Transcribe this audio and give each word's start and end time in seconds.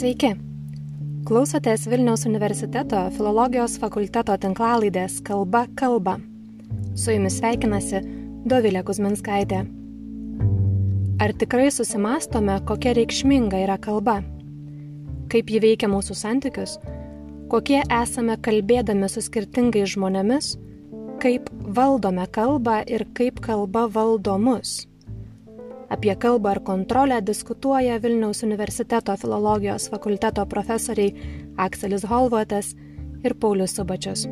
Sveiki. 0.00 0.30
Klausotės 1.28 1.82
Vilniaus 1.90 2.22
universiteto 2.24 3.02
filologijos 3.12 3.74
fakulteto 3.82 4.32
tinklalaidės 4.40 5.18
Kalba 5.26 5.66
kalba. 5.76 6.14
Su 6.96 7.12
jumis 7.12 7.36
sveikinasi 7.36 8.00
Dovilė 8.48 8.80
Kuzminskaitė. 8.88 9.58
Ar 11.20 11.36
tikrai 11.42 11.68
susimastome, 11.68 12.56
kokia 12.64 12.94
reikšminga 12.96 13.60
yra 13.66 13.76
kalba? 13.76 14.22
Kaip 15.28 15.52
ji 15.52 15.60
veikia 15.66 15.92
mūsų 15.92 16.16
santykius? 16.16 16.78
Kokie 17.52 17.82
esame 17.84 18.40
kalbėdami 18.40 19.10
su 19.12 19.20
skirtingais 19.28 19.98
žmonėmis? 19.98 20.54
Kaip 21.20 21.52
valdome 21.76 22.24
kalbą 22.32 22.80
ir 22.88 23.04
kaip 23.20 23.44
kalba 23.44 23.84
valdo 23.92 24.40
mus? 24.40 24.78
Apie 25.90 26.16
kalbą 26.16 26.52
ir 26.54 26.62
kontrolę 26.62 27.22
diskutuoja 27.22 27.98
Vilniaus 27.98 28.42
universiteto 28.46 29.16
filologijos 29.16 29.88
fakulteto 29.90 30.46
profesoriai 30.46 31.14
Akselis 31.56 32.04
Holvotas 32.06 32.74
ir 33.24 33.34
Paulius 33.34 33.74
Subačius. 33.74 34.28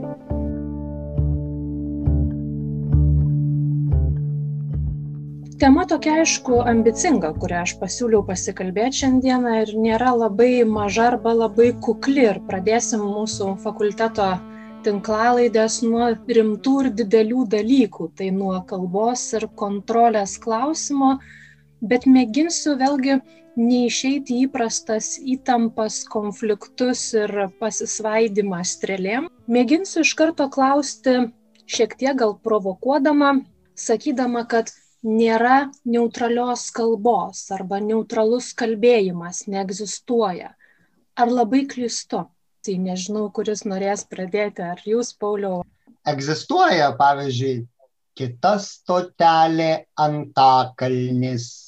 Tema 5.59 5.83
tokia, 5.91 6.13
aišku, 6.23 6.61
ambicinga, 6.71 7.33
kurią 7.43 7.65
aš 7.65 7.73
pasiūliau 7.81 8.21
pasikalbėti 8.29 9.01
šiandieną 9.01 9.57
ir 9.65 9.73
nėra 9.87 10.13
labai 10.15 10.63
maža 10.77 11.09
arba 11.09 11.33
labai 11.35 11.73
kukli. 11.87 12.29
Ir 12.29 12.39
pradėsim 12.53 13.03
mūsų 13.03 13.57
fakulteto 13.65 14.29
tinklalaidės 14.87 15.81
nuo 15.83 16.13
rimtų 16.39 16.77
ir 16.85 16.93
didelių 17.03 17.49
dalykų. 17.57 18.09
Tai 18.15 18.31
nuo 18.39 18.55
kalbos 18.71 19.27
ir 19.41 19.49
kontrolės 19.65 20.39
klausimo 20.47 21.17
bet 21.81 22.07
mėginsiu 22.07 22.77
vėlgi 22.79 23.19
neišeiti 23.59 24.39
įprastas 24.47 25.17
įtampas, 25.19 26.05
konfliktus 26.11 27.03
ir 27.19 27.49
pasisvaidimą 27.59 28.63
strėlėm. 28.63 29.29
Mėginsiu 29.51 30.05
iš 30.07 30.15
karto 30.19 30.49
klausti, 30.53 31.29
šiek 31.67 31.97
tiek 31.99 32.19
gal 32.19 32.37
provokuodama, 32.45 33.41
sakydama, 33.79 34.45
kad 34.47 34.71
nėra 35.03 35.71
neutralios 35.87 36.69
kalbos 36.75 37.45
arba 37.55 37.81
neutralus 37.83 38.53
kalbėjimas 38.59 39.47
neegzistuoja. 39.51 40.55
Ar 41.19 41.33
labai 41.33 41.67
klystu? 41.71 42.27
Tai 42.63 42.75
nežinau, 42.83 43.29
kuris 43.35 43.65
norės 43.65 44.05
pradėti, 44.07 44.63
ar 44.67 44.83
jūs, 44.87 45.15
Pauliau. 45.19 45.63
Egzistuoja, 46.07 46.91
pavyzdžiui, 46.99 47.63
kita 48.19 48.57
stotelė 48.63 49.87
antakalnis 49.99 51.68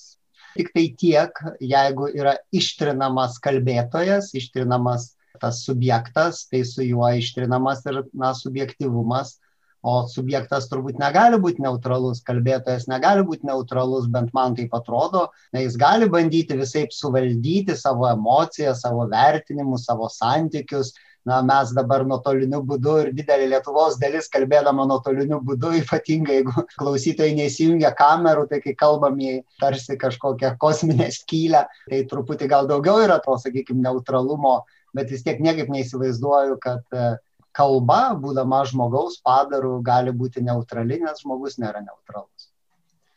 tiktai 0.60 0.86
tiek, 1.00 1.44
jeigu 1.64 2.10
yra 2.12 2.36
ištrinamas 2.54 3.40
kalbėtojas, 3.42 4.34
ištrinamas 4.36 5.14
tas 5.40 5.62
subjektas, 5.64 6.44
tai 6.50 6.64
su 6.68 6.84
juo 6.84 7.08
ištrinamas 7.16 7.86
ir 7.88 8.04
na, 8.12 8.34
subjektivumas. 8.36 9.38
O 9.80 10.02
subjektas 10.12 10.66
turbūt 10.68 10.98
negali 11.00 11.38
būti 11.40 11.62
neutralus, 11.64 12.18
kalbėtojas 12.26 12.84
negali 12.90 13.22
būti 13.24 13.48
neutralus, 13.48 14.10
bent 14.12 14.34
man 14.36 14.52
taip 14.58 14.74
atrodo, 14.76 15.30
na, 15.54 15.62
jis 15.64 15.78
gali 15.80 16.08
bandyti 16.12 16.58
visai 16.58 16.82
suvaldyti 16.92 17.72
savo 17.80 18.04
emocijas, 18.10 18.82
savo 18.84 19.06
vertinimus, 19.08 19.86
savo 19.88 20.10
santykius, 20.12 20.92
na, 21.28 21.40
mes 21.44 21.72
dabar 21.76 22.04
nuotoliniu 22.08 22.62
būdu 22.66 22.96
ir 23.02 23.10
didelė 23.16 23.48
Lietuvos 23.52 23.98
dalis 24.00 24.28
kalbėdama 24.32 24.86
nuotoliniu 24.88 25.40
būdu, 25.44 25.72
ypatingai 25.82 26.40
jeigu 26.40 26.66
klausytojai 26.80 27.36
neįsijungia 27.38 27.92
kamerų, 27.98 28.46
tai 28.50 28.60
kai 28.64 28.74
kalbam 28.78 29.18
į 29.20 29.40
tarsi 29.60 29.98
kažkokią 30.00 30.54
kosminę 30.60 31.10
skylę, 31.14 31.66
tai 31.90 32.04
truputį 32.10 32.48
gal 32.50 32.70
daugiau 32.70 33.02
yra 33.04 33.20
to, 33.24 33.36
sakykime, 33.42 33.82
neutralumo, 33.84 34.60
bet 34.96 35.12
vis 35.12 35.24
tiek 35.26 35.42
niekaip 35.42 35.68
neįsivaizduoju, 35.72 36.56
kad 36.62 36.96
e, 36.96 37.10
kalba, 37.56 38.00
būdama 38.18 38.62
žmogaus 38.70 39.20
padaru, 39.26 39.76
gali 39.84 40.14
būti 40.16 40.42
neutrali, 40.46 41.02
nes 41.04 41.20
žmogus 41.22 41.60
nėra 41.60 41.84
neutralus. 41.84 42.39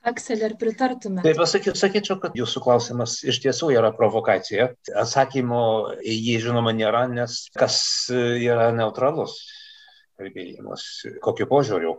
Akselė, 0.03 0.49
ar 0.49 0.53
pritartume? 0.59 1.21
Taip, 1.23 1.37
pasakyčiau, 1.39 1.79
sakyčiau, 1.79 2.17
kad 2.19 2.33
jūsų 2.35 2.61
klausimas 2.65 3.21
iš 3.23 3.37
tiesų 3.45 3.69
yra 3.77 3.93
provokacija. 3.95 4.73
Atsakymo 4.99 5.63
į 6.03 6.15
jį 6.17 6.39
žinoma 6.49 6.73
nėra, 6.75 7.05
nes 7.07 7.45
kas 7.55 7.77
yra 8.11 8.73
neutralus 8.75 9.37
kalbėjimas, 10.19 10.87
kokiu 11.23 11.47
požiūriu, 11.49 11.93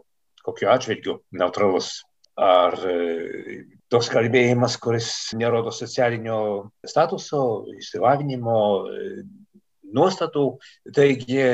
kokiu 0.44 0.68
atžvilgiu 0.72 1.20
neutralus. 1.32 2.02
Ar 2.34 2.74
e, 2.90 3.62
toks 3.94 4.08
kalbėjimas, 4.10 4.74
kuris 4.82 5.08
nerodo 5.38 5.70
socialinio 5.74 6.38
statuso, 6.84 7.40
išsilavinimo, 7.78 8.58
e, 8.90 9.24
nuostatų. 9.94 10.44
Taigi, 10.96 11.44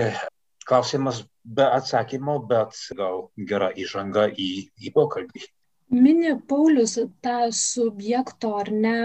klausimas 0.64 1.22
be 1.44 1.66
atsakymo, 1.68 2.38
bet 2.48 2.78
gal 2.96 3.26
gera 3.36 3.70
įžanga 3.76 4.30
į, 4.32 4.50
į 4.80 4.94
pokalbį 4.96 5.44
mini 5.90 6.36
Paulius 6.48 6.98
tą 7.22 7.52
subjekto 7.52 8.54
ar 8.62 8.70
ne 8.72 8.98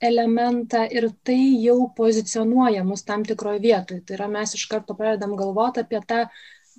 elementą 0.00 0.84
ir 0.90 1.08
tai 1.26 1.40
jau 1.62 1.88
pozicionuoja 1.96 2.84
mus 2.84 3.02
tam 3.04 3.24
tikroje 3.26 3.60
vietoje. 3.60 4.04
Tai 4.06 4.14
yra 4.18 4.28
mes 4.30 4.54
iš 4.54 4.66
karto 4.70 4.94
pradedam 4.94 5.34
galvoti 5.36 5.82
apie 5.82 6.00
tą 6.06 6.26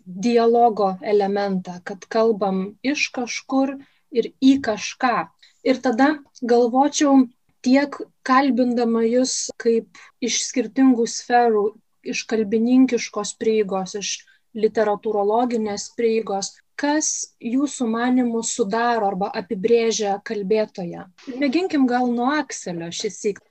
dialogo 0.05 0.95
elementą, 1.01 1.81
kad 1.83 2.05
kalbam 2.07 2.79
iš 2.83 3.09
kažkur 3.15 3.75
ir 4.11 4.31
į 4.41 4.59
kažką. 4.63 5.27
Ir 5.67 5.81
tada 5.83 6.15
galvočiau 6.41 7.27
tiek 7.61 7.99
kalbindama 8.23 9.03
jūs 9.03 9.51
kaip 9.59 9.99
iš 10.23 10.39
skirtingų 10.47 11.05
sferų, 11.11 11.65
iš 12.03 12.23
kalbininkiškos 12.31 13.35
prieigos, 13.41 13.97
iš 13.99 14.23
literatūrologinės 14.55 15.91
prieigos, 15.99 16.55
kas 16.79 17.35
jūsų 17.43 17.87
manimų 17.91 18.41
sudaro 18.47 19.09
arba 19.11 19.29
apibrėžia 19.35 20.17
kalbėtoją? 20.25 21.05
Mėginkim 21.41 21.87
gal 21.89 22.07
nuo 22.13 22.31
Akselio 22.39 22.89
šis 22.95 23.19
įk. 23.33 23.41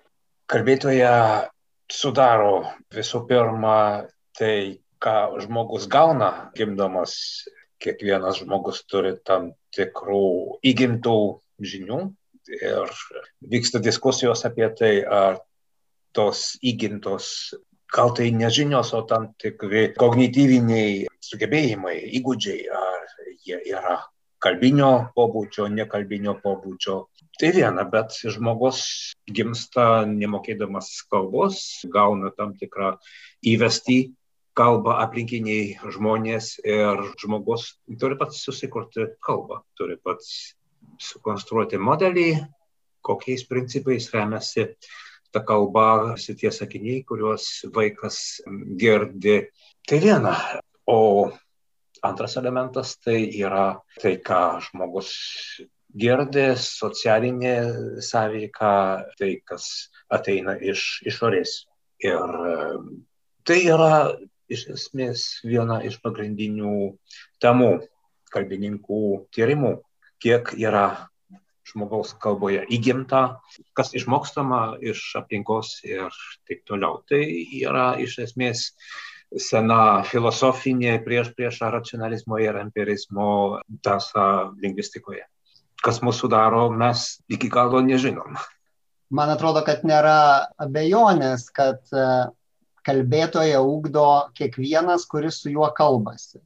Kalbėtoja 0.49 1.12
sudaro 1.93 2.62
visų 2.94 3.25
pirma 3.28 4.09
tai, 4.39 4.81
ką 5.03 5.41
žmogus 5.44 5.89
gauna 5.91 6.50
gimdamas. 6.56 7.15
Kiekvienas 7.78 8.41
žmogus 8.41 8.81
turi 8.91 9.12
tam 9.22 9.53
tikrų 9.77 10.59
įgimtų 10.66 11.19
žinių 11.62 11.99
ir 12.56 12.97
vyksta 13.53 13.78
diskusijos 13.78 14.43
apie 14.49 14.66
tai, 14.75 14.91
ar 15.06 15.39
tos 16.16 16.56
įgimtos 16.59 17.28
gal 17.95 18.10
tai 18.16 18.33
nežinios, 18.34 18.91
o 18.99 19.05
tam 19.09 19.31
tikri 19.41 19.93
kognityviniai 19.97 21.06
sugebėjimai, 21.25 21.97
įgūdžiai, 22.19 22.66
ar 22.75 23.17
jie 23.48 23.59
yra 23.72 23.98
kalbinio 24.42 24.91
pobūdžio, 25.16 25.66
nekalbinio 25.75 26.36
pobūdžio. 26.42 26.98
Tai 27.38 27.50
viena, 27.54 27.84
bet 27.86 28.14
žmogus 28.34 28.81
gimsta 29.31 30.04
nemokėdamas 30.10 30.91
kalbos, 31.10 31.60
gauna 31.91 32.31
tam 32.34 32.54
tikrą 32.59 32.97
įvestį 33.47 33.98
kalbą 34.59 34.97
aplinkiniai 35.04 35.91
žmonės 35.94 36.56
ir 36.66 37.03
žmogus 37.22 37.76
turi 38.00 38.19
pats 38.19 38.41
susikurti 38.42 39.06
kalbą, 39.22 39.60
turi 39.78 39.98
pats 40.03 40.54
sukonstruoti 40.98 41.78
modelį, 41.78 42.30
kokiais 43.06 43.44
principais 43.47 44.09
remiasi 44.15 44.72
ta 45.30 45.44
kalba, 45.47 46.16
šitie 46.19 46.50
sakiniai, 46.54 47.04
kuriuos 47.06 47.69
vaikas 47.75 48.41
girdi. 48.80 49.42
Tai 49.86 50.00
viena. 50.03 50.34
O 50.88 51.28
antras 52.03 52.36
elementas 52.41 52.97
tai 53.03 53.19
yra 53.41 53.81
tai, 54.00 54.16
ką 54.22 54.60
žmogus 54.68 55.10
girdi, 55.98 56.53
socialinė 56.60 57.56
sąveika, 58.04 58.72
tai, 59.18 59.39
kas 59.45 59.91
ateina 60.12 60.56
iš 60.60 61.03
išorės. 61.09 61.65
Ir 62.04 62.34
tai 63.48 63.59
yra 63.66 63.92
iš 64.48 64.68
esmės 64.74 65.28
viena 65.45 65.80
iš 65.84 65.98
pagrindinių 66.04 66.74
temų 67.42 67.71
kalbininkų 68.33 69.03
tyrimų, 69.34 69.78
kiek 70.22 70.53
yra 70.59 71.09
žmogaus 71.68 72.15
kalboje 72.22 72.62
įgimta, 72.72 73.41
kas 73.77 73.92
išmokstama 73.97 74.78
iš 74.80 75.03
aplinkos 75.21 75.78
ir 75.84 76.15
taip 76.48 76.65
toliau. 76.68 77.03
Tai 77.09 77.21
yra 77.60 77.91
iš 78.00 78.18
esmės 78.24 78.71
sena 79.36 80.03
filosofinė 80.09 80.98
prieš 81.04 81.33
priešą 81.36 81.72
racionalizmo 81.75 82.39
ir 82.41 82.57
empirizmo 82.63 83.60
tasa 83.84 84.48
lingvistikoje. 84.63 85.25
Kas 85.84 86.01
mūsų 86.03 86.30
daro, 86.33 86.69
mes 86.75 87.21
iki 87.30 87.51
galo 87.53 87.80
nežinom. 87.84 88.39
Man 89.15 89.30
atrodo, 89.33 89.63
kad 89.65 89.84
nėra 89.89 90.48
abejonės, 90.60 91.47
kad 91.54 91.80
e, 91.95 92.09
kalbėtoje 92.84 93.57
ugdo 93.63 94.09
kiekvienas, 94.36 95.07
kuris 95.09 95.39
su 95.45 95.53
juo 95.54 95.71
kalbasi 95.77 96.42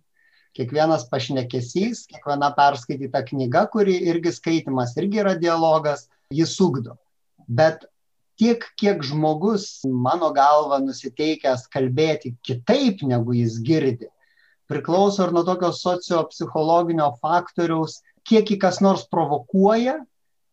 kiekvienas 0.57 1.07
pašnekesys, 1.11 2.07
kiekviena 2.11 2.53
perskaityta 2.57 3.23
knyga, 3.29 3.67
kuri 3.73 3.97
irgi 4.11 4.33
skaitimas, 4.37 4.95
irgi 5.01 5.23
yra 5.25 5.35
dialogas, 5.39 6.07
jis 6.33 6.53
ugdo. 6.61 6.99
Bet 7.49 7.87
tiek, 8.41 8.65
kiek 8.81 9.03
žmogus, 9.05 9.83
mano 9.85 10.33
galva, 10.37 10.81
nusiteikęs 10.83 11.67
kalbėti 11.73 12.35
kitaip, 12.47 13.03
negu 13.07 13.37
jis 13.37 13.59
girdi, 13.65 14.09
priklauso 14.71 15.27
ir 15.27 15.35
nuo 15.37 15.45
tokio 15.47 15.73
sociopsichologinio 15.77 17.13
faktoriaus, 17.21 18.01
kiek 18.29 18.55
jį 18.55 18.59
kas 18.63 18.81
nors 18.85 19.05
provokuoja 19.11 19.99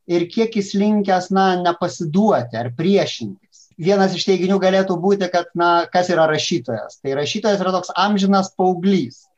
ir 0.09 0.25
kiek 0.31 0.55
jis 0.57 0.73
linkęs, 0.77 1.29
na, 1.35 1.53
nepasiduoti 1.61 2.57
ar 2.59 2.71
priešintis. 2.77 3.69
Vienas 3.79 4.15
iš 4.17 4.25
teiginių 4.27 4.57
galėtų 4.59 4.97
būti, 4.99 5.29
kad, 5.31 5.51
na, 5.55 5.85
kas 5.91 6.09
yra 6.11 6.25
rašytojas. 6.27 6.99
Tai 6.99 7.15
rašytojas 7.21 7.61
yra 7.63 7.71
toks 7.77 7.93
amžinas 7.95 8.51
paauglys, 8.57 9.28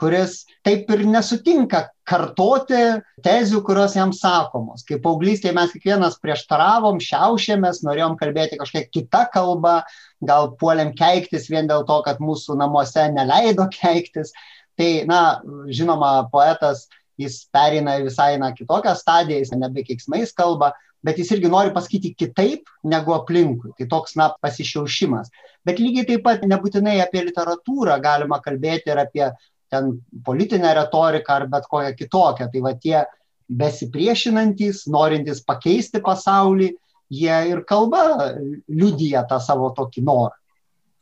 kuris 0.00 0.44
taip 0.66 0.90
ir 0.92 1.04
nesutinka 1.08 1.86
kartoti 2.06 2.80
tezių, 3.24 3.62
kurios 3.66 3.96
jam 3.96 4.12
sakomos. 4.14 4.84
Kaip 4.86 5.02
paauglystėje 5.04 5.54
mes 5.56 5.72
kiekvienas 5.72 6.18
prieštaravom, 6.22 7.00
šiaušėmės, 7.02 7.82
norėjom 7.86 8.18
kalbėti 8.20 8.60
kažkokią 8.60 8.92
kitą 8.94 9.24
kalbą, 9.32 9.80
gal 10.26 10.52
puolėm 10.60 10.92
keiktis 10.98 11.48
vien 11.52 11.70
dėl 11.70 11.86
to, 11.88 11.98
kad 12.06 12.20
mūsų 12.22 12.58
namuose 12.60 13.08
neleido 13.14 13.68
keiktis. 13.72 14.34
Tai, 14.76 14.90
na, 15.08 15.20
žinoma, 15.72 16.28
poetas 16.32 16.86
jis 17.20 17.46
pereina 17.52 17.96
į 17.96 18.10
visai 18.10 18.34
na, 18.40 18.52
kitokią 18.52 18.92
stadiją, 18.98 19.40
jis 19.40 19.54
nebe 19.56 19.84
keiksmais 19.86 20.34
kalba, 20.36 20.74
bet 21.06 21.16
jis 21.20 21.32
irgi 21.32 21.48
nori 21.48 21.72
pasakyti 21.72 22.12
kitaip 22.18 22.68
negu 22.84 23.14
aplinkui. 23.16 23.72
Tai 23.78 23.88
toks, 23.88 24.16
na, 24.20 24.28
pasišiaušimas. 24.44 25.32
Bet 25.66 25.80
lygiai 25.82 26.06
taip 26.10 26.24
pat 26.26 26.44
nebūtinai 26.46 26.98
apie 27.02 27.24
literatūrą 27.26 27.96
galima 28.04 28.42
kalbėti 28.44 28.92
ir 28.92 29.00
apie 29.00 29.30
ten 29.76 29.92
politinę 30.24 30.72
retoriką 30.80 31.36
ar 31.36 31.46
bet 31.52 31.68
kokią 31.70 31.92
kitokią. 32.00 32.48
Tai 32.52 32.64
va 32.64 32.74
tie 32.74 33.04
besipriešinantys, 33.46 34.86
norintys 34.90 35.44
pakeisti 35.46 36.02
pasaulį, 36.02 36.72
jie 37.12 37.36
ir 37.52 37.62
kalba 37.68 38.34
liudyja 38.66 39.22
tą 39.30 39.38
savo 39.42 39.70
tokį 39.76 40.02
norą. 40.08 40.34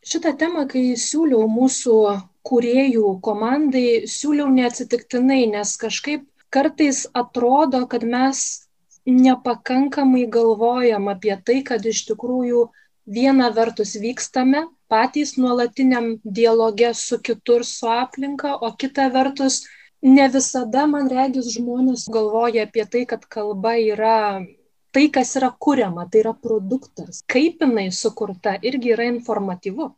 Šitą 0.04 0.34
temą, 0.36 0.66
kai 0.68 0.92
siūliau 1.00 1.46
mūsų 1.48 1.96
kūrėjų 2.44 3.14
komandai 3.24 4.04
siūliau 4.10 4.50
neatsitiktinai, 4.52 5.46
nes 5.54 5.78
kažkaip 5.80 6.26
kartais 6.52 7.06
atrodo, 7.16 7.86
kad 7.88 8.04
mes 8.04 8.68
nepakankamai 9.08 10.26
galvojam 10.28 11.08
apie 11.12 11.38
tai, 11.44 11.62
kad 11.64 11.84
iš 11.88 12.04
tikrųjų 12.10 12.66
viena 13.08 13.48
vertus 13.52 13.96
vykstame 14.00 14.66
patys 14.94 15.34
nuolatiniam 15.36 16.12
dialoge 16.40 16.92
su 16.94 17.18
kitur, 17.28 17.64
su 17.66 17.90
aplinka, 17.90 18.54
o 18.60 18.70
kita 18.78 19.08
vertus 19.14 19.64
ne 20.02 20.28
visada, 20.28 20.86
man 20.86 21.10
regis, 21.10 21.50
žmonės 21.56 22.06
galvoja 22.14 22.68
apie 22.68 22.86
tai, 22.92 23.02
kad 23.14 23.26
kalba 23.36 23.74
yra 23.80 24.44
tai, 24.94 25.08
kas 25.10 25.34
yra 25.40 25.50
kuriama, 25.66 26.06
tai 26.10 26.22
yra 26.22 26.34
produktas. 26.46 27.24
Kaip 27.26 27.64
jinai 27.66 27.90
sukurta, 27.90 28.54
irgi 28.62 28.94
yra 28.94 29.10
informatyvu 29.10 29.90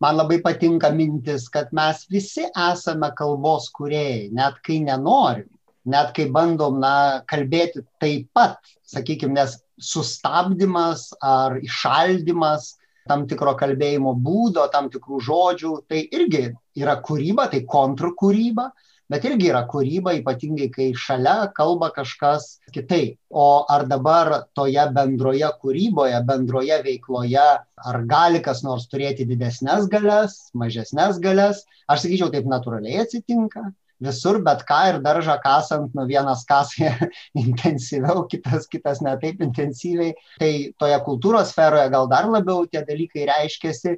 man 0.00 0.16
labai 0.16 0.38
patinka 0.42 0.90
mintis, 0.94 1.48
kad 1.50 1.72
mes 1.74 2.06
visi 2.10 2.46
esame 2.70 3.10
kalbos 3.18 3.68
kuriejai, 3.74 4.30
net 4.30 4.60
kai 4.62 4.78
nenorim, 4.84 5.48
net 5.84 6.12
kai 6.16 6.28
bandom 6.30 6.78
na, 6.82 7.22
kalbėti 7.30 7.82
taip 8.02 8.28
pat, 8.34 8.58
sakykime, 8.86 9.34
nes 9.34 9.58
sustabdymas 9.78 11.08
ar 11.22 11.58
išaldymas 11.62 12.76
tam 13.08 13.26
tikro 13.30 13.54
kalbėjimo 13.58 14.14
būdo, 14.24 14.66
tam 14.72 14.90
tikrų 14.92 15.22
žodžių, 15.24 15.72
tai 15.90 16.04
irgi 16.14 16.44
yra 16.78 16.98
kūryba, 17.04 17.48
tai 17.52 17.64
kontrkūryba, 17.68 18.68
bet 19.08 19.24
irgi 19.24 19.48
yra 19.50 19.64
kūryba, 19.70 20.14
ypatingai 20.20 20.68
kai 20.74 20.90
šalia 20.92 21.48
kalba 21.56 21.90
kažkas 21.96 22.58
kitaip. 22.74 23.16
O 23.30 23.64
ar 23.68 23.86
dabar 23.90 24.44
toje 24.54 24.84
bendroje 24.94 25.48
kūryboje, 25.62 26.20
bendroje 26.28 26.78
veikloje, 26.84 27.48
ar 27.92 28.00
gali 28.12 28.44
kas 28.44 28.62
nors 28.66 28.86
turėti 28.92 29.26
didesnės 29.28 29.88
galės, 29.92 30.38
mažesnės 30.54 31.20
galės, 31.24 31.64
aš 31.88 32.06
sakyčiau, 32.06 32.32
taip 32.34 32.48
natūraliai 32.50 33.04
atsitinka. 33.06 33.70
Visur, 34.04 34.38
bet 34.46 34.62
ką 34.68 34.78
ir 34.92 35.00
daržą 35.02 35.34
kasant, 35.42 35.90
nu 35.94 36.04
vienas 36.06 36.44
kasai 36.46 36.92
intensyviau, 37.44 38.22
kitas, 38.30 38.68
kitas 38.70 39.02
ne 39.02 39.16
taip 39.18 39.42
intensyviai. 39.42 40.14
Tai 40.38 40.52
toje 40.78 41.00
kultūros 41.06 41.50
sferoje 41.50 41.90
gal 41.94 42.06
dar 42.10 42.30
labiau 42.30 42.66
tie 42.70 42.84
dalykai 42.86 43.26
reiškiasi, 43.32 43.96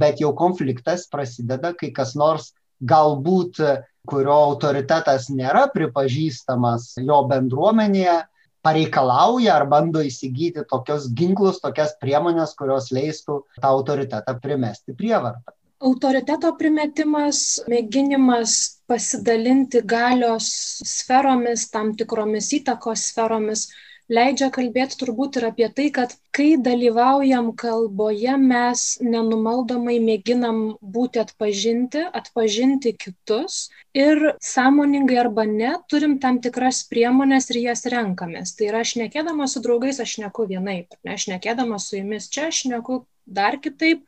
bet 0.00 0.22
jau 0.24 0.32
konfliktas 0.38 1.04
prasideda, 1.12 1.74
kai 1.76 1.92
kas 1.92 2.16
nors 2.16 2.52
galbūt 2.80 3.60
kurio 4.08 4.34
autoritetas 4.34 5.28
nėra 5.30 5.68
pripažįstamas 5.74 6.94
jo 7.06 7.20
bendruomenėje, 7.30 8.22
pareikalauja 8.62 9.56
ar 9.58 9.66
bando 9.70 10.02
įsigyti 10.06 10.64
tokius 10.70 11.08
ginklus, 11.18 11.60
tokias 11.62 11.96
priemonės, 12.02 12.54
kurios 12.58 12.90
leistų 12.94 13.42
tą 13.58 13.72
autoritetą 13.74 14.38
primesti 14.42 14.94
prievartą. 14.98 15.54
Autoriteto 15.82 16.52
primetimas, 16.58 17.38
mėginimas 17.66 18.52
pasidalinti 18.86 19.80
galios 19.82 20.46
sferomis, 20.86 21.64
tam 21.74 21.96
tikromis 21.98 22.52
įtakos 22.60 23.08
sferomis, 23.10 23.66
leidžia 24.12 24.48
kalbėti 24.54 24.98
turbūt 25.00 25.38
ir 25.40 25.46
apie 25.48 25.68
tai, 25.74 25.88
kad 25.94 26.14
kai 26.36 26.54
dalyvaujam 26.68 27.50
kalboje, 27.58 28.34
mes 28.40 28.82
nenumaldomai 29.02 29.98
mėginam 30.02 30.60
būti 30.96 31.22
atpažinti, 31.22 32.04
atpažinti 32.20 32.94
kitus 33.04 33.64
ir 33.96 34.34
sąmoningai 34.42 35.18
arba 35.24 35.46
ne 35.48 35.72
turim 35.90 36.18
tam 36.22 36.40
tikras 36.44 36.82
priemonės 36.92 37.50
ir 37.52 37.62
jas 37.66 37.86
renkamės. 37.94 38.54
Tai 38.58 38.70
yra, 38.70 38.84
aš 38.86 38.96
nekėdama 39.02 39.48
su 39.48 39.64
draugais, 39.64 40.00
aš 40.02 40.18
neku 40.24 40.46
vienaip, 40.50 40.94
ne, 41.02 41.16
aš 41.18 41.28
nekėdama 41.32 41.80
su 41.82 41.98
jumis 41.98 42.30
čia, 42.32 42.50
aš 42.52 42.66
neku 42.72 43.02
dar 43.26 43.58
kitaip. 43.62 44.06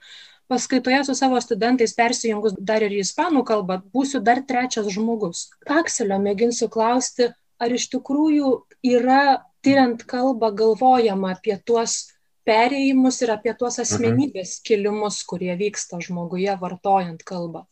Paskaitoje 0.49 1.01
su 1.07 1.15
savo 1.17 1.41
studentais 1.41 1.95
persijungus 1.97 2.57
dar 2.59 2.85
ir 2.85 2.93
į 2.93 3.01
ispanų 3.05 3.45
kalbą, 3.49 3.79
būsiu 3.95 4.21
dar 4.25 4.43
trečias 4.45 4.91
žmogus. 4.93 5.47
Akselio 5.65 6.19
mėginsiu 6.21 6.69
klausti, 6.73 7.31
ar 7.59 7.73
iš 7.73 7.89
tikrųjų 7.95 8.51
yra 8.85 9.41
tyriant 9.65 10.05
kalbą 10.05 10.51
galvojama 10.53 11.33
apie 11.33 11.57
tuos 11.65 12.15
perėjimus 12.45 13.23
ir 13.25 13.33
apie 13.35 13.55
tuos 13.57 13.79
mhm. 13.79 13.87
asmenybės 13.87 14.59
kilimus, 14.67 15.23
kurie 15.29 15.55
vyksta 15.61 16.01
žmoguje 16.05 16.57
vartojant 16.61 17.25
kalbą. 17.25 17.65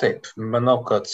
Taip, 0.00 0.28
manau, 0.36 0.82
kad 0.84 1.08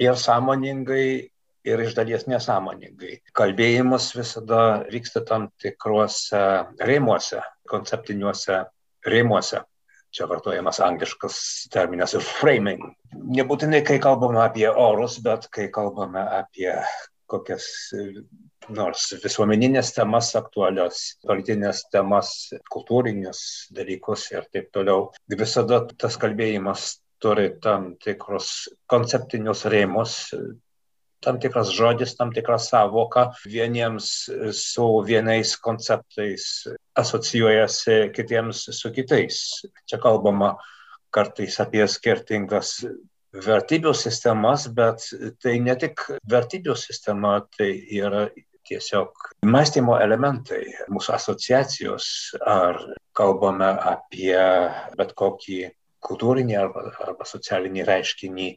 ir 0.00 0.16
sąmoningai, 0.20 1.28
ir 1.68 1.82
iš 1.84 1.94
dalies 1.96 2.26
nesąmoningai. 2.30 3.18
Kalbėjimas 3.36 4.10
visada 4.16 4.84
vyksta 4.92 5.24
tam 5.28 5.48
tikruose 5.60 6.42
rėmuose, 6.80 7.42
konceptiniuose 7.68 8.62
rėmuose. 9.08 9.64
Čia 10.18 10.26
vartojamas 10.26 10.80
angliškas 10.82 11.36
terminas 11.70 12.16
ir 12.18 12.24
framing. 12.26 12.80
Nebūtinai, 13.14 13.84
kai 13.86 14.00
kalbame 14.02 14.40
apie 14.42 14.66
orus, 14.66 15.20
bet 15.22 15.46
kai 15.54 15.68
kalbame 15.70 16.24
apie 16.40 16.72
kokias 17.30 17.68
nors 18.74 19.04
visuomeninės 19.22 19.92
temas 19.94 20.32
aktualios, 20.40 21.02
politinės 21.22 21.84
temas, 21.92 22.32
kultūrinius 22.72 23.42
dalykus 23.78 24.26
ir 24.34 24.48
taip 24.52 24.72
toliau. 24.74 25.12
Visada 25.30 25.84
tas 25.94 26.18
kalbėjimas 26.20 26.96
turi 27.22 27.52
tam 27.62 27.92
tikrus 28.02 28.50
konceptinius 28.90 29.64
rėmus, 29.70 30.18
tam 31.24 31.40
tikras 31.42 31.72
žodis, 31.74 32.14
tam 32.18 32.32
tikra 32.34 32.58
savoka. 32.62 33.28
Vieniems 33.46 34.08
su 34.54 34.88
vienais 35.06 35.56
konceptais 35.60 36.66
asocijuojasi, 36.98 38.00
kitiems 38.14 38.68
su 38.78 38.92
kitais. 38.94 39.40
Čia 39.86 40.00
kalbama 40.02 40.56
kartais 41.14 41.58
apie 41.62 41.86
skirtingas 41.88 42.82
vertybių 43.32 43.92
sistemas, 43.96 44.66
bet 44.72 45.04
tai 45.42 45.58
ne 45.60 45.74
tik 45.78 46.04
vertybių 46.30 46.76
sistema, 46.78 47.38
tai 47.56 47.72
yra 47.98 48.28
tiesiog 48.68 49.28
mąstymo 49.48 49.96
elementai, 50.04 50.62
mūsų 50.92 51.14
asociacijos, 51.16 52.08
ar 52.44 52.80
kalbame 53.16 53.70
apie 53.92 54.36
bet 54.98 55.14
kokį 55.16 55.60
kultūrinį 56.04 56.56
arba, 56.58 56.84
arba 57.04 57.26
socialinį 57.26 57.86
reiškinį, 57.88 58.48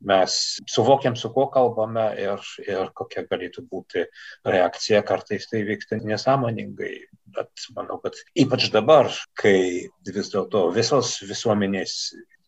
mes 0.00 0.36
suvokiam, 0.70 1.16
su 1.16 1.30
kuo 1.34 1.46
kalbame 1.52 2.06
ir, 2.20 2.44
ir 2.66 2.92
kokia 2.96 3.24
galėtų 3.30 3.66
būti 3.70 4.04
reakcija, 4.46 5.02
kartais 5.06 5.48
tai 5.50 5.64
vyksta 5.68 6.00
nesąmoningai, 6.02 6.94
bet 7.36 7.68
manau, 7.76 7.98
kad 8.02 8.18
ypač 8.38 8.70
dabar, 8.74 9.10
kai 9.38 9.88
vis 10.06 10.32
dėlto 10.34 10.68
visos 10.74 11.16
visuomenės 11.24 11.98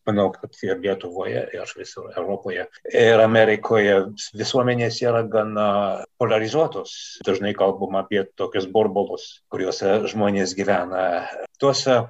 manau, 0.07 0.29
kad 0.31 0.55
ir 0.63 0.79
Lietuvoje, 0.79 1.41
ir 1.53 1.73
visur 1.77 2.11
Europoje, 2.15 2.67
ir 2.93 3.21
Amerikoje 3.23 3.97
visuomenės 4.39 5.01
yra 5.03 5.23
gana 5.27 5.67
polarizuotos. 6.21 6.93
Dažnai 7.27 7.53
kalbam 7.57 7.99
apie 7.99 8.23
tokius 8.39 8.69
burbulus, 8.71 9.27
kuriuose 9.51 9.99
žmonės 10.11 10.55
gyvena. 10.57 11.01
Tuose 11.59 12.05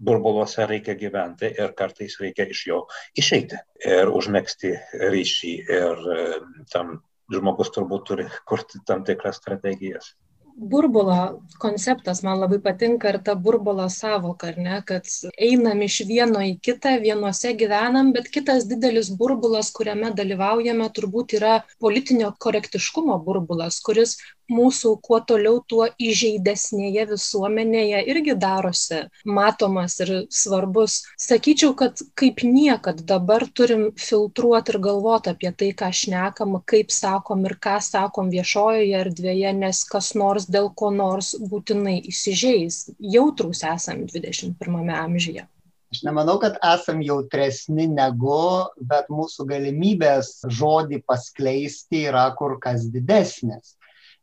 burbuluose 0.00 0.66
reikia 0.66 0.94
gyventi 0.98 1.50
ir 1.58 1.74
kartais 1.78 2.18
reikia 2.22 2.46
iš 2.54 2.64
jo 2.70 2.84
išeiti 3.18 3.58
ir 3.86 4.10
užmėgsti 4.20 4.72
ryšį 5.14 5.52
ir 5.80 6.08
tam 6.72 6.98
žmogus 7.32 7.72
turbūt 7.74 8.08
turi 8.08 8.30
kurti 8.48 8.80
tam 8.86 9.04
tikras 9.04 9.40
strategijas. 9.42 10.14
burbulo 10.58 11.16
konceptas 11.62 12.22
man 12.26 12.40
labai 12.42 12.56
patinka 12.62 13.10
ir 13.12 13.18
ta 13.26 13.34
burbulo 13.34 13.84
savoka, 13.94 14.48
ar 14.48 14.56
ne, 14.58 14.78
kad 14.86 15.06
einam 15.48 15.82
iš 15.86 16.00
vieno 16.08 16.40
į 16.42 16.56
kitą, 16.68 16.96
vienuose 17.04 17.52
gyvenam, 17.60 18.10
bet 18.16 18.26
kitas 18.34 18.66
didelis 18.70 19.12
burbulas, 19.20 19.70
kuriame 19.76 20.10
dalyvaujame, 20.18 20.88
turbūt 20.96 21.36
yra 21.38 21.52
politinio 21.84 22.32
korektiškumo 22.46 23.20
burbulas, 23.28 23.78
kuris 23.86 24.16
mūsų 24.52 24.94
kuo 25.04 25.18
toliau, 25.24 25.60
tuo 25.68 25.86
įžeidesnėje 26.00 27.06
visuomenėje 27.12 28.02
irgi 28.12 28.36
darosi 28.40 29.02
matomas 29.24 29.98
ir 30.04 30.12
svarbus. 30.32 31.02
Sakyčiau, 31.20 31.74
kad 31.78 32.00
kaip 32.18 32.42
niekad 32.46 33.04
dabar 33.08 33.46
turim 33.52 33.88
filtruoti 33.98 34.74
ir 34.74 34.80
galvoti 34.88 35.34
apie 35.34 35.52
tai, 35.52 35.70
ką 35.76 35.90
šnekam, 36.00 36.58
kaip 36.68 36.94
sakom 36.94 37.44
ir 37.48 37.58
ką 37.60 37.78
sakom 37.84 38.32
viešojoje 38.32 38.96
erdvėje, 39.02 39.52
nes 39.60 39.84
kas 39.88 40.14
nors 40.18 40.48
dėl 40.48 40.72
ko 40.74 40.90
nors 40.94 41.34
būtinai 41.50 41.98
įsižeis. 42.08 42.88
Jautrus 42.98 43.64
esam 43.66 44.06
21 44.08 44.92
amžiuje. 44.96 45.46
Aš 45.88 46.02
nemanau, 46.04 46.34
kad 46.36 46.58
esam 46.68 46.98
jautresni 47.00 47.86
negu, 47.88 48.68
bet 48.90 49.06
mūsų 49.08 49.46
galimybės 49.48 50.34
žodį 50.52 51.00
paskleisti 51.08 52.02
yra 52.10 52.26
kur 52.36 52.58
kas 52.60 52.84
didesnės 52.92 53.78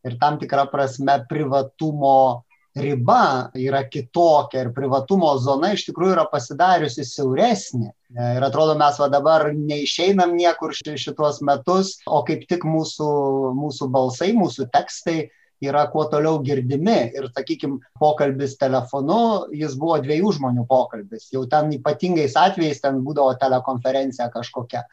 ir 0.06 0.18
tam 0.22 0.40
tikra 0.42 0.68
prasme 0.72 1.20
privatumo 1.30 2.44
riba 2.76 3.52
yra 3.56 3.84
kitokia 3.88 4.66
ir 4.66 4.74
privatumo 4.76 5.30
zona 5.40 5.72
iš 5.74 5.86
tikrųjų 5.88 6.18
yra 6.18 6.26
pasidariusi 6.32 7.06
siauresnė. 7.08 7.94
Ir 8.36 8.44
atrodo, 8.44 8.76
mes 8.80 9.00
va 9.00 9.08
dabar 9.12 9.48
neišeinam 9.56 10.36
niekur 10.36 10.76
šitos 10.76 11.40
metus, 11.48 11.96
o 12.08 12.22
kaip 12.28 12.44
tik 12.50 12.68
mūsų, 12.68 13.10
mūsų 13.56 13.90
balsai, 13.96 14.34
mūsų 14.36 14.68
tekstai 14.76 15.18
yra 15.64 15.86
kuo 15.92 16.04
toliau 16.12 16.42
girdimi. 16.44 16.98
Ir, 17.16 17.30
sakykime, 17.36 17.80
pokalbis 18.00 18.58
telefonu, 18.60 19.48
jis 19.56 19.76
buvo 19.80 20.02
dviejų 20.04 20.36
žmonių 20.40 20.68
pokalbis. 20.70 21.30
Jau 21.34 21.46
ten 21.52 21.72
ypatingais 21.78 22.36
atvejais 22.40 22.84
ten 22.84 23.00
būdavo 23.08 23.38
telekonferencija 23.40 24.28
kažkokia. 24.36 24.84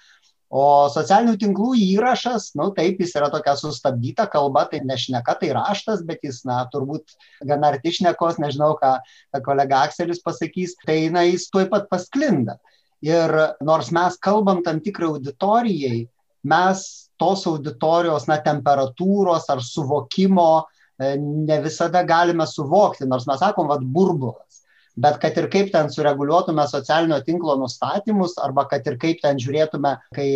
O 0.53 0.63
socialinių 0.93 1.39
tinklų 1.41 1.71
įrašas, 1.81 2.51
nu 2.61 2.67
taip, 2.77 2.99
jis 3.01 3.15
yra 3.17 3.31
tokia 3.33 3.55
sustabdyta 3.57 4.27
kalba, 4.29 4.67
tai 4.69 4.83
nešneka, 4.85 5.39
tai 5.41 5.49
raštas, 5.57 6.03
bet 6.05 6.27
jis, 6.27 6.43
na, 6.45 6.59
turbūt 6.69 7.15
gana 7.49 7.71
arti 7.73 7.95
šnekos, 7.97 8.37
nežinau, 8.43 8.75
ką, 8.77 8.91
ką 9.33 9.41
kolega 9.47 9.81
Akselis 9.87 10.21
pasakys, 10.21 10.77
tai, 10.85 11.07
na, 11.15 11.25
jis 11.25 11.49
tuoj 11.49 11.71
pat 11.73 11.89
pasklinda. 11.89 12.59
Ir 13.01 13.33
nors 13.65 13.89
mes 13.97 14.21
kalbam 14.21 14.61
tam 14.67 14.83
tikrai 14.85 15.09
auditorijai, 15.15 16.03
mes 16.45 16.85
tos 17.17 17.47
auditorijos, 17.49 18.29
na, 18.29 18.37
temperatūros 18.45 19.49
ar 19.55 19.65
suvokimo 19.65 20.51
e, 20.61 21.15
ne 21.17 21.63
visada 21.65 22.05
galime 22.05 22.45
suvokti, 22.45 23.09
nors 23.09 23.25
mes 23.31 23.41
sakom, 23.41 23.73
vad 23.73 23.89
burbulas 23.89 24.52
bet 24.97 25.19
kad 25.23 25.37
ir 25.41 25.49
kaip 25.53 25.71
ten 25.73 25.89
sureguliuotume 25.91 26.67
socialinio 26.69 27.21
tinklo 27.25 27.57
nustatymus 27.61 28.37
arba 28.43 28.67
kad 28.69 28.87
ir 28.87 28.99
kaip 29.01 29.23
ten 29.23 29.41
žiūrėtume, 29.41 29.97
kai 30.15 30.29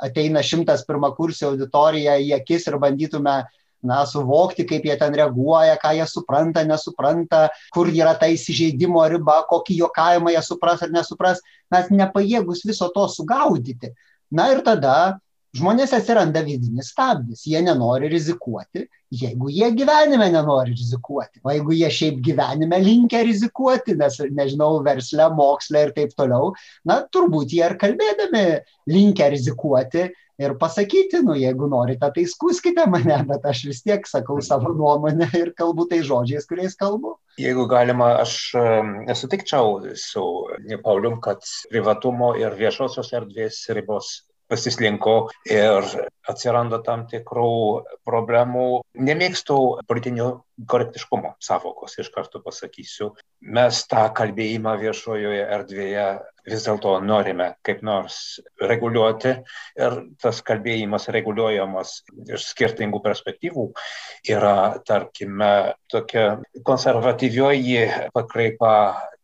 ateina 0.00 0.42
šimtas 0.44 0.86
pirmakursio 0.88 1.52
auditorija 1.52 2.16
į 2.22 2.32
akis 2.38 2.66
ir 2.70 2.78
bandytume 2.80 3.36
na, 3.86 4.00
suvokti, 4.08 4.64
kaip 4.66 4.86
jie 4.88 4.96
ten 4.98 5.14
reaguoja, 5.14 5.76
ką 5.80 5.92
jie 5.98 6.06
supranta, 6.10 6.64
nesupranta, 6.66 7.46
kur 7.74 7.90
yra 7.92 8.16
ta 8.18 8.28
įsižeidimo 8.32 9.04
riba, 9.12 9.42
kokį 9.50 9.78
juokavimą 9.82 10.32
jie 10.34 10.42
supras 10.42 10.82
ar 10.82 10.90
nesupras, 10.94 11.44
mes 11.70 11.92
nepajėgus 11.92 12.64
viso 12.66 12.88
to 12.94 13.06
sugaudyti. 13.12 13.92
Na 14.32 14.48
ir 14.50 14.64
tada 14.66 15.20
žmonės 15.56 15.94
atsiranda 15.96 16.42
vidinis 16.46 16.90
stabdis, 16.92 17.44
jie 17.48 17.60
nenori 17.64 18.10
rizikuoti, 18.12 18.86
jeigu 19.14 19.50
jie 19.52 19.70
gyvenime 19.76 20.28
nenori 20.34 20.74
rizikuoti, 20.74 21.40
o 21.44 21.54
jeigu 21.54 21.76
jie 21.76 21.90
šiaip 21.98 22.20
gyvenime 22.26 22.80
linkia 22.82 23.22
rizikuoti, 23.26 23.96
nes, 23.98 24.18
nežinau, 24.36 24.80
versle, 24.86 25.30
moksle 25.38 25.86
ir 25.86 25.96
taip 25.96 26.14
toliau, 26.18 26.52
na, 26.88 27.00
turbūt 27.12 27.54
jie 27.56 27.64
ir 27.66 27.76
kalbėdami 27.80 28.46
linkia 28.90 29.30
rizikuoti 29.34 30.08
ir 30.38 30.54
pasakyti, 30.60 31.22
nu, 31.24 31.36
jeigu 31.38 31.68
norite, 31.72 32.10
tai 32.14 32.26
skuskite 32.28 32.84
mane, 32.92 33.16
bet 33.30 33.46
aš 33.48 33.64
vis 33.70 33.82
tiek 33.86 34.06
sakau 34.08 34.40
savo 34.44 34.74
nuomonę 34.76 35.30
ir 35.38 35.52
kalbu 35.56 35.88
tai 35.90 36.02
žodžiais, 36.06 36.48
kuriais 36.48 36.76
kalbu. 36.78 37.16
Jeigu 37.40 37.66
galima, 37.70 38.14
aš 38.22 38.38
nesutikčiau 39.06 39.94
su 40.00 40.24
Paulium, 40.84 41.20
kad 41.24 41.44
privatumo 41.70 42.34
ir 42.40 42.56
viešosios 42.58 43.12
erdvės 43.16 43.64
ribos 43.76 44.18
pasislinko 44.50 45.16
ir 45.50 45.86
atsiranda 46.26 46.80
tam 46.86 47.06
tikrų 47.10 47.52
problemų. 48.06 48.66
Nemėgstu 49.08 49.56
politinio 49.88 50.28
korektiškumo 50.70 51.34
savokos, 51.42 51.98
iš 52.00 52.10
karto 52.14 52.40
pasakysiu. 52.44 53.12
Mes 53.56 53.82
tą 53.90 54.06
kalbėjimą 54.16 54.76
viešojoje 54.80 55.44
erdvėje 55.58 56.06
vis 56.46 56.66
dėlto 56.66 56.96
norime 57.02 57.48
kaip 57.66 57.82
nors 57.86 58.38
reguliuoti 58.62 59.32
ir 59.82 59.96
tas 60.22 60.40
kalbėjimas 60.46 61.08
reguliuojamas 61.14 61.98
iš 62.30 62.46
skirtingų 62.52 63.02
perspektyvų 63.04 63.66
yra, 64.30 64.78
tarkime, 64.86 65.74
tokia 65.90 66.38
konservatyvioji 66.66 67.82
pakraipa, 68.14 68.72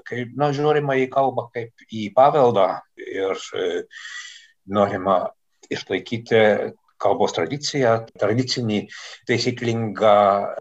kaip, 0.09 0.35
na, 0.39 0.51
žiūrima 0.55 0.99
į 1.05 1.09
kalbą 1.15 1.49
kaip 1.55 1.87
į 1.89 2.09
paveldą 2.17 2.69
ir 2.99 3.39
norima 4.67 5.19
išlaikyti 5.73 6.41
kalbos 7.03 7.35
tradiciją, 7.37 7.95
tradicinį 8.19 8.83
taisyklingą 9.29 10.17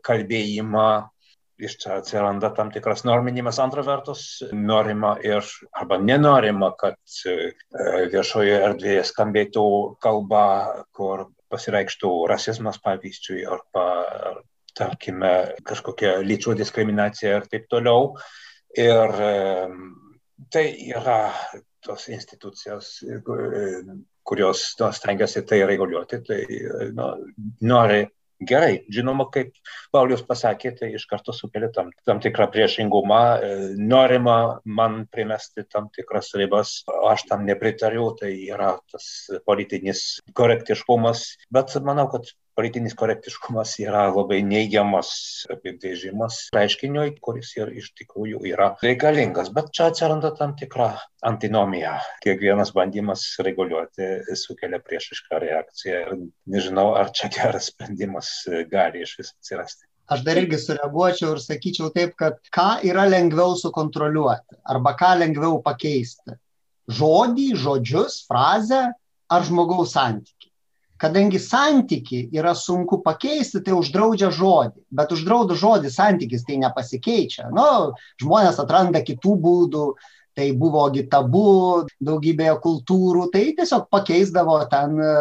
kalbėjimą. 0.06 0.92
Iš 1.62 1.76
čia 1.78 2.00
atsiranda 2.00 2.50
tam 2.58 2.72
tikras 2.74 3.04
norminimas, 3.06 3.60
antra 3.62 3.84
vertus, 3.86 4.42
norima 4.50 5.12
ir 5.22 5.46
arba 5.78 6.00
nenorima, 6.02 6.72
kad 6.74 6.98
e, 7.30 7.36
viešoje 8.10 8.56
erdvėje 8.66 9.04
skambėtų 9.12 9.66
kalba, 10.02 10.46
kur 10.98 11.28
pasireikštų 11.54 12.12
rasizmas, 12.32 12.82
pavyzdžiui, 12.82 13.44
arba, 13.46 13.86
tarkime, 14.74 15.34
kažkokia 15.68 16.16
lyčių 16.26 16.56
diskriminacija 16.64 17.38
ir 17.38 17.50
taip 17.52 17.70
toliau. 17.70 18.16
Ir 18.82 19.14
e, 19.30 19.36
tai 20.50 20.66
yra 20.96 21.20
tos 21.86 22.08
institucijos, 22.14 22.94
kurios 24.24 24.64
no, 24.80 24.92
stengiasi 24.94 25.46
tai 25.50 25.64
reguliuoti, 25.66 26.22
tai 26.28 26.42
no, 26.96 27.14
nori 27.66 28.04
gerai. 28.48 28.82
Žinoma, 28.92 29.28
kaip 29.34 29.54
Paulius 29.94 30.24
pasakė, 30.26 30.74
tai 30.78 30.92
iš 30.98 31.06
karto 31.10 31.34
sukelia 31.36 31.72
tam, 31.74 31.92
tam 32.08 32.22
tikrą 32.24 32.48
priešingumą, 32.54 33.22
norima 33.78 34.38
man 34.66 35.06
primesti 35.12 35.66
tam 35.70 35.90
tikras 35.94 36.34
ribas, 36.40 36.80
aš 37.12 37.28
tam 37.30 37.46
nepritariu, 37.50 38.12
tai 38.20 38.34
yra 38.50 38.74
tas 38.92 39.06
politinis 39.46 40.22
korektiškumas, 40.38 41.26
bet 41.54 41.78
manau, 41.86 42.08
kad 42.14 42.32
politinis 42.56 42.96
korektiškumas 43.00 43.76
yra 43.82 44.08
labai 44.12 44.42
neigiamas 44.46 45.12
apibrėžimas 45.54 46.40
reiškiniui, 46.56 47.16
kuris 47.24 47.54
ir 47.58 47.72
iš 47.82 47.92
tikrųjų 48.00 48.44
yra 48.52 48.72
reikalingas. 48.84 49.52
Bet 49.56 49.72
čia 49.76 49.90
atsiranda 49.92 50.34
tam 50.38 50.56
tikra 50.60 50.92
antinomija. 51.28 51.98
Kiekvienas 52.26 52.74
bandymas 52.76 53.24
reguliuoti 53.46 54.36
sukelia 54.40 54.82
priešišką 54.84 55.40
reakciją 55.46 56.02
ir 56.04 56.14
nežinau, 56.56 56.92
ar 57.00 57.14
čia 57.16 57.32
geras 57.34 57.72
sprendimas 57.72 58.34
gali 58.72 59.06
iš 59.06 59.18
vis 59.22 59.34
atsirasti. 59.34 59.88
Aš 60.12 60.26
dar 60.28 60.40
irgi 60.42 60.58
sureaguočiau 60.60 61.36
ir 61.38 61.40
sakyčiau 61.40 61.92
taip, 61.96 62.18
kad 62.20 62.40
ką 62.52 62.82
yra 62.88 63.06
lengviau 63.08 63.56
sukontroliuoti 63.56 64.60
arba 64.74 64.92
ką 65.00 65.14
lengviau 65.22 65.62
pakeisti. 65.64 66.36
Žodį, 66.92 67.52
žodžius, 67.62 68.26
frazę 68.28 68.82
ar 69.32 69.46
žmogaus 69.48 69.94
santyki 69.96 70.41
kadangi 71.02 71.42
santykį 71.42 72.22
yra 72.38 72.54
sunku 72.58 73.02
pakeisti, 73.06 73.64
tai 73.66 73.74
uždraudžia 73.78 74.32
žodį. 74.36 74.86
Bet 74.94 75.14
uždraudus 75.16 75.62
žodį 75.62 75.92
santykis 75.94 76.46
tai 76.48 76.62
nepasikeičia. 76.62 77.50
Nu, 77.56 77.94
žmonės 78.22 78.62
atranda 78.62 79.02
kitų 79.06 79.38
būdų, 79.46 79.86
tai 80.38 80.52
buvogi 80.56 81.04
tabu 81.12 81.84
daugybėje 82.04 82.54
kultūrų, 82.64 83.26
tai 83.34 83.42
tiesiog 83.58 83.90
pakeisdavo 83.92 84.58
ten, 84.72 84.96
e, 84.96 85.16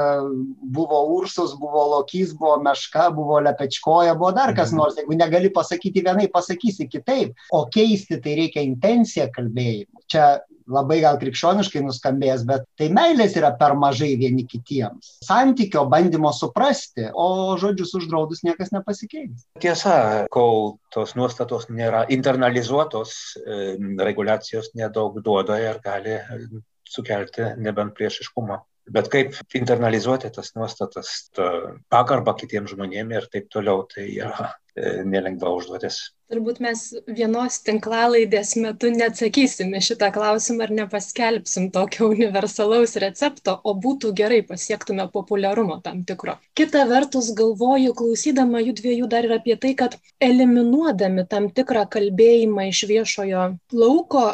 buvo 0.76 1.00
ursus, 1.16 1.56
buvo 1.58 1.86
lokys, 1.96 2.36
buvo 2.38 2.60
meška, 2.62 3.08
buvo 3.16 3.40
lepečkoja, 3.42 4.14
buvo 4.18 4.30
dar 4.36 4.54
kas 4.54 4.70
mhm. 4.70 4.78
nors. 4.78 5.00
Jeigu 5.00 5.18
negali 5.18 5.50
pasakyti 5.54 6.04
vienai, 6.06 6.28
pasakysi 6.30 6.86
kitaip. 6.92 7.34
O 7.50 7.64
keisti 7.72 8.20
tai 8.22 8.36
reikia 8.44 8.62
intenciją 8.68 9.30
kalbėjimo. 9.34 10.04
Čia 10.10 10.28
labai 10.72 11.00
gal 11.04 11.18
krikščioniškai 11.20 11.82
nuskambės, 11.84 12.44
bet 12.48 12.64
tai 12.78 12.90
meilės 12.94 13.36
yra 13.38 13.52
per 13.58 13.76
mažai 13.78 14.12
vieni 14.20 14.46
kitiems. 14.48 15.16
Santykio 15.26 15.84
bandymo 15.90 16.32
suprasti, 16.36 17.08
o 17.12 17.56
žodžius 17.60 17.94
uždraudus 18.00 18.44
niekas 18.46 18.72
nepasikeis. 18.74 19.46
Tiesa, 19.62 20.26
kol 20.32 20.76
tos 20.94 21.16
nuostatos 21.18 21.68
nėra 21.70 22.06
internalizuotos, 22.12 23.16
regulacijos 24.00 24.72
nedaug 24.78 25.20
duoda 25.24 25.58
ir 25.60 25.82
gali 25.84 26.18
sukelti 26.90 27.54
nebent 27.62 27.94
priešiškumą 27.98 28.58
Bet 28.90 29.10
kaip 29.12 29.36
internalizuoti 29.54 30.30
tas 30.34 30.54
nuostatas, 30.56 31.30
pagarbą 31.92 32.34
kitiems 32.40 32.74
žmonėms 32.74 33.18
ir 33.18 33.28
taip 33.30 33.46
toliau, 33.52 33.84
tai 33.90 34.08
yra 34.16 34.48
e, 34.74 35.04
nelengva 35.06 35.52
užduotis. 35.54 36.00
Turbūt 36.30 36.58
mes 36.62 36.82
vienos 37.06 37.60
tinklalaidės 37.66 38.56
metu 38.62 38.90
neatsakysim 38.94 39.72
į 39.74 39.82
šitą 39.82 40.10
klausimą 40.14 40.66
ar 40.66 40.74
nepaskelbsim 40.80 41.70
tokio 41.74 42.10
universalaus 42.10 42.94
recepto, 43.02 43.56
o 43.62 43.74
būtų 43.86 44.12
gerai 44.18 44.42
pasiektume 44.46 45.06
populiarumo 45.14 45.80
tam 45.86 46.04
tikro. 46.06 46.36
Kita 46.58 46.84
vertus, 46.90 47.32
galvoju, 47.38 47.94
klausydama 47.98 48.62
jų 48.66 48.76
dviejų 48.82 49.10
dar 49.10 49.26
ir 49.26 49.38
apie 49.38 49.58
tai, 49.58 49.74
kad 49.78 49.98
eliminuodami 50.22 51.26
tam 51.30 51.50
tikrą 51.54 51.86
kalbėjimą 51.94 52.70
iš 52.70 52.86
viešojo 52.90 53.48
lauko, 53.74 54.28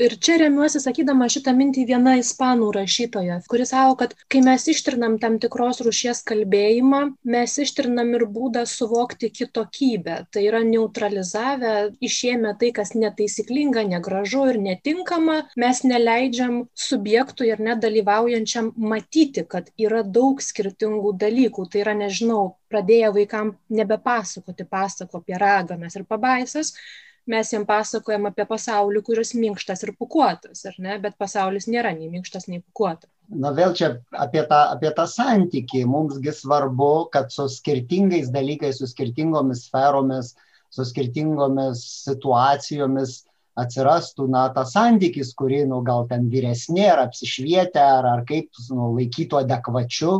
Ir 0.00 0.14
čia 0.24 0.38
remiuosi 0.40 0.80
sakydama 0.80 1.26
šitą 1.28 1.52
mintį 1.52 1.82
viena 1.90 2.14
ispanų 2.16 2.70
rašytoja, 2.72 3.34
kuris 3.50 3.72
savo, 3.74 3.92
kad 4.00 4.14
kai 4.32 4.40
mes 4.44 4.64
ištrinam 4.72 5.18
tam 5.20 5.36
tikros 5.42 5.82
rušies 5.84 6.22
kalbėjimą, 6.30 7.00
mes 7.34 7.56
ištrinam 7.60 8.14
ir 8.16 8.24
būdą 8.36 8.62
suvokti 8.68 9.28
kitokybę. 9.36 10.16
Tai 10.32 10.44
yra 10.48 10.62
neutralizavę, 10.64 11.74
išėmę 12.08 12.54
tai, 12.62 12.72
kas 12.78 12.94
netaisyklinga, 12.96 13.84
negražu 13.92 14.46
ir 14.54 14.60
netinkama, 14.64 15.38
mes 15.60 15.84
neleidžiam 15.84 16.58
subjektui 16.88 17.52
ir 17.52 17.60
nedalyvaujančiam 17.68 18.72
matyti, 18.80 19.44
kad 19.44 19.68
yra 19.76 20.02
daug 20.02 20.40
skirtingų 20.40 21.14
dalykų. 21.20 21.68
Tai 21.68 21.84
yra, 21.84 21.98
nežinau, 22.00 22.42
pradėję 22.72 23.12
vaikam 23.20 23.56
nebepasakoti 23.68 24.64
pasako 24.72 25.20
apie 25.20 25.36
raganas 25.36 26.00
ir 26.00 26.08
pabaisas, 26.08 26.72
mes 27.30 27.52
jiem 27.54 27.64
pasakojam 27.68 28.26
apie 28.30 28.46
pasaulį, 28.48 29.02
kuris 29.06 29.32
minkštas 29.38 29.84
ir 29.86 29.94
pukuotas, 29.98 30.64
ar 30.68 30.78
ne, 30.82 30.98
bet 31.02 31.18
pasaulis 31.20 31.68
nėra 31.70 31.92
nei 31.96 32.10
minkštas, 32.10 32.48
nei 32.50 32.62
pukuotas. 32.62 33.10
Na 33.32 33.52
vėl 33.56 33.72
čia 33.78 33.94
apie 34.18 34.42
tą, 34.48 34.60
apie 34.74 34.90
tą 34.96 35.06
santykį. 35.08 35.84
Mumsgi 35.88 36.34
svarbu, 36.36 37.08
kad 37.14 37.30
su 37.32 37.46
skirtingais 37.48 38.32
dalykais, 38.34 38.80
su 38.82 38.88
skirtingomis 38.90 39.66
sferomis, 39.68 40.34
su 40.72 40.84
skirtingomis 40.88 41.84
situacijomis 42.08 43.22
atsirastų, 43.62 44.26
na, 44.32 44.46
tas 44.52 44.72
santykis, 44.76 45.32
kurį, 45.36 45.64
nu, 45.68 45.82
gal 45.84 46.06
ten 46.08 46.28
vyresnė, 46.32 46.86
ar 46.94 47.04
apsišvietę, 47.06 47.80
ar, 47.80 48.08
ar 48.08 48.22
kaip, 48.28 48.48
nu, 48.72 48.92
laikytų 48.96 49.42
adekvačiu, 49.42 50.14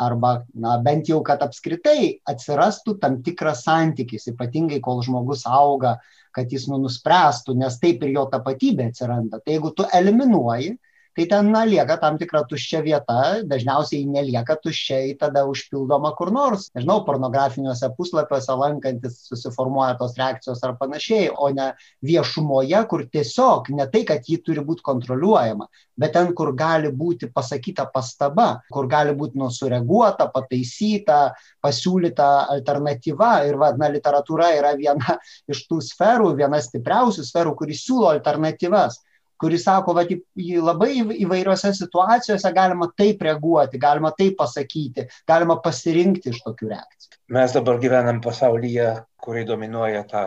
arba, 0.00 0.38
na, 0.56 0.78
bent 0.84 1.10
jau, 1.12 1.20
kad 1.24 1.44
apskritai 1.44 2.22
atsirastų 2.28 2.96
tam 3.02 3.20
tikras 3.24 3.66
santykis, 3.66 4.30
ypatingai 4.32 4.80
kol 4.84 5.04
žmogus 5.04 5.44
auga, 5.44 5.98
kad 6.34 6.52
jis 6.52 6.66
nu, 6.70 6.78
nuspręstų, 6.84 7.56
nes 7.58 7.78
taip 7.82 8.04
ir 8.06 8.14
jo 8.14 8.26
tapatybė 8.32 8.90
atsiranda. 8.90 9.40
Tai 9.42 9.56
jeigu 9.56 9.72
tu 9.76 9.86
eliminuoji, 9.96 10.76
tai 11.16 11.26
ten 11.26 11.50
na, 11.50 11.64
lieka 11.66 11.96
tam 12.00 12.18
tikra 12.20 12.44
tuščia 12.46 12.80
vieta, 12.86 13.18
dažniausiai 13.50 14.06
nelieka 14.06 14.54
tuščiai 14.62 15.16
tada 15.18 15.42
užpildoma 15.50 16.12
kur 16.18 16.30
nors, 16.34 16.68
nežinau, 16.76 17.00
pornografiniuose 17.06 17.90
puslapiuose 17.96 18.54
lankantis 18.60 19.16
susiformuoja 19.26 19.96
tos 19.98 20.14
reakcijos 20.20 20.62
ar 20.66 20.76
panašiai, 20.78 21.32
o 21.34 21.50
ne 21.56 21.72
viešumoje, 22.06 22.84
kur 22.92 23.04
tiesiog 23.10 23.72
ne 23.74 23.88
tai, 23.90 24.04
kad 24.06 24.30
ji 24.30 24.38
turi 24.46 24.62
būti 24.66 24.86
kontroliuojama, 24.86 25.66
bet 26.00 26.14
ten, 26.14 26.30
kur 26.36 26.54
gali 26.56 26.94
būti 26.94 27.32
pasakyta 27.34 27.88
pastaba, 27.92 28.48
kur 28.70 28.86
gali 28.90 29.16
būti 29.18 29.38
nusureaguota, 29.40 30.30
pataisyta, 30.30 31.20
pasiūlyta 31.64 32.30
alternatyva. 32.54 33.34
Ir 33.50 33.58
va, 33.60 33.74
na, 33.76 33.90
literatūra 33.90 34.54
yra 34.56 34.76
viena 34.78 35.18
iš 35.50 35.66
tų 35.66 35.82
sferų, 35.90 36.34
viena 36.38 36.62
stipriausių 36.62 37.26
sferų, 37.26 37.58
kuris 37.58 37.82
siūlo 37.82 38.12
alternatyvas 38.14 39.02
kuris 39.40 39.64
sako, 39.64 39.94
kad 39.96 40.12
labai 40.60 40.92
įvairiose 41.24 41.72
situacijose 41.76 42.52
galima 42.56 42.90
taip 42.96 43.22
reaguoti, 43.24 43.80
galima 43.80 44.12
taip 44.16 44.36
pasakyti, 44.40 45.06
galima 45.28 45.58
pasirinkti 45.64 46.34
iš 46.34 46.42
tokių 46.46 46.70
reakcijų. 46.74 47.18
Mes 47.36 47.56
dabar 47.56 47.80
gyvenam 47.82 48.20
pasaulyje, 48.24 48.88
kuriai 49.22 49.48
dominuoja 49.48 50.04
ta 50.10 50.24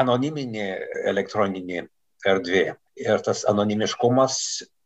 anoniminė 0.00 0.68
elektroninė 1.12 1.86
erdvė. 2.26 2.66
Ir 3.02 3.22
tas 3.24 3.46
anonimiškumas 3.48 4.36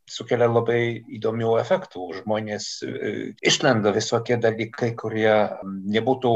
sukelia 0.07 0.47
labai 0.49 1.03
įdomių 1.19 1.57
efektų. 1.61 2.05
Žmonės 2.21 2.69
e, 2.87 3.15
išlenda 3.43 3.93
visokie 3.95 4.39
dalykai, 4.43 4.93
kurie 4.99 5.33
nebūtų 5.67 6.35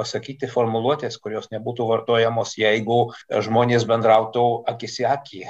pasakyti 0.00 0.48
formuluotės, 0.48 1.18
kurios 1.20 1.50
nebūtų 1.52 1.86
vartojamos, 1.90 2.56
jeigu 2.60 3.00
žmonės 3.28 3.84
bendrautų 3.88 4.44
akis 4.72 4.96
į 5.02 5.06
akį, 5.10 5.42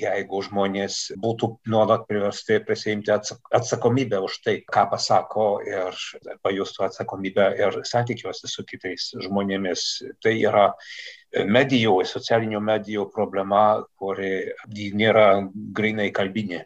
jeigu 0.00 0.42
žmonės 0.46 0.98
būtų 1.20 1.50
nuolat 1.70 2.06
priversti 2.08 2.60
prisimti 2.64 3.12
atsakomybę 3.12 4.22
už 4.24 4.40
tai, 4.44 4.56
ką 4.64 4.86
pasako 4.94 5.48
ir 5.66 6.00
pajustų 6.44 6.86
atsakomybę 6.88 7.48
ir 7.60 7.80
santykiuose 7.88 8.48
su 8.50 8.64
kitais 8.68 9.10
žmonėmis. 9.20 9.86
Tai 10.22 10.34
yra 10.38 10.68
medijų, 11.46 12.00
socialinių 12.08 12.62
medijų 12.64 13.08
problema, 13.14 13.82
kuri 14.00 14.50
nėra 14.70 15.46
grinai 15.76 16.10
kalbinė. 16.14 16.64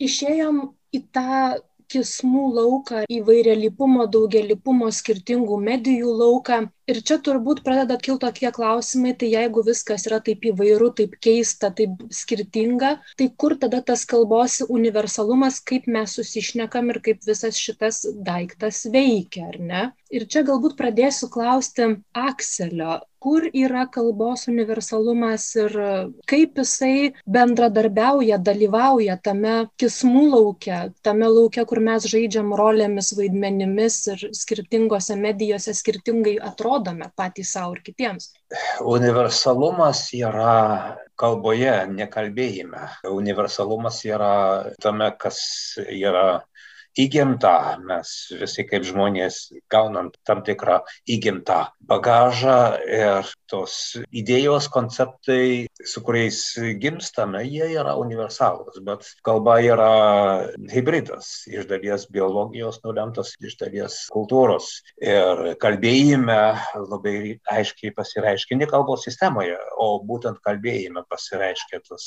Išėjom 0.00 0.62
į 0.96 1.00
tą 1.12 1.60
kismų 1.94 2.42
lauką, 2.56 3.04
įvairialypumo, 3.18 4.06
daugialypumo, 4.16 4.90
skirtingų 5.00 5.58
medijų 5.70 6.14
lauką. 6.22 6.60
Ir 6.90 6.98
čia 7.06 7.20
turbūt 7.26 7.60
pradeda 7.66 7.96
kilti 8.02 8.24
tokie 8.24 8.50
klausimai, 8.54 9.12
tai 9.20 9.28
jeigu 9.30 9.62
viskas 9.66 10.06
yra 10.08 10.18
taip 10.26 10.46
įvairu, 10.50 10.88
taip 10.98 11.12
keista, 11.26 11.70
taip 11.80 12.00
skirtinga, 12.20 12.90
tai 13.20 13.28
kur 13.42 13.54
tada 13.64 13.82
tas 13.90 14.02
kalbos 14.12 14.58
universalumas, 14.78 15.60
kaip 15.70 15.86
mes 15.98 16.16
susišnekam 16.18 16.90
ir 16.94 17.00
kaip 17.06 17.22
visas 17.30 17.60
šitas 17.66 18.02
daiktas 18.30 18.82
veikia, 18.96 19.46
ar 19.52 19.60
ne? 19.70 19.84
Ir 20.10 20.26
čia 20.26 20.42
galbūt 20.42 20.74
pradėsiu 20.78 21.28
klausti 21.30 21.86
Akselio, 22.18 22.98
kur 23.22 23.44
yra 23.52 23.84
kalbos 23.92 24.46
universalumas 24.50 25.44
ir 25.60 25.74
kaip 26.30 26.58
jisai 26.58 27.12
bendradarbiauja, 27.36 28.40
dalyvauja 28.42 29.18
tame 29.22 29.54
kismų 29.80 30.24
laukia, 30.32 30.80
tame 31.06 31.28
laukia, 31.28 31.66
kur 31.68 31.82
mes 31.84 32.08
žaidžiam 32.10 32.50
rolėmis, 32.58 33.12
vaidmenimis 33.18 34.00
ir 34.14 34.24
skirtingose 34.40 35.18
medijose 35.20 35.76
skirtingai 35.76 36.38
atrodome 36.80 37.10
patys 37.16 37.52
savo 37.52 37.74
ir 37.76 37.82
kitiems. 37.84 38.30
Universalumas 38.80 40.08
yra 40.16 40.96
kalboje, 41.20 41.86
nekalbėjime. 41.92 42.88
Universalumas 43.10 44.02
yra 44.04 44.72
tame, 44.80 45.10
kas 45.18 45.76
yra 45.86 46.42
įgimta, 46.98 47.78
mes 47.86 48.12
visi 48.40 48.64
kaip 48.68 48.84
žmonės 48.86 49.40
gaunam 49.70 50.10
tam 50.26 50.42
tikrą 50.46 50.80
įgimtą 51.10 51.60
bagažą 51.90 52.58
ir 52.86 53.30
tos 53.50 53.74
idėjos, 54.14 54.68
konceptai, 54.72 55.66
su 55.86 56.02
kuriais 56.06 56.40
gimstame, 56.82 57.42
jie 57.46 57.70
yra 57.80 57.96
universalūs, 57.98 58.80
bet 58.86 59.06
kalba 59.26 59.58
yra 59.64 59.90
hybridas, 60.72 61.46
iš 61.50 61.66
dalies 61.70 62.06
biologijos 62.12 62.80
nulemtas, 62.84 63.34
iš 63.40 63.56
dalies 63.60 64.04
kultūros. 64.12 64.70
Ir 65.02 65.54
kalbėjime 65.62 66.40
labai 66.90 67.16
aiškiai 67.50 67.94
pasireiškia 67.96 68.60
ne 68.60 68.70
kalbos 68.70 69.06
sistemoje, 69.06 69.58
o 69.78 69.92
būtent 70.06 70.40
kalbėjime 70.46 71.04
pasireiškia 71.10 71.82
tas 71.88 72.06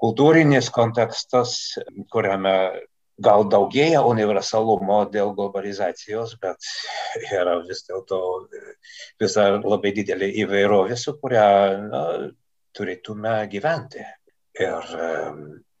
kultūrinis 0.00 0.70
kontekstas, 0.72 1.56
kuriame 2.12 2.56
gal 3.20 3.44
daugėja 3.48 4.02
universalumo 4.08 5.02
dėl 5.12 5.34
globalizacijos, 5.36 6.36
bet 6.40 6.56
yra 7.32 7.58
vis 7.66 7.84
dėlto 7.88 8.20
vis 9.20 9.36
dar 9.36 9.58
labai 9.60 9.92
didelė 9.92 10.30
įvairovė, 10.44 10.96
su 10.96 11.16
kuria 11.20 11.44
na, 11.82 12.02
turėtume 12.76 13.36
gyventi. 13.52 14.04
Ir 14.60 14.96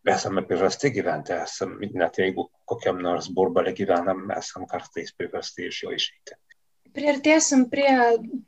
esame 0.08 0.44
priversti 0.48 0.90
gyventi, 0.92 1.34
esame, 1.44 1.88
net 1.94 2.18
jeigu 2.18 2.48
kokiam 2.68 3.00
nors 3.02 3.28
burbalė 3.32 3.74
gyvenam, 3.76 4.24
esame 4.36 4.68
kartais 4.70 5.12
priversti 5.16 5.68
iš 5.68 5.82
jo 5.84 5.92
išeiti. 5.96 6.38
Priartėsim 6.92 7.70
prie 7.72 7.92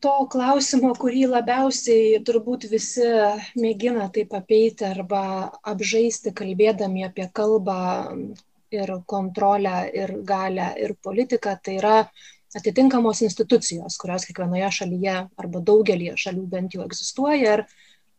to 0.05 0.15
klausimo, 0.29 0.91
kurį 1.01 1.23
labiausiai 1.33 2.19
turbūt 2.29 2.67
visi 2.69 3.07
mėgina 3.57 4.11
taip 4.13 4.35
apeiti 4.37 4.85
arba 4.85 5.23
apžaisti, 5.65 6.35
kalbėdami 6.37 7.07
apie 7.07 7.31
kalbą 7.33 7.79
ir 8.75 8.93
kontrolę, 9.07 9.77
ir 9.95 10.17
galę, 10.27 10.73
ir 10.81 10.97
politiką, 11.03 11.57
tai 11.63 11.79
yra 11.81 11.97
atitinkamos 12.55 13.23
institucijos, 13.27 13.97
kurios 13.99 14.27
kiekvienoje 14.29 14.71
šalyje 14.79 15.17
arba 15.43 15.63
daugelį 15.71 16.13
šalių 16.21 16.45
bent 16.53 16.77
jau 16.77 16.85
egzistuoja 16.87 17.57
ir 17.59 17.65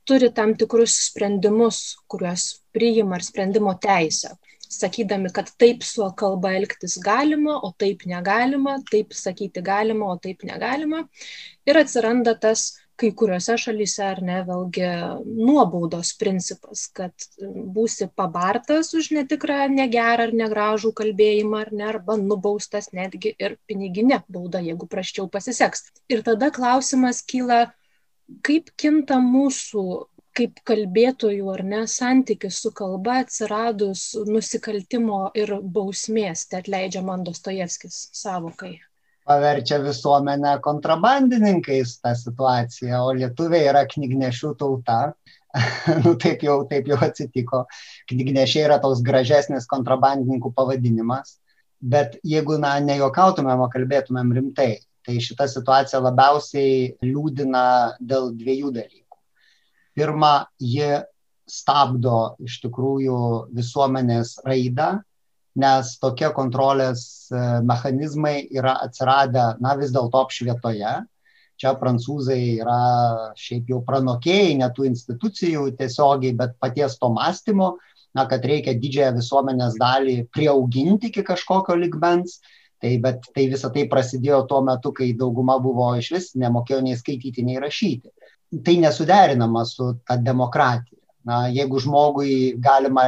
turi 0.05 0.29
tam 0.37 0.53
tikrus 0.59 0.95
sprendimus, 1.09 1.95
kuriuos 2.11 2.49
priima 2.75 3.17
ir 3.17 3.25
sprendimo 3.25 3.73
teisę, 3.81 4.35
sakydami, 4.69 5.31
kad 5.33 5.49
taip 5.61 5.83
su 5.87 6.05
kalba 6.19 6.53
elgtis 6.59 6.97
galima, 7.01 7.57
o 7.63 7.71
taip 7.77 8.05
negalima, 8.09 8.77
taip 8.91 9.15
sakyti 9.17 9.63
galima, 9.65 10.11
o 10.13 10.17
taip 10.21 10.43
negalima. 10.47 11.05
Ir 11.65 11.79
atsiranda 11.81 12.35
tas 12.39 12.73
kai 12.99 13.11
kuriuose 13.19 13.57
šalyse 13.59 14.03
ar 14.05 14.21
ne 14.23 14.37
vėlgi 14.47 14.87
nuobaudos 15.25 16.13
principas, 16.19 16.85
kad 16.95 17.27
būsi 17.75 18.07
pabartas 18.21 18.93
už 18.97 19.11
netikrą, 19.17 19.65
negerą 19.71 20.27
ar 20.29 20.33
negražų 20.41 20.93
kalbėjimą 20.99 21.61
ar 21.65 21.71
ne, 21.75 21.85
arba 21.91 22.17
nubaustas 22.21 22.91
netgi 22.95 23.35
ir 23.35 23.57
piniginė 23.67 24.21
bauda, 24.27 24.63
jeigu 24.63 24.87
praščiau 24.91 25.27
pasiseks. 25.31 25.89
Ir 26.11 26.23
tada 26.27 26.51
klausimas 26.55 27.21
kyla, 27.27 27.65
kaip 28.45 28.71
kinta 28.79 29.19
mūsų 29.23 29.85
kaip 30.35 30.57
kalbėtojų 30.67 31.51
ar 31.53 31.63
ne 31.63 31.83
santykis 31.87 32.57
su 32.63 32.71
kalba 32.75 33.21
atsiradus 33.23 34.09
nusikaltimo 34.27 35.29
ir 35.37 35.53
bausmės, 35.77 36.49
tai 36.51 36.59
atleidžia 36.65 37.05
man 37.07 37.23
Dostojevskis 37.27 38.01
savokai 38.19 38.75
paverčia 39.25 39.79
visuomenę 39.83 40.59
kontrabandininkais 40.61 41.99
tą 42.01 42.13
situaciją, 42.15 43.01
o 43.07 43.13
lietuviai 43.17 43.69
yra 43.71 43.85
knygnešių 43.89 44.53
tauta. 44.59 44.99
nu, 46.03 46.15
taip, 46.19 46.43
jau, 46.43 46.59
taip 46.67 46.89
jau 46.91 46.97
atsitiko. 47.05 47.63
Knygnešiai 48.11 48.65
yra 48.67 48.77
toks 48.83 49.01
gražesnis 49.05 49.67
kontrabandininkų 49.71 50.51
pavadinimas. 50.55 51.37
Bet 51.79 52.19
jeigu, 52.27 52.57
na, 52.59 52.75
nejokautumėm, 52.83 53.63
o 53.63 53.69
kalbėtumėm 53.71 54.33
rimtai, 54.35 54.69
tai 55.05 55.17
šita 55.21 55.47
situacija 55.49 56.01
labiausiai 56.03 56.95
liūdina 57.05 57.65
dėl 58.01 58.31
dviejų 58.35 58.71
dalykų. 58.75 59.19
Pirma, 59.95 60.33
ji 60.59 61.01
stabdo 61.49 62.35
iš 62.41 62.59
tikrųjų 62.65 63.17
visuomenės 63.55 64.39
raidą 64.45 64.95
nes 65.59 65.95
tokie 66.01 66.29
kontrolės 66.35 67.01
e, 67.31 67.41
mechanizmai 67.63 68.41
yra 68.51 68.75
atsiradę, 68.83 69.53
na, 69.63 69.75
vis 69.79 69.93
dėlto 69.95 70.25
apšvietoje. 70.25 70.95
Čia 71.55 71.71
prancūzai 71.79 72.39
yra 72.59 72.79
šiaip 73.39 73.71
jau 73.71 73.79
pranokėjai, 73.87 74.57
netų 74.59 74.89
institucijų 74.89 75.69
tiesiogiai, 75.79 76.35
bet 76.35 76.57
paties 76.59 76.97
to 76.99 77.09
mąstymo, 77.15 77.77
na, 78.15 78.25
kad 78.27 78.43
reikia 78.43 78.75
didžiąją 78.75 79.15
visuomenės 79.15 79.79
dalį 79.79 80.17
priauginti 80.35 81.11
iki 81.11 81.23
kažkokio 81.23 81.79
ligmens. 81.79 82.41
Tai, 82.83 82.91
bet 83.01 83.23
tai 83.31 83.45
visą 83.47 83.69
tai 83.71 83.85
prasidėjo 83.89 84.41
tuo 84.49 84.59
metu, 84.61 84.91
kai 84.93 85.13
dauguma 85.15 85.55
buvo 85.63 85.93
iš 85.95 86.09
vis 86.11 86.25
nemokėjo 86.35 86.81
nei 86.83 86.97
skaityti, 86.99 87.45
nei 87.47 87.55
rašyti. 87.63 88.11
Tai 88.67 88.75
nesuderinama 88.83 89.63
su 89.65 89.93
ta 90.03 90.19
demokratija. 90.19 90.99
Na, 91.25 91.45
jeigu 91.49 91.79
žmogui 91.81 92.33
galima 92.61 93.07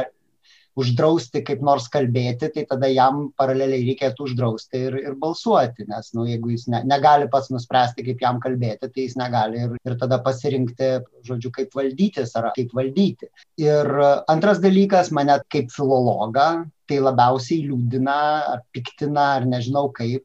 uždrausti 0.78 1.42
kaip 1.46 1.62
nors 1.64 1.88
kalbėti, 1.92 2.50
tai 2.54 2.64
tada 2.70 2.88
jam 2.92 3.28
paraleliai 3.38 3.84
reikėtų 3.90 4.28
uždrausti 4.28 4.82
ir, 4.88 4.96
ir 5.02 5.16
balsuoti, 5.20 5.86
nes 5.90 6.12
nu, 6.14 6.26
jeigu 6.28 6.52
jis 6.54 6.68
ne, 6.72 6.82
negali 6.88 7.28
pats 7.32 7.50
nuspręsti, 7.52 8.06
kaip 8.06 8.22
jam 8.24 8.40
kalbėti, 8.42 8.90
tai 8.94 9.06
jis 9.06 9.18
negali 9.18 9.62
ir, 9.66 9.76
ir 9.82 9.98
tada 10.00 10.20
pasirinkti, 10.24 10.90
žodžiu, 11.28 11.52
kaip 11.58 11.76
valdytis 11.78 12.34
ar 12.38 12.50
kaip 12.56 12.74
valdyti. 12.78 13.30
Ir 13.62 13.90
antras 14.30 14.62
dalykas, 14.64 15.12
mane 15.14 15.40
kaip 15.52 15.72
filologą, 15.74 16.48
tai 16.88 17.02
labiausiai 17.04 17.66
liūdina 17.66 18.18
ar 18.54 18.66
piktina, 18.72 19.32
ar 19.38 19.48
nežinau 19.48 19.88
kaip, 19.94 20.24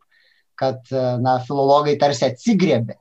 kad 0.59 0.85
na, 0.93 1.39
filologai 1.47 1.97
tarsi 1.99 2.27
atsigriebė 2.29 2.99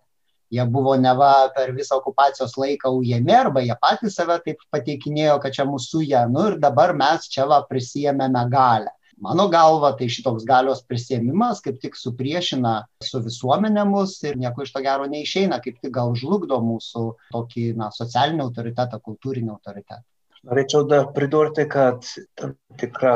jie 0.52 0.64
buvo 0.68 0.96
neva 1.00 1.32
per 1.56 1.72
visą 1.76 1.98
okupacijos 2.00 2.56
laiką 2.60 2.92
ujami 2.98 3.34
arba 3.34 3.62
jie 3.64 3.76
patys 3.80 4.18
save 4.18 4.38
taip 4.44 4.60
pateikinėjo, 4.74 5.38
kad 5.42 5.56
čia 5.56 5.68
mūsų 5.68 6.02
jie, 6.04 6.24
nu 6.32 6.48
ir 6.50 6.58
dabar 6.62 6.92
mes 6.96 7.28
čia 7.32 7.46
va 7.48 7.62
prisijėmėme 7.68 8.44
galę. 8.52 8.92
Mano 9.22 9.46
galva, 9.46 9.92
tai 9.94 10.08
šitoks 10.10 10.42
galios 10.42 10.80
prisėmimas 10.82 11.60
kaip 11.62 11.76
tik 11.82 11.94
supriešina 11.94 12.72
su 13.06 13.20
visuomenė 13.22 13.84
mus 13.86 14.16
ir 14.26 14.34
nieko 14.40 14.64
iš 14.64 14.72
to 14.74 14.82
gero 14.82 15.06
neišeina, 15.06 15.60
kaip 15.62 15.78
tik 15.78 15.92
gal 15.94 16.16
žlugdo 16.18 16.58
mūsų 16.64 17.04
tokį 17.30 17.68
na, 17.78 17.92
socialinį 17.94 18.42
autoritetą, 18.48 18.98
kultūrinį 19.06 19.54
autoritetą. 19.54 20.02
Norėčiau 20.42 20.82
dar 20.90 21.12
pridurti, 21.14 21.68
kad 21.70 22.02
tam 22.34 22.56
tikrą 22.82 23.14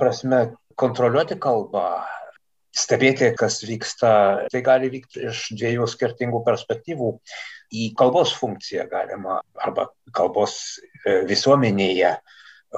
prasme 0.00 0.40
kontroliuoti 0.74 1.38
kalbą 1.38 1.86
stebėti, 2.76 3.30
kas 3.38 3.60
vyksta. 3.66 4.12
Tai 4.52 4.62
gali 4.64 4.90
vykti 4.92 5.26
iš 5.30 5.46
dviejų 5.56 5.88
skirtingų 5.90 6.42
perspektyvų. 6.46 7.12
Į 7.74 7.90
kalbos 7.98 8.34
funkciją 8.38 8.86
galima, 8.90 9.40
arba 9.58 9.88
kalbos 10.14 10.78
e, 10.78 11.22
visuomenėje 11.26 12.12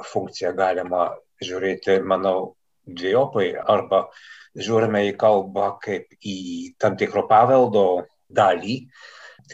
funkciją 0.08 0.54
galima 0.56 1.11
žiūrėti, 1.44 1.98
manau, 2.06 2.54
dviejopai. 2.88 3.50
Arba 3.68 4.06
žiūrime 4.58 5.04
į 5.11 5.16
kalbą 5.20 5.74
kaip 5.82 6.14
į 6.24 6.38
tam 6.80 6.96
tikro 6.98 7.26
paveldo 7.28 7.84
dalį, 8.32 8.80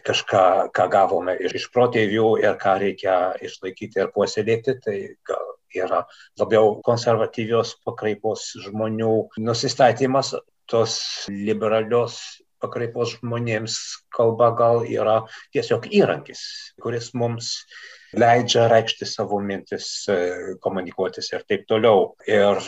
kažką, 0.04 0.44
ką 0.74 0.86
gavome 0.90 1.36
iš 1.46 1.68
protėvių 1.74 2.30
ir 2.42 2.56
ką 2.62 2.78
reikia 2.82 3.18
išlaikyti 3.42 4.02
ir 4.02 4.10
puoselėti, 4.14 4.78
tai 4.82 4.96
gal 5.26 5.53
yra 5.76 6.04
labiau 6.40 6.78
konservatyvios 6.86 7.76
pakraipos 7.86 8.52
žmonių 8.66 9.12
nusistatymas, 9.42 10.34
tos 10.70 10.96
liberalios 11.28 12.20
pakraipos 12.64 13.18
žmonėms 13.18 13.76
kalba 14.14 14.50
gal 14.56 14.84
yra 14.88 15.18
tiesiog 15.54 15.90
įrankis, 15.92 16.40
kuris 16.80 17.10
mums 17.18 17.52
leidžia 18.14 18.68
reikšti 18.70 19.08
savo 19.08 19.40
mintis, 19.42 19.88
komunikuotis 20.64 21.32
ir 21.34 21.44
taip 21.48 21.66
toliau. 21.70 22.14
Ir 22.30 22.60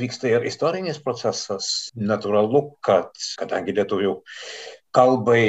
vyksta 0.00 0.32
ir 0.32 0.46
istorinis 0.48 1.00
procesas. 1.04 1.90
Natūralu, 1.96 2.64
kad 2.84 3.12
kadangi 3.40 3.76
lietuvių 3.76 4.16
kalbai 4.96 5.42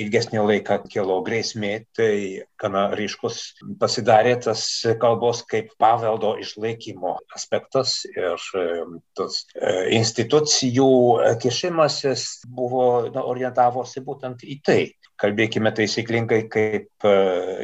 ilgesnį 0.00 0.40
laiką 0.50 0.78
kilo 0.88 1.18
grėsmė, 1.26 1.72
tai 1.96 2.12
gana 2.60 2.86
ryškus 2.96 3.40
pasidarė 3.80 4.36
tas 4.46 4.62
kalbos 5.02 5.42
kaip 5.50 5.74
paveldo 5.80 6.32
išlaikymo 6.40 7.16
aspektas 7.36 7.98
ir 8.08 8.40
tas 9.18 9.42
e, 9.52 9.74
institucijų 9.98 10.88
kišimasis 11.42 12.26
buvo 12.48 12.88
na, 13.12 13.24
orientavosi 13.24 14.04
būtent 14.06 14.46
į 14.46 14.60
tai. 14.64 14.80
Kalbėkime 15.20 15.72
taisyklingai, 15.76 16.42
kaip 16.52 17.08
e, 17.08 17.16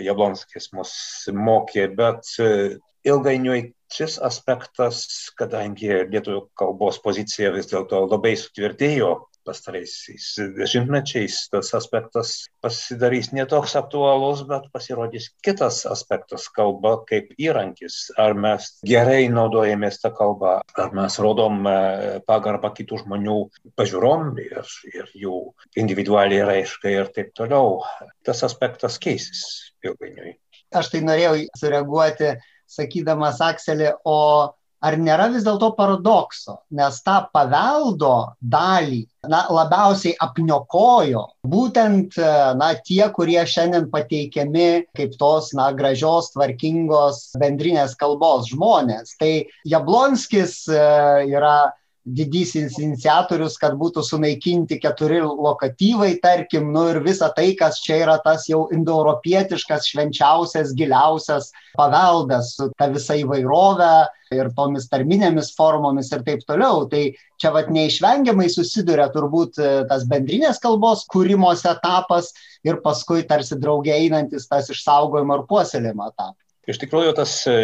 Jablonskis 0.05 0.71
mus 0.77 0.95
mokė, 1.33 1.89
bet 1.97 2.29
e, 2.41 2.79
ilgainiui 3.09 3.73
šis 3.93 4.19
aspektas, 4.25 5.05
kadangi 5.37 5.91
lietuvių 6.13 6.47
kalbos 6.57 7.01
pozicija 7.05 7.53
vis 7.57 7.69
dėlto 7.73 8.07
labai 8.07 8.37
sutvirtėjo 8.41 9.17
pastaraisiais 9.47 10.27
dešimtmečiais 10.57 11.49
tas 11.53 11.73
aspektas 11.79 12.35
pasidarys 12.63 13.33
netoks 13.35 13.75
aktualus, 13.79 14.45
bet 14.49 14.69
pasirodys 14.75 15.31
kitas 15.45 15.83
aspektas- 15.87 16.49
kalba 16.57 16.97
kaip 17.09 17.33
įrankis. 17.39 18.11
Ar 18.19 18.35
mes 18.35 18.69
gerai 18.87 19.29
naudojamės 19.29 20.01
tą 20.03 20.13
kalbą, 20.17 20.61
ar 20.79 20.93
mes 20.93 21.19
rodom 21.19 21.67
e, 21.67 22.21
pagarbą 22.27 22.73
kitų 22.75 23.03
žmonių 23.05 23.39
pažiūrom 23.77 24.39
ir, 24.39 24.73
ir 24.95 25.13
jų 25.15 25.37
individualiai 25.77 26.47
raiškai 26.47 26.95
ir 27.01 27.13
taip 27.15 27.35
toliau. 27.35 27.83
Tas 28.25 28.43
aspektas 28.43 28.99
keisis 28.99 29.73
ilgainiui. 29.85 30.37
Aš 30.73 30.89
tai 30.93 31.03
norėjau 31.05 31.37
sureaguoti, 31.59 32.37
sakydamas 32.73 33.41
Akselį, 33.45 33.93
o 34.09 34.53
ar 34.83 34.99
nėra 34.99 35.29
vis 35.33 35.45
dėlto 35.47 35.73
paradokso, 35.79 36.59
nes 36.75 36.99
tą 37.07 37.21
paveldo 37.35 38.35
dalį 38.43 39.03
na, 39.31 39.45
labiausiai 39.55 40.17
apniokojo 40.25 41.25
būtent 41.47 42.19
na, 42.59 42.73
tie, 42.87 43.05
kurie 43.15 43.41
šiandien 43.47 43.89
pateikiami 43.93 44.89
kaip 44.99 45.15
tos 45.21 45.53
na, 45.59 45.71
gražios, 45.77 46.33
tvarkingos 46.35 47.29
bendrinės 47.39 47.95
kalbos 48.01 48.51
žmonės. 48.51 49.15
Tai 49.21 49.33
Jablonskis 49.69 50.65
e, 50.69 50.83
yra 51.31 51.73
didysis 52.03 52.79
iniciatorius, 52.83 53.55
kad 53.61 53.77
būtų 53.79 54.03
sunaikinti 54.05 54.79
keturi 54.83 55.21
lokatyvai, 55.23 56.17
tarkim, 56.23 56.73
nu 56.75 56.89
ir 56.91 56.99
visa 57.05 57.29
tai, 57.35 57.53
kas 57.59 57.79
čia 57.83 58.01
yra 58.03 58.17
tas 58.25 58.49
jau 58.51 58.65
indoeuropietiškas, 58.75 59.87
švenčiausias, 59.93 60.75
giliausias 60.79 61.53
paveldas 61.79 62.57
ta 62.79 62.91
visa 62.91 63.17
įvairovė 63.21 63.95
ir 64.35 64.51
tomis 64.57 64.89
tarminėmis 64.91 65.53
formomis 65.55 66.11
ir 66.13 66.25
taip 66.27 66.43
toliau. 66.49 66.89
Tai 66.91 67.05
čia 67.41 67.55
vad 67.55 67.71
neišvengiamai 67.75 68.49
susiduria 68.51 69.09
turbūt 69.15 69.61
e, 69.61 69.73
tas 69.91 70.07
bendrinės 70.09 70.61
kalbos 70.63 71.07
kūrimos 71.13 71.67
etapas 71.69 72.33
ir 72.67 72.81
paskui 72.83 73.27
tarsi 73.29 73.59
draugiai 73.61 74.09
einantis 74.09 74.49
tas 74.51 74.71
išsaugojimo 74.73 75.39
ir 75.39 75.47
puoselėjimo 75.51 76.09
etapas. 76.11 76.42
Iš 76.63 76.79
tikrųjų, 76.79 77.11
tas 77.19 77.33
e, 77.51 77.55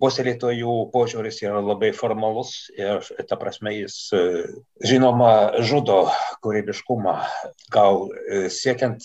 puoselėtojų 0.00 0.74
požiūris 0.94 1.42
yra 1.44 1.60
labai 1.60 1.90
formalus 1.92 2.70
ir, 2.72 3.04
ta 3.28 3.36
prasme, 3.36 3.74
jis 3.82 3.98
e, 4.16 4.22
žinoma 4.80 5.60
žudo 5.60 6.06
kūrybiškumą. 6.40 7.18
Gal 7.74 8.06
e, 8.08 8.46
siekiant 8.48 9.04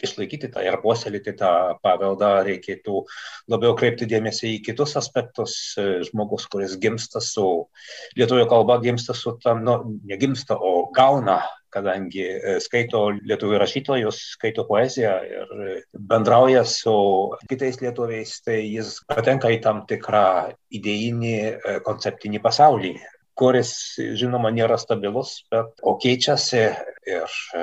išlaikyti 0.00 0.48
tą 0.54 0.64
ir 0.64 0.78
puoselėti 0.80 1.34
tą 1.36 1.50
paveldą, 1.84 2.30
reikėtų 2.46 3.02
labiau 3.52 3.74
kreipti 3.76 4.08
dėmesį 4.08 4.54
į 4.54 4.64
kitus 4.70 4.96
aspektus. 4.96 5.58
Žmogus, 6.08 6.46
kuris 6.48 6.78
gimsta 6.80 7.20
su 7.20 7.44
lietuvių 8.16 8.48
kalba, 8.48 8.78
gimsta 8.80 9.12
su 9.12 9.34
tam, 9.42 9.66
nu, 9.66 9.76
negimsta, 10.08 10.56
o 10.56 10.86
gauna 10.96 11.42
kadangi 11.74 12.24
e, 12.24 12.56
skaito 12.64 13.04
lietuvių 13.18 13.60
rašytojus, 13.62 14.22
skaito 14.36 14.64
poeziją 14.68 15.12
ir 15.26 15.52
bendrauja 15.92 16.64
su 16.68 16.96
kitais 17.50 17.80
lietuviais, 17.82 18.38
tai 18.44 18.62
jis 18.64 18.96
patenka 19.08 19.52
į 19.54 19.60
tam 19.64 19.84
tikrą 19.90 20.24
idėjinį 20.80 21.36
e, 21.38 21.78
konceptinį 21.86 22.42
pasaulį 22.44 22.96
kuris, 23.38 23.70
žinoma, 24.18 24.50
nėra 24.54 24.78
stabilus, 24.80 25.44
bet 25.52 25.78
o 25.86 25.94
keičiasi 26.02 26.62
ir 27.08 27.36
e, 27.54 27.62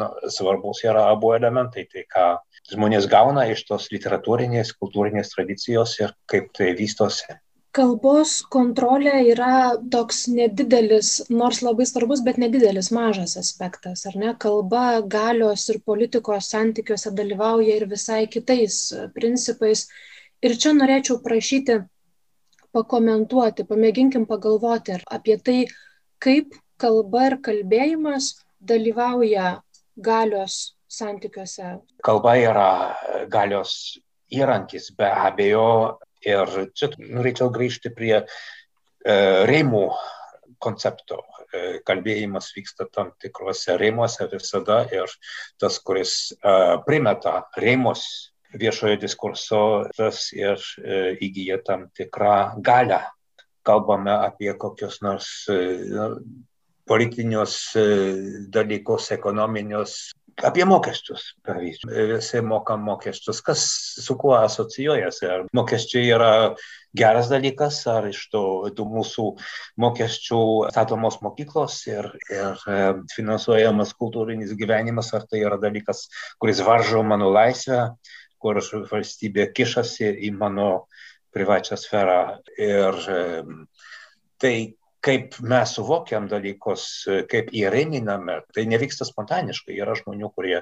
na, 0.00 0.08
svarbus 0.32 0.80
yra 0.86 1.10
abu 1.12 1.34
elementai, 1.36 1.84
tai 1.92 2.06
ką 2.08 2.26
žmonės 2.72 3.08
gauna 3.10 3.44
iš 3.52 3.66
tos 3.68 3.90
literatūrinės, 3.92 4.72
kultūrinės 4.80 5.34
tradicijos 5.34 5.98
ir 6.00 6.16
kaip 6.30 6.50
tai 6.56 6.72
vystosi. 6.78 7.36
Kalbos 7.70 8.30
kontrolė 8.50 9.12
yra 9.30 9.76
toks 9.92 10.24
nedidelis, 10.26 11.10
nors 11.30 11.60
labai 11.62 11.84
svarbus, 11.86 12.22
bet 12.26 12.40
nedidelis 12.42 12.88
mažas 12.90 13.36
aspektas, 13.38 14.02
ar 14.10 14.16
ne? 14.18 14.32
Kalba 14.44 15.02
galios 15.06 15.68
ir 15.70 15.78
politikos 15.86 16.48
santykiuose 16.50 17.12
dalyvauja 17.14 17.76
ir 17.78 17.86
visai 17.92 18.24
kitais 18.32 18.80
principais. 19.14 19.84
Ir 20.42 20.56
čia 20.58 20.74
norėčiau 20.74 21.20
prašyti 21.22 21.78
pakomentuoti, 22.74 23.68
pamėginkim 23.70 24.26
pagalvoti 24.26 24.98
apie 25.06 25.38
tai, 25.38 25.58
kaip 26.18 26.58
kalba 26.80 27.28
ir 27.30 27.38
kalbėjimas 27.46 28.32
dalyvauja 28.58 29.60
galios 29.94 30.74
santykiuose. 30.90 31.76
Kalba 32.02 32.34
yra 32.34 32.70
galios 33.30 34.00
įrankis 34.34 34.90
be 34.96 35.06
abejo 35.06 36.00
ir 36.26 36.56
čia 36.74 36.90
norėčiau 36.98 37.50
grįžti 37.54 37.92
prie 37.96 38.16
e, 38.20 38.24
rėmų 39.50 39.84
koncepto. 40.60 41.22
E, 41.50 41.80
kalbėjimas 41.86 42.52
vyksta 42.54 42.86
tam 42.92 43.14
tikrose 43.18 43.76
rėmuose 43.80 44.28
visada 44.30 44.82
ir 44.92 45.10
tas, 45.58 45.80
kuris 45.82 46.32
e, 46.32 46.52
primeta 46.86 47.40
rėmus 47.58 48.04
viešojo 48.52 48.98
diskurso 49.00 49.62
tas 49.96 50.30
ir 50.34 50.60
e, 50.82 51.16
įgyja 51.22 51.60
tam 51.66 51.88
tikrą 51.94 52.60
galę. 52.62 53.02
Kalbame 53.66 54.12
apie 54.14 54.52
kokius 54.58 55.00
nors 55.04 55.28
e, 55.52 55.58
politinius 56.90 57.76
e, 57.78 57.84
dalykus, 58.50 59.10
ekonominius, 59.14 60.12
apie 60.46 60.64
mokesčius, 60.68 61.24
pavyzdžiui. 61.46 62.06
Visi 62.14 62.40
mokam 62.44 62.82
mokesčius, 62.86 63.40
kas 63.44 63.64
su 64.04 64.16
kuo 64.20 64.34
asocijuojasi. 64.38 65.26
Ar 65.30 65.44
mokesčiai 65.56 66.08
yra 66.14 66.30
geras 66.96 67.30
dalykas, 67.30 67.80
ar 67.90 68.08
iš 68.10 68.22
to, 68.32 68.42
tų 68.76 68.86
mūsų 68.94 69.26
mokesčių 69.82 70.40
statomos 70.72 71.20
mokyklos 71.24 71.78
ir, 71.90 72.10
ir 72.32 72.64
finansuojamas 73.14 73.94
kultūrinis 73.98 74.56
gyvenimas, 74.58 75.12
ar 75.16 75.28
tai 75.30 75.44
yra 75.44 75.60
dalykas, 75.62 76.08
kuris 76.42 76.62
varžo 76.66 77.04
mano 77.06 77.30
laisvę, 77.34 77.84
kur 78.40 78.60
valstybė 78.90 79.50
kišasi 79.56 80.10
į 80.28 80.34
mano 80.38 80.70
privačią 81.34 81.78
sferą. 81.78 82.20
Ir 82.58 82.98
tai, 84.40 84.54
kaip 85.04 85.36
mes 85.48 85.72
suvokiam 85.76 86.26
dalykus, 86.28 86.84
kaip 87.30 87.50
įrėminame, 87.56 88.40
tai 88.54 88.66
nevyksta 88.68 89.06
spontaniškai. 89.08 89.76
Yra 89.80 89.96
žmonių, 89.98 90.30
kurie 90.36 90.60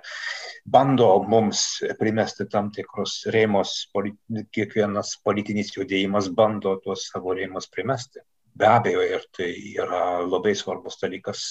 bando 0.67 1.11
mums 1.27 1.65
primesti 1.99 2.47
tam 2.51 2.71
tikrus 2.75 3.21
rėmus, 3.35 3.75
politi 3.95 4.47
kiekvienas 4.55 5.17
politinis 5.27 5.75
judėjimas 5.75 6.31
bando 6.39 6.77
tuos 6.85 7.09
savo 7.11 7.35
rėmus 7.39 7.71
primesti. 7.75 8.23
Be 8.59 8.67
abejo, 8.67 9.05
ir 9.07 9.27
tai 9.35 9.53
yra 9.79 10.19
labai 10.27 10.55
svarbus 10.59 10.99
dalykas. 11.03 11.45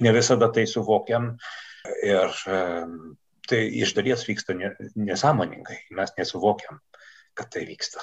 Ne 0.00 0.14
visada 0.16 0.48
tai 0.52 0.64
suvokiam. 0.70 1.34
Ir 2.04 2.32
tai 3.48 3.60
iš 3.82 3.92
dalies 3.96 4.24
vyksta 4.24 4.56
nesąmoningai, 4.56 5.82
mes 5.98 6.14
nesuvokiam, 6.16 6.80
kad 7.36 7.50
tai 7.52 7.66
vyksta. 7.68 8.00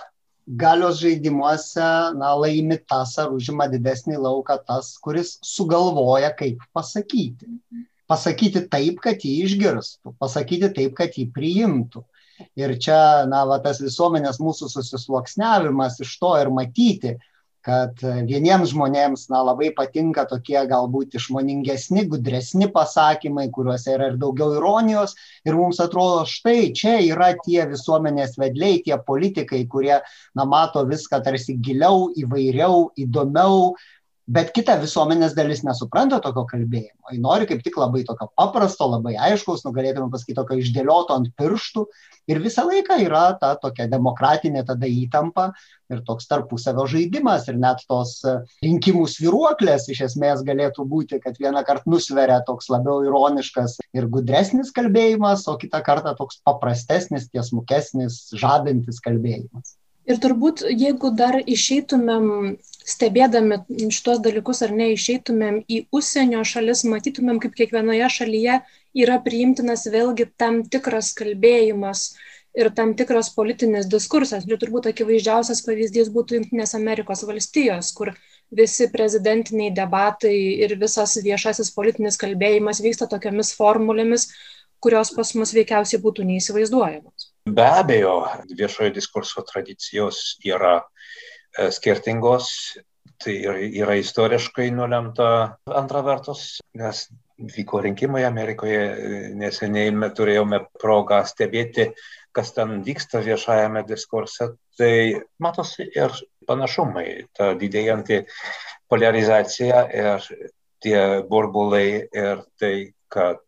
Galios 0.47 0.99
žaidimuose 0.99 1.87
na, 2.17 2.33
laimi 2.35 2.77
tas 2.89 3.13
ar 3.21 3.31
užima 3.35 3.67
didesnį 3.71 4.17
lauką 4.17 4.57
tas, 4.65 4.95
kuris 5.03 5.37
sugalvoja, 5.45 6.31
kaip 6.37 6.63
pasakyti. 6.73 7.47
Pasakyti 8.09 8.65
taip, 8.71 8.99
kad 9.03 9.21
jį 9.23 9.35
išgirstų, 9.45 10.15
pasakyti 10.19 10.71
taip, 10.75 10.95
kad 10.97 11.15
jį 11.15 11.29
priimtų. 11.35 12.03
Ir 12.57 12.73
čia, 12.81 13.27
na, 13.29 13.43
va, 13.45 13.59
tas 13.63 13.79
visuomenės 13.83 14.41
mūsų 14.41 14.67
susisluoksniavimas 14.73 15.99
iš 16.01 16.15
to 16.19 16.33
ir 16.41 16.49
matyti, 16.51 17.13
kad 17.65 18.01
vieniems 18.01 18.71
žmonėms 18.73 19.27
na, 19.29 19.43
labai 19.45 19.69
patinka 19.77 20.25
tokie 20.29 20.57
galbūt 20.69 21.15
išmoningesni, 21.19 22.07
gudresni 22.09 22.67
pasakymai, 22.73 23.47
kuriuose 23.53 23.95
yra 23.95 24.11
ir 24.11 24.17
daugiau 24.21 24.55
ironijos. 24.57 25.13
Ir 25.45 25.57
mums 25.59 25.81
atrodo, 25.83 26.25
štai 26.29 26.71
čia 26.77 26.97
yra 27.05 27.31
tie 27.43 27.67
visuomenės 27.69 28.37
vedliai, 28.41 28.81
tie 28.85 28.97
politikai, 29.05 29.63
kurie 29.69 29.99
na, 30.01 30.45
mato 30.45 30.83
viską 30.89 31.21
tarsi 31.25 31.57
giliau, 31.61 32.09
įvairiau, 32.17 32.89
įdomiau, 33.05 33.75
Bet 34.29 34.51
kita 34.53 34.75
visuomenės 34.77 35.33
dalis 35.33 35.63
nesupranta 35.65 36.19
tokio 36.21 36.43
kalbėjimo. 36.49 37.09
Jis 37.09 37.21
nori 37.23 37.47
kaip 37.49 37.63
tik 37.65 37.77
labai 37.81 38.03
tokio 38.05 38.27
paprasto, 38.37 38.85
labai 38.91 39.15
aiškaus, 39.17 39.63
nu 39.65 39.73
galėtume 39.73 40.11
pasakyti 40.13 40.37
tokio 40.37 40.59
išdėlioto 40.61 41.17
ant 41.17 41.31
pirštų. 41.41 41.87
Ir 42.29 42.39
visą 42.43 42.67
laiką 42.67 42.99
yra 43.01 43.23
ta 43.41 43.55
tokia 43.59 43.87
demokratinė 43.89 44.61
tada 44.67 44.85
įtampa 44.85 45.47
ir 45.89 46.03
toks 46.05 46.29
tarpusavio 46.29 46.85
žaidimas. 46.93 47.49
Ir 47.49 47.57
net 47.63 47.81
tos 47.89 48.19
e, 48.21 48.37
rinkimų 48.61 49.07
sviruoklės 49.09 49.89
iš 49.89 50.05
esmės 50.11 50.45
galėtų 50.47 50.85
būti, 50.93 51.19
kad 51.23 51.41
vieną 51.41 51.65
kartą 51.67 51.95
nusveria 51.95 52.39
toks 52.45 52.69
labiau 52.71 53.01
ironiškas 53.07 53.79
ir 53.97 54.07
gudresnis 54.13 54.69
kalbėjimas, 54.75 55.47
o 55.49 55.57
kitą 55.57 55.81
kartą 55.83 56.13
toks 56.21 56.43
paprastesnis, 56.45 57.27
tiesmukesnis, 57.33 58.27
žadantis 58.37 59.01
kalbėjimas. 59.01 59.75
Ir 60.09 60.17
turbūt, 60.21 60.63
jeigu 60.65 61.11
dar 61.13 61.37
išeitumėm, 61.39 62.55
stebėdami 62.87 63.61
šitos 63.93 64.21
dalykus 64.25 64.63
ar 64.65 64.73
ne, 64.75 64.91
išeitumėm 64.95 65.61
į 65.69 65.85
užsienio 65.93 66.43
šalis, 66.47 66.83
matytumėm, 66.89 67.39
kaip 67.43 67.55
kiekvienoje 67.57 68.09
šalyje 68.17 68.59
yra 68.97 69.17
priimtinas 69.23 69.85
vėlgi 69.91 70.31
tam 70.41 70.63
tikras 70.65 71.13
kalbėjimas 71.17 72.11
ir 72.57 72.71
tam 72.75 72.93
tikras 72.99 73.31
politinis 73.35 73.87
diskursas. 73.91 74.47
Ir 74.47 74.59
turbūt 74.59 74.89
akivaizdžiausias 74.91 75.63
pavyzdys 75.67 76.11
būtų 76.11 76.39
Junktinės 76.39 76.75
Amerikos 76.75 77.23
valstijos, 77.27 77.93
kur 77.95 78.13
visi 78.51 78.89
prezidentiniai 78.91 79.71
debatai 79.75 80.35
ir 80.65 80.75
visas 80.79 81.15
viešasis 81.23 81.71
politinis 81.75 82.19
kalbėjimas 82.19 82.83
vyksta 82.83 83.07
tokiamis 83.11 83.53
formulėmis, 83.55 84.27
kurios 84.83 85.13
pas 85.15 85.31
mus 85.37 85.53
veikiausiai 85.55 86.01
būtų 86.03 86.25
neįsivaizduojamos. 86.27 87.29
Be 87.47 87.65
abejo, 87.65 88.17
viešojo 88.57 88.91
diskurso 88.97 89.43
tradicijos 89.47 90.37
yra 90.45 90.81
skirtingos, 91.71 92.47
tai 93.21 93.35
yra 93.81 93.97
istoriškai 93.99 94.69
nulemta. 94.73 95.57
Antra 95.67 96.01
vertus, 96.05 96.61
nes 96.77 97.05
vyko 97.55 97.81
rinkimai 97.85 98.23
Amerikoje, 98.25 98.81
neseniai 99.37 100.11
turėjome 100.17 100.61
progą 100.81 101.21
stebėti, 101.27 101.91
kas 102.35 102.53
ten 102.55 102.81
vyksta 102.85 103.21
viešajame 103.25 103.83
diskurse, 103.87 104.51
tai 104.77 105.21
matosi 105.41 105.87
ir 105.89 106.15
panašumai, 106.47 107.27
ta 107.37 107.51
didėjanti 107.59 108.23
polarizacija 108.91 109.85
ir 109.91 110.27
tie 110.81 110.99
burbulai 111.29 111.87
ir 112.07 112.43
tai, 112.59 112.75
kad 113.11 113.41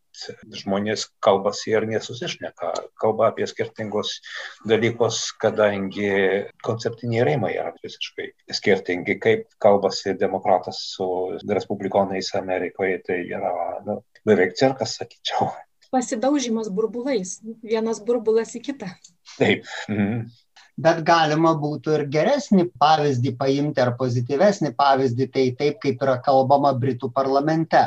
žmonės 0.59 1.07
kalbasi 1.23 1.73
ir 1.73 1.87
nesusišneka, 1.89 2.71
kalba 3.01 3.31
apie 3.31 3.47
skirtingus 3.49 4.15
dalykus, 4.69 5.25
kadangi 5.41 6.09
konceptiniai 6.65 7.25
rėmai 7.29 7.53
yra 7.57 7.73
visiškai 7.81 8.29
skirtingi, 8.53 9.17
kaip 9.23 9.47
kalbasi 9.63 10.15
demokratas 10.19 10.81
su 10.93 11.07
respublikonais 11.49 12.33
Amerikoje, 12.39 13.01
tai 13.07 13.19
yra 13.25 13.53
nu, 13.87 14.01
beveik 14.27 14.57
cirkas, 14.59 14.97
sakyčiau. 15.01 15.51
Pasidaužimas 15.93 16.71
burbulais, 16.73 17.37
vienas 17.61 17.99
burbulas 18.01 18.55
į 18.57 18.63
kitą. 18.71 18.89
Taip. 19.37 19.69
Mhm 19.89 20.25
bet 20.77 21.03
galima 21.05 21.53
būtų 21.59 21.97
ir 21.97 22.05
geresnį 22.13 22.63
pavyzdį 22.81 23.35
paimti 23.37 23.81
ar 23.83 23.93
pozityvesnį 23.99 24.73
pavyzdį, 24.77 25.27
tai 25.29 25.43
taip 25.59 25.79
kaip 25.83 26.01
yra 26.01 26.17
kalbama 26.25 26.73
Britų 26.73 27.11
parlamente 27.13 27.83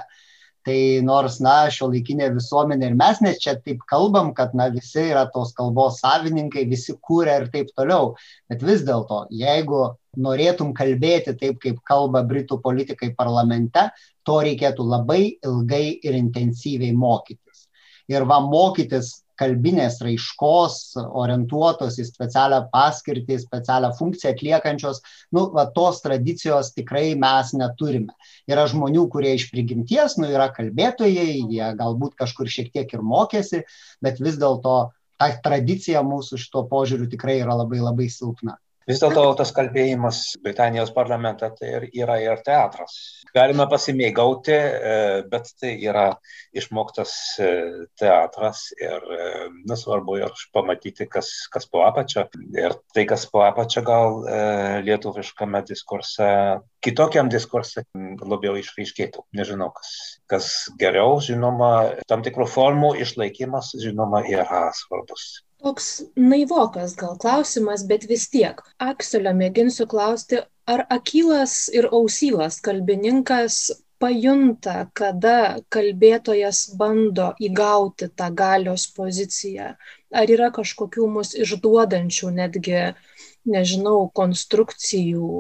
tai 0.67 0.79
nors 1.07 1.39
na 1.45 1.69
šiuolaikinė 1.71 2.33
visuomenė 2.35 2.89
ir 2.91 2.97
mes 2.99 3.21
net 3.23 3.39
čia 3.43 3.55
taip 3.63 3.85
kalbam 3.87 4.33
kad 4.35 4.55
na 4.59 4.67
visi 4.75 5.05
yra 5.13 5.23
tos 5.31 5.53
kalbos 5.55 6.01
savininkai 6.03 6.65
visi 6.67 6.97
kuria 7.09 7.37
ir 7.41 7.47
taip 7.53 7.71
toliau. 7.79 8.17
Bet 8.51 8.65
vis 8.67 8.83
dėlto 8.87 9.25
jeigu 9.31 9.85
norėtum 10.19 10.73
kalbėti 10.75 11.37
taip 11.39 11.61
kaip 11.63 11.79
kalba 11.87 12.25
britų 12.27 12.59
politikai 12.65 13.13
parlamente 13.15 13.87
to 14.27 14.41
reikėtų 14.43 14.89
labai 14.91 15.21
ilgai 15.47 15.85
ir 16.03 16.19
intensyviai 16.19 16.97
mokytis. 16.97 17.69
Ir 18.11 18.27
va 18.27 18.41
mokytis 18.43 19.21
kalbinės 19.41 20.01
raiškos 20.05 20.97
orientuotos 21.05 21.99
į 22.01 22.07
specialią 22.09 22.63
paskirtį, 22.73 23.39
specialią 23.43 23.93
funkciją 23.99 24.35
atliekančios, 24.35 25.03
nu, 25.37 25.47
va, 25.55 25.67
tos 25.77 26.03
tradicijos 26.05 26.73
tikrai 26.77 27.15
mes 27.21 27.53
neturime. 27.57 28.17
Yra 28.51 28.67
žmonių, 28.71 29.07
kurie 29.13 29.37
iš 29.37 29.49
prigimties, 29.53 30.19
nu, 30.21 30.29
yra 30.33 30.51
kalbėtojai, 30.57 31.41
jie 31.53 31.73
galbūt 31.79 32.17
kažkur 32.21 32.51
šiek 32.51 32.73
tiek 32.75 32.93
ir 32.97 33.05
mokėsi, 33.05 33.65
bet 34.05 34.23
vis 34.25 34.41
dėlto 34.41 34.77
ta 35.17 35.33
tradicija 35.45 36.05
mūsų 36.05 36.41
šito 36.41 36.67
požiūriu 36.71 37.09
tikrai 37.13 37.41
yra 37.41 37.57
labai 37.63 37.81
labai 37.81 38.09
silpna. 38.13 38.59
Vis 38.87 39.01
dėlto 39.03 39.23
tas 39.35 39.51
kalbėjimas 39.51 40.19
Britanijos 40.45 40.93
parlamente 40.95 41.49
tai 41.59 41.71
yra 41.91 42.21
ir 42.23 42.43
teatras. 42.47 42.93
Galime 43.35 43.65
pasimėgauti, 43.67 44.55
e, 44.55 44.93
bet 45.33 45.49
tai 45.59 45.73
yra 45.83 46.05
išmoktas 46.55 47.15
e, 47.43 47.49
teatras 47.99 48.61
ir 48.79 49.09
e, 49.17 49.25
nesvarbu 49.67 50.21
ir 50.21 50.45
pamatyti, 50.55 51.09
kas, 51.11 51.33
kas 51.51 51.67
po 51.73 51.83
apačia. 51.83 52.29
Ir 52.55 52.77
tai, 52.95 53.09
kas 53.11 53.27
po 53.33 53.43
apačia 53.43 53.83
gal 53.87 54.23
lietuviškame 54.87 55.65
diskurse, 55.67 56.31
kitokiam 56.87 57.33
diskurse 57.33 57.83
labiau 58.23 58.55
išryškėtų. 58.63 59.27
Nežinau, 59.35 59.73
kas, 59.75 59.91
kas 60.31 60.53
geriau, 60.79 61.19
žinoma, 61.27 61.73
tam 62.07 62.23
tikrų 62.23 62.47
formų 62.55 62.95
išlaikymas, 63.03 63.75
žinoma, 63.83 64.23
yra 64.31 64.69
svarbus 64.79 65.27
toks 65.63 65.87
naivokas 66.17 66.95
gal 67.01 67.17
klausimas, 67.23 67.87
bet 67.91 68.07
vis 68.11 68.29
tiek. 68.33 68.61
Akselio 68.91 69.33
mėginsiu 69.41 69.87
klausti, 69.91 70.43
ar 70.67 70.85
akylas 70.99 71.57
ir 71.79 71.89
ausylas 71.99 72.61
kalbininkas 72.69 73.59
pajunta, 74.03 74.77
kada 75.01 75.37
kalbėtojas 75.73 76.63
bando 76.81 77.31
įgauti 77.49 78.11
tą 78.21 78.31
galios 78.43 78.87
poziciją? 78.99 79.71
Ar 80.17 80.33
yra 80.37 80.51
kažkokių 80.59 81.09
mus 81.19 81.33
išduodančių 81.45 82.33
netgi, 82.41 82.83
nežinau, 83.57 83.99
konstrukcijų, 84.21 85.31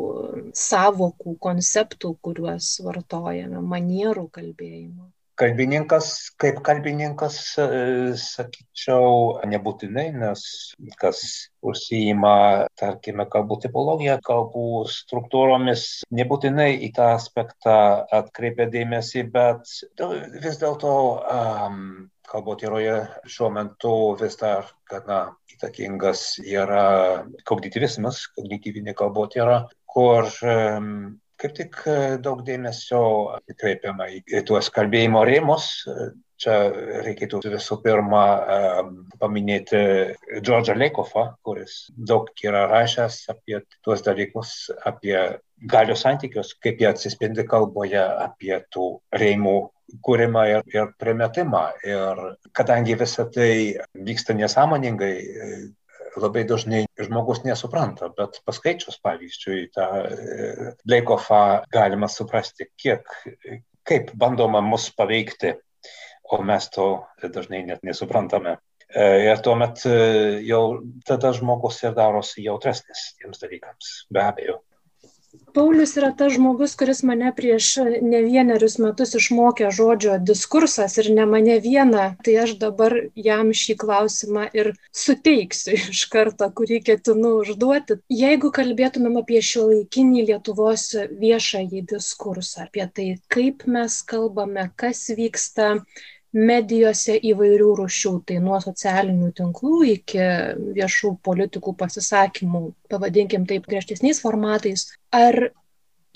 savokų, 0.66 1.36
konceptų, 1.48 2.16
kuriuos 2.22 2.72
vartojame, 2.86 3.62
manierų 3.74 4.28
kalbėjimo? 4.38 5.10
Kalbininkas 5.40 6.08
kaip 6.40 6.62
kalbininkas 6.66 7.36
sakyčiau 8.22 9.42
nebūtinai 9.52 10.06
nes 10.16 10.42
kas 11.00 11.20
užsiima 11.66 12.34
tarkime 12.80 13.26
kalbų 13.32 13.60
tipologija 13.66 14.18
kalbų 14.26 14.86
struktūromis 14.92 15.86
nebūtinai 16.20 16.70
į 16.88 16.92
tą 16.96 17.12
aspektą 17.18 17.76
atkreipia 18.20 18.68
dėmesį 18.72 19.26
bet 19.36 19.76
vis 20.44 20.60
dėlto 20.62 20.94
um, 21.20 21.82
kalbotyroje 22.30 22.96
šiuo 23.30 23.50
metu 23.54 23.92
vis 24.20 24.38
dar 24.40 24.72
gana 24.90 25.20
įtakingas 25.56 26.24
yra 26.44 26.86
kognityvizmas, 27.48 28.26
kognityvinė 28.36 28.96
kalbotyra, 28.98 29.60
kur 29.88 30.28
um, 30.42 30.90
kaip 31.40 31.56
tik 31.56 31.80
e, 31.88 31.96
daug 32.22 32.42
dėmesio 32.46 33.02
kreipiama 33.60 34.08
į 34.16 34.44
tuos 34.48 34.70
kalbėjimo 34.74 35.24
rėmus. 35.28 35.72
Čia 36.36 36.54
reikėtų 37.06 37.40
visų 37.48 37.78
pirma 37.80 38.24
e, 38.36 38.56
paminėti 39.22 39.78
Džordžą 40.44 40.76
Leikofą, 40.76 41.30
kuris 41.46 41.86
daug 41.96 42.28
yra 42.44 42.66
rašęs 42.72 43.22
apie 43.32 43.62
tuos 43.80 44.04
dalykus, 44.04 44.52
apie 44.84 45.16
galios 45.72 46.04
santykius, 46.04 46.52
kaip 46.60 46.82
jie 46.82 46.90
atsispindi 46.90 47.46
kalboje, 47.48 48.04
apie 48.26 48.52
tų 48.72 48.90
rėmų 49.16 49.56
kūrimą 50.04 50.44
ir, 50.50 50.68
ir 50.74 50.92
primetimą. 51.00 51.64
Ir 51.86 52.22
kadangi 52.56 52.98
visa 53.00 53.24
tai 53.32 53.50
vyksta 53.94 54.36
nesąmoningai, 54.36 55.14
labai 56.20 56.44
dažnai 56.48 56.84
žmogus 57.00 57.42
nesupranta, 57.44 58.08
bet 58.16 58.40
paskaičius, 58.46 58.98
pavyzdžiui, 59.04 59.66
tą 59.74 59.86
Bleikofą 60.86 61.42
galima 61.72 62.08
suprasti, 62.12 62.70
kiek, 62.78 63.08
kaip 63.86 64.12
bandoma 64.18 64.62
mus 64.64 64.88
paveikti, 64.96 65.54
o 66.32 66.40
mes 66.42 66.70
to 66.74 66.88
dažnai 67.22 67.62
net 67.66 67.84
nesuprantame. 67.86 68.56
Ir 68.96 69.42
tuomet 69.42 69.82
jau 70.46 70.62
tada 71.06 71.32
žmogus 71.34 71.82
ir 71.82 71.94
darosi 71.94 72.44
jautresnis 72.46 73.12
tiems 73.18 73.42
dalykams, 73.42 73.92
be 74.14 74.22
abejo. 74.22 74.60
Paulius 75.56 75.94
yra 75.96 76.10
tas 76.18 76.34
žmogus, 76.34 76.74
kuris 76.78 77.02
mane 77.08 77.30
prieš 77.36 77.68
ne 78.04 78.20
vienerius 78.24 78.76
metus 78.82 79.14
išmokė 79.18 79.70
žodžio 79.78 80.16
diskursas 80.30 80.98
ir 81.02 81.08
ne 81.16 81.24
mane 81.30 81.56
vieną, 81.64 82.04
tai 82.24 82.34
aš 82.42 82.56
dabar 82.62 82.96
jam 83.28 83.52
šį 83.60 83.76
klausimą 83.82 84.46
ir 84.60 84.72
suteiksiu 85.04 85.76
iš 85.94 86.02
karto, 86.12 86.50
kurį 86.60 86.80
ketinu 86.90 87.36
užduoti. 87.42 88.00
Jeigu 88.22 88.52
kalbėtumėm 88.58 89.20
apie 89.22 89.40
šio 89.50 89.68
laikinį 89.70 90.26
Lietuvos 90.32 90.90
viešąjį 91.22 91.86
diskursą, 91.94 92.66
apie 92.68 92.88
tai, 92.98 93.08
kaip 93.32 93.64
mes 93.78 94.02
kalbame, 94.12 94.68
kas 94.76 95.06
vyksta 95.16 95.72
medijose 96.36 97.16
įvairių 97.16 97.70
rušių, 97.80 98.12
tai 98.28 98.38
nuo 98.44 98.58
socialinių 98.60 99.30
tinklų 99.38 99.78
iki 99.94 100.22
viešų 100.76 101.14
politikų 101.24 101.72
pasisakymų, 101.80 102.62
pavadinkim 102.92 103.46
taip 103.48 103.68
griežtesniais 103.70 104.20
formatais, 104.20 104.90
ar 105.16 105.48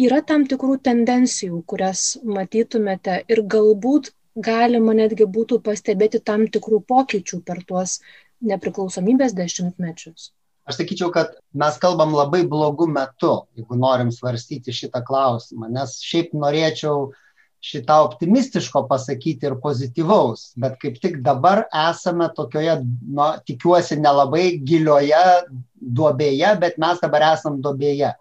yra 0.01 0.21
tam 0.27 0.45
tikrų 0.51 0.77
tendencijų, 0.85 1.63
kurias 1.69 2.19
matytumėte 2.25 3.23
ir 3.33 3.45
galbūt 3.49 4.13
galima 4.37 4.95
netgi 4.97 5.27
būtų 5.27 5.61
pastebėti 5.65 6.21
tam 6.21 6.47
tikrų 6.53 6.83
pokyčių 6.89 7.41
per 7.47 7.65
tuos 7.67 7.99
nepriklausomybės 8.45 9.35
dešimtmečius? 9.37 10.31
Aš 10.69 10.83
sakyčiau, 10.83 11.09
kad 11.11 11.33
mes 11.57 11.81
kalbam 11.83 12.13
labai 12.15 12.45
blogu 12.47 12.87
metu, 12.87 13.33
jeigu 13.59 13.79
norim 13.81 14.13
svarstyti 14.15 14.75
šitą 14.77 15.01
klausimą, 15.07 15.71
nes 15.73 15.97
šiaip 16.05 16.37
norėčiau 16.37 17.09
šitą 17.61 17.99
optimistiško 18.07 18.87
pasakyti 18.88 19.49
ir 19.49 19.57
pozityvaus, 19.61 20.51
bet 20.61 20.79
kaip 20.81 20.96
tik 21.03 21.18
dabar 21.25 21.66
esame 21.77 22.31
tokioje, 22.37 22.79
nu, 23.05 23.27
tikiuosi, 23.46 23.99
nelabai 24.01 24.46
gilioje 24.64 25.25
duobėje, 25.81 26.55
bet 26.62 26.79
mes 26.81 27.03
dabar 27.03 27.27
esam 27.35 27.61
duobėje. 27.61 28.14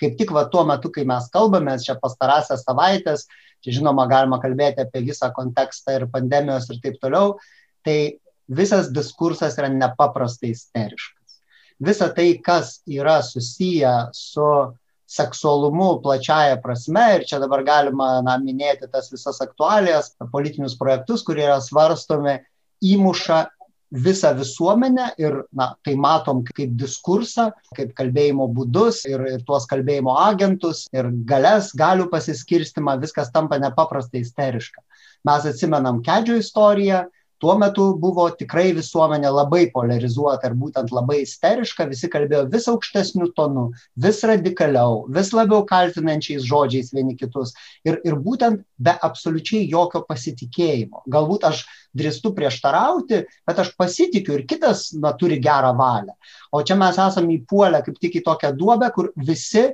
Kaip 0.00 0.16
tik 0.16 0.32
va 0.36 0.46
tuo 0.52 0.64
metu, 0.68 0.90
kai 0.92 1.04
mes 1.08 1.28
kalbame, 1.32 1.76
čia 1.80 1.96
pastarąsias 2.00 2.64
savaitės, 2.64 3.26
čia 3.64 3.78
žinoma 3.78 4.08
galima 4.08 4.40
kalbėti 4.40 4.84
apie 4.84 5.04
visą 5.04 5.30
kontekstą 5.36 5.98
ir 5.98 6.08
pandemijos 6.12 6.68
ir 6.72 6.80
taip 6.84 6.96
toliau, 7.00 7.36
tai 7.84 8.18
visas 8.48 8.90
diskursas 8.92 9.56
yra 9.60 9.68
nepaprastai 9.72 10.54
isteriškas. 10.54 11.40
Visa 11.80 12.08
tai, 12.16 12.30
kas 12.40 12.80
yra 12.88 13.20
susiję 13.24 14.08
su 14.16 14.48
seksualumu 15.06 16.00
plačiaja 16.02 16.58
prasme 16.62 17.04
ir 17.16 17.26
čia 17.28 17.38
dabar 17.42 17.62
galima 17.66 18.20
na, 18.26 18.36
minėti 18.42 18.88
tas 18.90 19.10
visas 19.12 19.38
aktualijas, 19.44 20.14
politinius 20.32 20.76
projektus, 20.78 21.22
kurie 21.26 21.46
yra 21.46 21.60
svarstomi, 21.62 22.40
įmuša 22.82 23.44
visą 23.90 24.32
visuomenę 24.34 25.12
ir 25.22 25.38
na, 25.54 25.70
tai 25.86 25.94
matom 25.94 26.42
kaip 26.46 26.74
diskursą, 26.78 27.50
kaip 27.76 27.92
kalbėjimo 27.96 28.48
būdus 28.52 29.04
ir, 29.06 29.22
ir 29.36 29.44
tuos 29.46 29.68
kalbėjimo 29.70 30.16
agentus 30.26 30.86
ir 30.92 31.12
galės, 31.28 31.70
galių 31.76 32.08
pasiskirstimą, 32.10 32.98
viskas 33.00 33.30
tampa 33.34 33.60
nepaprastai 33.62 34.24
isteriška. 34.26 34.82
Mes 35.26 35.46
atsimenam 35.46 36.02
Kedžio 36.06 36.40
istoriją, 36.42 37.04
tuo 37.38 37.56
metu 37.60 37.86
buvo 38.00 38.26
tikrai 38.38 38.70
visuomenė 38.76 39.30
labai 39.32 39.66
polarizuota 39.72 40.48
ir 40.48 40.56
būtent 40.58 40.92
labai 40.94 41.20
isteriška, 41.22 41.86
visi 41.90 42.08
kalbėjo 42.12 42.46
vis 42.52 42.68
aukštesniu 42.72 43.30
tonu, 43.36 43.68
vis 44.06 44.22
radikaliau, 44.28 45.04
vis 45.12 45.32
labiau 45.36 45.64
kaltinančiais 45.68 46.46
žodžiais 46.48 46.92
vieni 46.96 47.16
kitus 47.18 47.54
ir, 47.84 48.00
ir 48.04 48.16
būtent 48.22 48.62
be 48.78 48.94
absoliučiai 49.08 49.66
jokio 49.68 50.04
pasitikėjimo. 50.08 51.04
Galbūt 51.12 51.44
aš 51.48 51.64
drįstu 51.96 52.32
prieštarauti, 52.36 53.24
bet 53.48 53.60
aš 53.62 53.74
pasitikiu 53.76 54.36
ir 54.38 54.46
kitas 54.48 54.88
na, 54.96 55.12
turi 55.16 55.40
gerą 55.42 55.74
valią. 55.76 56.16
O 56.52 56.62
čia 56.64 56.76
mes 56.80 56.96
esame 57.00 57.36
įpuolę 57.40 57.82
kaip 57.84 58.00
tik 58.00 58.20
į 58.20 58.24
tokią 58.26 58.52
duobę, 58.56 58.90
kur 58.94 59.12
visi 59.16 59.68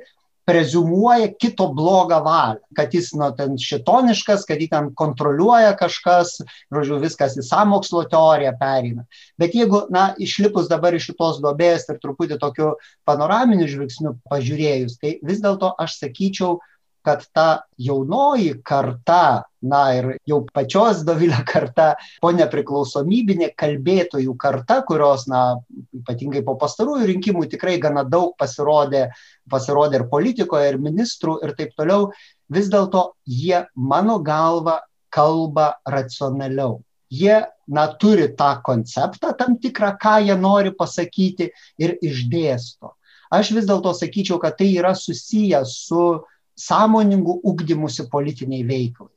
prezumuoja 0.45 1.29
kito 1.39 1.69
blogą 1.75 2.19
valią, 2.25 2.61
kad 2.77 2.95
jis 2.95 3.13
nu, 3.15 3.29
ten 3.37 3.55
šitoniškas, 3.61 4.47
kad 4.49 4.61
jį 4.63 4.69
ten 4.73 4.89
kontroliuoja 4.99 5.75
kažkas, 5.79 6.41
žodžiu, 6.75 6.99
viskas 7.03 7.37
į 7.39 7.45
samokslo 7.47 8.03
teoriją 8.11 8.55
perina. 8.61 9.07
Bet 9.39 9.55
jeigu, 9.59 9.85
na, 9.95 10.11
išlipus 10.19 10.71
dabar 10.73 10.97
iš 10.99 11.13
šitos 11.13 11.39
duobės 11.45 11.87
ir 11.89 12.01
truputį 12.03 12.41
tokiu 12.43 12.75
panoraminiu 13.09 13.71
žvilgsniu 13.71 14.17
pažiūrėjus, 14.31 14.99
tai 15.03 15.17
vis 15.23 15.43
dėlto 15.45 15.75
aš 15.83 16.01
sakyčiau, 16.03 16.59
kad 17.05 17.25
ta 17.35 17.47
jaunoji 17.79 18.55
karta, 18.65 19.45
na 19.63 19.81
ir 19.95 20.09
jau 20.27 20.41
pačios 20.55 21.03
Dovilio 21.07 21.41
karta, 21.47 21.93
po 22.23 22.33
nepriklausomybinė 22.35 23.53
kalbėtojų 23.59 24.37
karta, 24.41 24.81
kurios, 24.87 25.27
na, 25.31 25.43
ypatingai 25.97 26.45
po 26.47 26.57
pastarųjų 26.61 27.11
rinkimų 27.13 27.49
tikrai 27.53 27.79
gana 27.83 28.05
daug 28.05 28.37
pasirodė, 28.39 29.09
pasirodė 29.51 30.01
ir 30.01 30.07
politikoje, 30.13 30.71
ir 30.73 30.81
ministrų, 30.83 31.41
ir 31.47 31.57
taip 31.59 31.77
toliau, 31.79 32.11
vis 32.53 32.71
dėlto 32.73 33.13
jie, 33.27 33.67
mano 33.75 34.19
galva, 34.23 34.81
kalba 35.13 35.75
racionaliau. 35.87 36.81
jie 37.13 37.45
na, 37.69 37.87
turi 38.01 38.29
tą 38.37 38.57
konceptą 38.65 39.35
tam 39.37 39.59
tikrą, 39.61 39.93
ką 40.01 40.17
jie 40.27 40.37
nori 40.37 40.73
pasakyti 40.73 41.51
ir 41.79 41.97
išdėsto. 42.01 42.95
Aš 43.33 43.53
vis 43.57 43.69
dėlto 43.69 43.93
sakyčiau, 43.97 44.39
kad 44.41 44.59
tai 44.59 44.71
yra 44.77 44.93
susijęs 44.97 45.77
su 45.87 46.03
sąmoningu 46.59 47.41
ugdymusi 47.49 48.09
politiniai 48.13 48.65
veiklai 48.69 49.13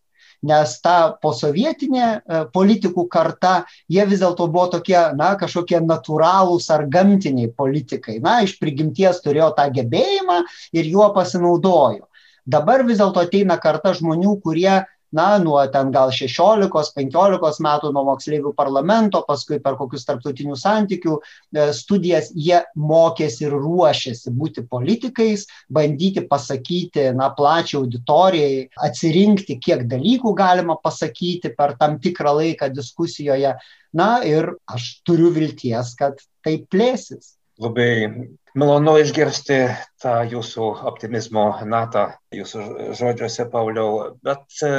nes 0.45 0.73
ta 0.83 0.95
posovietinė 1.21 2.05
e, 2.05 2.39
politikų 2.53 3.05
karta, 3.11 3.55
jie 3.91 4.05
vis 4.09 4.21
dėlto 4.23 4.47
buvo 4.51 4.67
tokie, 4.77 4.97
na, 5.17 5.33
kažkokie 5.39 5.81
natūralūs 5.83 6.69
ar 6.73 6.85
gamtiniai 6.91 7.51
politikai. 7.55 8.19
Na, 8.23 8.39
iš 8.45 8.57
prigimties 8.61 9.21
turėjo 9.25 9.51
tą 9.57 9.69
gebėjimą 9.75 10.41
ir 10.75 10.91
juo 10.91 11.09
pasinaudojo. 11.15 12.07
Dabar 12.45 12.83
vis 12.85 12.99
dėlto 13.01 13.23
ateina 13.25 13.57
karta 13.61 13.95
žmonių, 13.97 14.35
kurie 14.43 14.83
na, 15.15 15.27
nuo 15.39 15.61
ten 15.71 15.91
gal 15.95 16.11
16-15 16.15 17.63
metų 17.63 17.91
nuo 17.95 18.03
moksleivių 18.09 18.51
parlamento, 18.57 19.21
paskui 19.27 19.61
per 19.63 19.77
kokius 19.79 20.05
tarptautinių 20.07 20.57
santykių 20.59 21.15
e, 21.15 21.67
studijas 21.77 22.31
jie 22.35 22.59
mokėsi 22.75 23.47
ir 23.47 23.55
ruošėsi 23.55 24.33
būti 24.35 24.65
politikais, 24.69 25.47
bandyti 25.71 26.25
pasakyti, 26.29 27.09
na, 27.17 27.31
plačiai 27.37 27.81
auditorijai, 27.81 28.67
atsirinkti, 28.89 29.59
kiek 29.63 29.87
dalykų 29.91 30.35
galima 30.37 30.77
pasakyti 30.83 31.53
per 31.55 31.77
tam 31.79 31.99
tikrą 32.03 32.35
laiką 32.41 32.71
diskusijoje. 32.75 33.55
Na 33.95 34.09
ir 34.27 34.51
aš 34.67 34.97
turiu 35.07 35.29
vilties, 35.31 35.93
kad 35.95 36.19
tai 36.43 36.57
plėsis. 36.67 37.37
Labai 37.63 38.35
malonu 38.55 38.95
išgirsti 39.01 39.57
tą 40.01 40.15
jūsų 40.31 40.69
optimizmo 40.87 41.45
natą 41.67 42.05
jūsų 42.35 42.93
žodžiuose, 42.97 43.45
Pauliau. 43.51 44.15
Bet 44.25 44.63
e, 44.63 44.71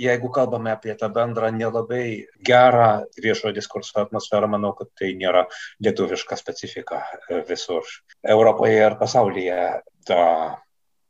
jeigu 0.00 0.30
kalbame 0.34 0.72
apie 0.74 0.94
tą 0.98 1.08
bendrą 1.14 1.52
nelabai 1.54 2.26
gerą 2.46 3.06
viešojo 3.22 3.54
diskurso 3.56 4.02
atmosferą, 4.02 4.50
manau, 4.50 4.74
kad 4.78 4.90
tai 4.98 5.12
nėra 5.18 5.46
lietuviška 5.84 6.38
specifika 6.38 7.02
e, 7.06 7.42
visur 7.48 7.86
Europoje 8.26 8.82
ir 8.82 8.98
pasaulyje. 9.00 9.60
Ta 10.06 10.20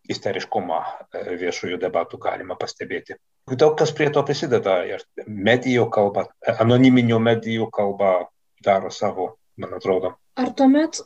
isteriškumą 0.06 0.78
e, 0.78 1.24
viešųjų 1.40 1.80
debatų 1.82 2.20
galima 2.22 2.58
pastebėti. 2.60 3.16
Daug 3.56 3.76
kas 3.78 3.92
prie 3.94 4.10
to 4.12 4.22
prisideda 4.26 4.78
ir 4.86 5.02
medijų 5.26 5.88
kalba, 5.94 6.28
anoniminių 6.60 7.18
medijų 7.22 7.70
kalba 7.74 8.14
daro 8.62 8.90
savo, 8.90 9.36
man 9.58 9.76
atrodo. 9.78 10.16
Ar 10.36 10.50
tuomet 10.56 11.00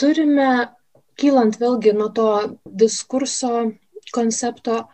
turime, 0.00 0.50
kylant 1.20 1.58
vėlgi 1.60 1.94
nuo 1.96 2.08
to 2.18 2.30
diskurso 2.82 3.52
koncepto, 4.14 4.84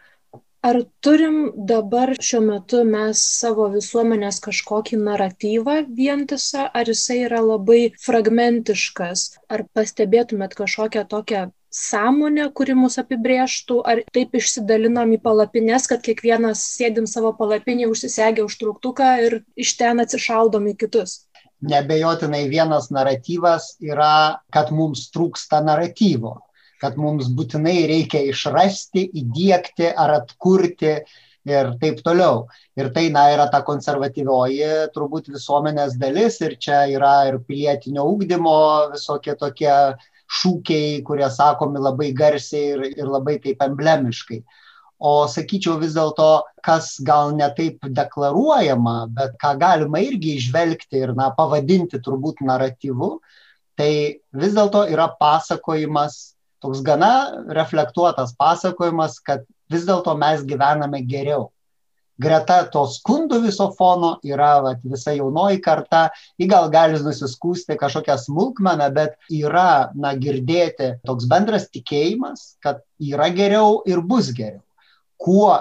ar 0.63 0.79
turim 1.05 1.39
dabar 1.71 2.13
šiuo 2.29 2.41
metu 2.45 2.83
mes 2.89 3.23
savo 3.39 3.67
visuomenės 3.73 4.39
kažkokį 4.45 4.99
naratyvą 5.09 5.79
vientisą, 5.97 6.69
ar 6.81 6.93
jisai 6.93 7.19
yra 7.25 7.41
labai 7.47 7.81
fragmentiškas, 8.05 9.25
ar 9.51 9.67
pastebėtumėt 9.75 10.55
kažkokią 10.61 11.05
tokią 11.17 11.43
sąmonę, 11.73 12.47
kuri 12.59 12.77
mus 12.79 12.99
apibrieštų, 13.03 13.81
ar 13.91 14.05
taip 14.15 14.37
išsidalinam 14.39 15.17
į 15.17 15.19
palapines, 15.27 15.89
kad 15.91 16.05
kiekvienas 16.07 16.63
sėdim 16.77 17.09
savo 17.11 17.33
palapinį, 17.39 17.89
užsisegę 17.91 18.47
užtruktuką 18.47 19.13
ir 19.27 19.39
iš 19.67 19.77
ten 19.81 20.05
atsišaudom 20.05 20.69
į 20.75 20.79
kitus 20.85 21.23
nebejotinai 21.63 22.47
vienas 22.51 22.91
naratyvas 22.95 23.77
yra, 23.83 24.39
kad 24.53 24.73
mums 24.75 25.09
trūksta 25.15 25.63
naratyvo, 25.65 26.37
kad 26.83 26.97
mums 26.99 27.31
būtinai 27.37 27.83
reikia 27.91 28.25
išrasti, 28.31 29.07
įdėkti 29.23 29.93
ar 29.95 30.17
atkurti 30.21 30.97
ir 31.49 31.71
taip 31.83 32.03
toliau. 32.07 32.47
Ir 32.79 32.91
tai, 32.95 33.09
na, 33.15 33.29
yra 33.35 33.49
ta 33.51 33.63
konservatyvioji 33.67 34.91
turbūt 34.95 35.31
visuomenės 35.35 35.99
dalis 36.01 36.41
ir 36.43 36.57
čia 36.59 36.85
yra 36.91 37.15
ir 37.31 37.39
pilietinio 37.47 38.07
ūkdymo 38.15 38.57
visokie 38.95 39.35
tokie 39.39 39.75
šūkiai, 40.33 41.03
kurie 41.07 41.29
sakomi 41.31 41.83
labai 41.83 42.13
garsiai 42.17 42.75
ir, 42.75 42.85
ir 42.97 43.11
labai 43.11 43.39
taip 43.43 43.63
emblemiškai 43.63 44.43
o 45.03 45.27
sakyčiau 45.27 45.81
vis 45.83 45.97
dėlto, 45.97 46.29
kas 46.63 46.95
gal 47.03 47.33
netaip 47.35 47.83
deklaruojama, 47.99 48.97
bet 49.17 49.35
ką 49.43 49.57
galima 49.59 50.03
irgi 50.05 50.37
išvelgti 50.39 51.03
ir 51.03 51.15
na, 51.19 51.33
pavadinti 51.35 51.99
turbūt 52.05 52.45
naratyvu, 52.47 53.17
tai 53.79 53.91
vis 54.45 54.55
dėlto 54.55 54.85
yra 54.95 55.09
pasakojimas, 55.19 56.37
toks 56.63 56.85
gana 56.87 57.43
reflektuotas 57.51 58.37
pasakojimas, 58.39 59.19
kad 59.27 59.43
vis 59.73 59.89
dėlto 59.89 60.15
mes 60.19 60.47
gyvename 60.47 61.03
geriau. 61.09 61.51
Greta 62.23 62.61
to 62.71 62.85
skundų 62.87 63.41
viso 63.49 63.73
fono 63.75 64.15
yra 64.23 64.55
vat, 64.63 64.83
visa 64.87 65.17
jaunoji 65.17 65.59
karta, 65.65 66.11
ji 66.39 66.47
gal 66.47 66.69
gali 66.71 67.01
nusiskūsti 67.03 67.75
kažkokią 67.81 68.21
smulkmeną, 68.21 68.93
bet 68.95 69.17
yra, 69.33 69.91
na, 69.99 70.13
girdėti 70.15 70.93
toks 71.09 71.27
bendras 71.27 71.67
tikėjimas, 71.73 72.53
kad 72.63 72.85
yra 73.03 73.33
geriau 73.35 73.81
ir 73.89 74.05
bus 74.07 74.31
geriau 74.31 74.63
kuo 75.23 75.55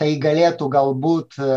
tai 0.00 0.16
galėtų 0.22 0.68
galbūt 0.72 1.38
e, 1.38 1.48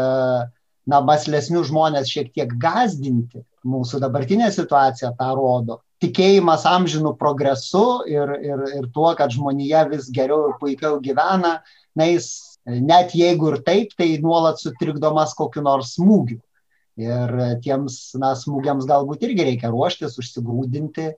na, 0.92 1.02
maslesnius 1.06 1.72
žmonės 1.72 2.12
šiek 2.12 2.32
tiek 2.36 2.52
gazdinti, 2.62 3.42
mūsų 3.66 4.02
dabartinė 4.04 4.52
situacija 4.54 5.16
tą 5.18 5.32
rodo. 5.38 5.80
Tikėjimas 6.04 6.66
amžinų 6.70 7.16
progresu 7.18 8.04
ir, 8.12 8.36
ir, 8.44 8.66
ir 8.82 8.90
tuo, 8.94 9.08
kad 9.18 9.34
žmonija 9.34 9.86
vis 9.90 10.12
geriau 10.14 10.52
ir 10.52 10.60
puikiau 10.62 11.00
gyvena, 11.02 11.58
na, 11.96 12.10
jis 12.12 12.28
net 12.66 13.16
jeigu 13.16 13.54
ir 13.54 13.62
taip, 13.66 13.96
tai 13.98 14.16
nuolat 14.22 14.60
sutrikdomas 14.62 15.34
kokiu 15.38 15.64
nors 15.66 15.96
smūgiu. 15.96 16.42
Ir 17.02 17.32
tiems 17.64 18.16
na, 18.20 18.34
smūgiams 18.40 18.86
galbūt 18.88 19.26
irgi 19.28 19.50
reikia 19.50 19.72
ruoštis, 19.74 20.16
užsigrūdinti. 20.22 21.10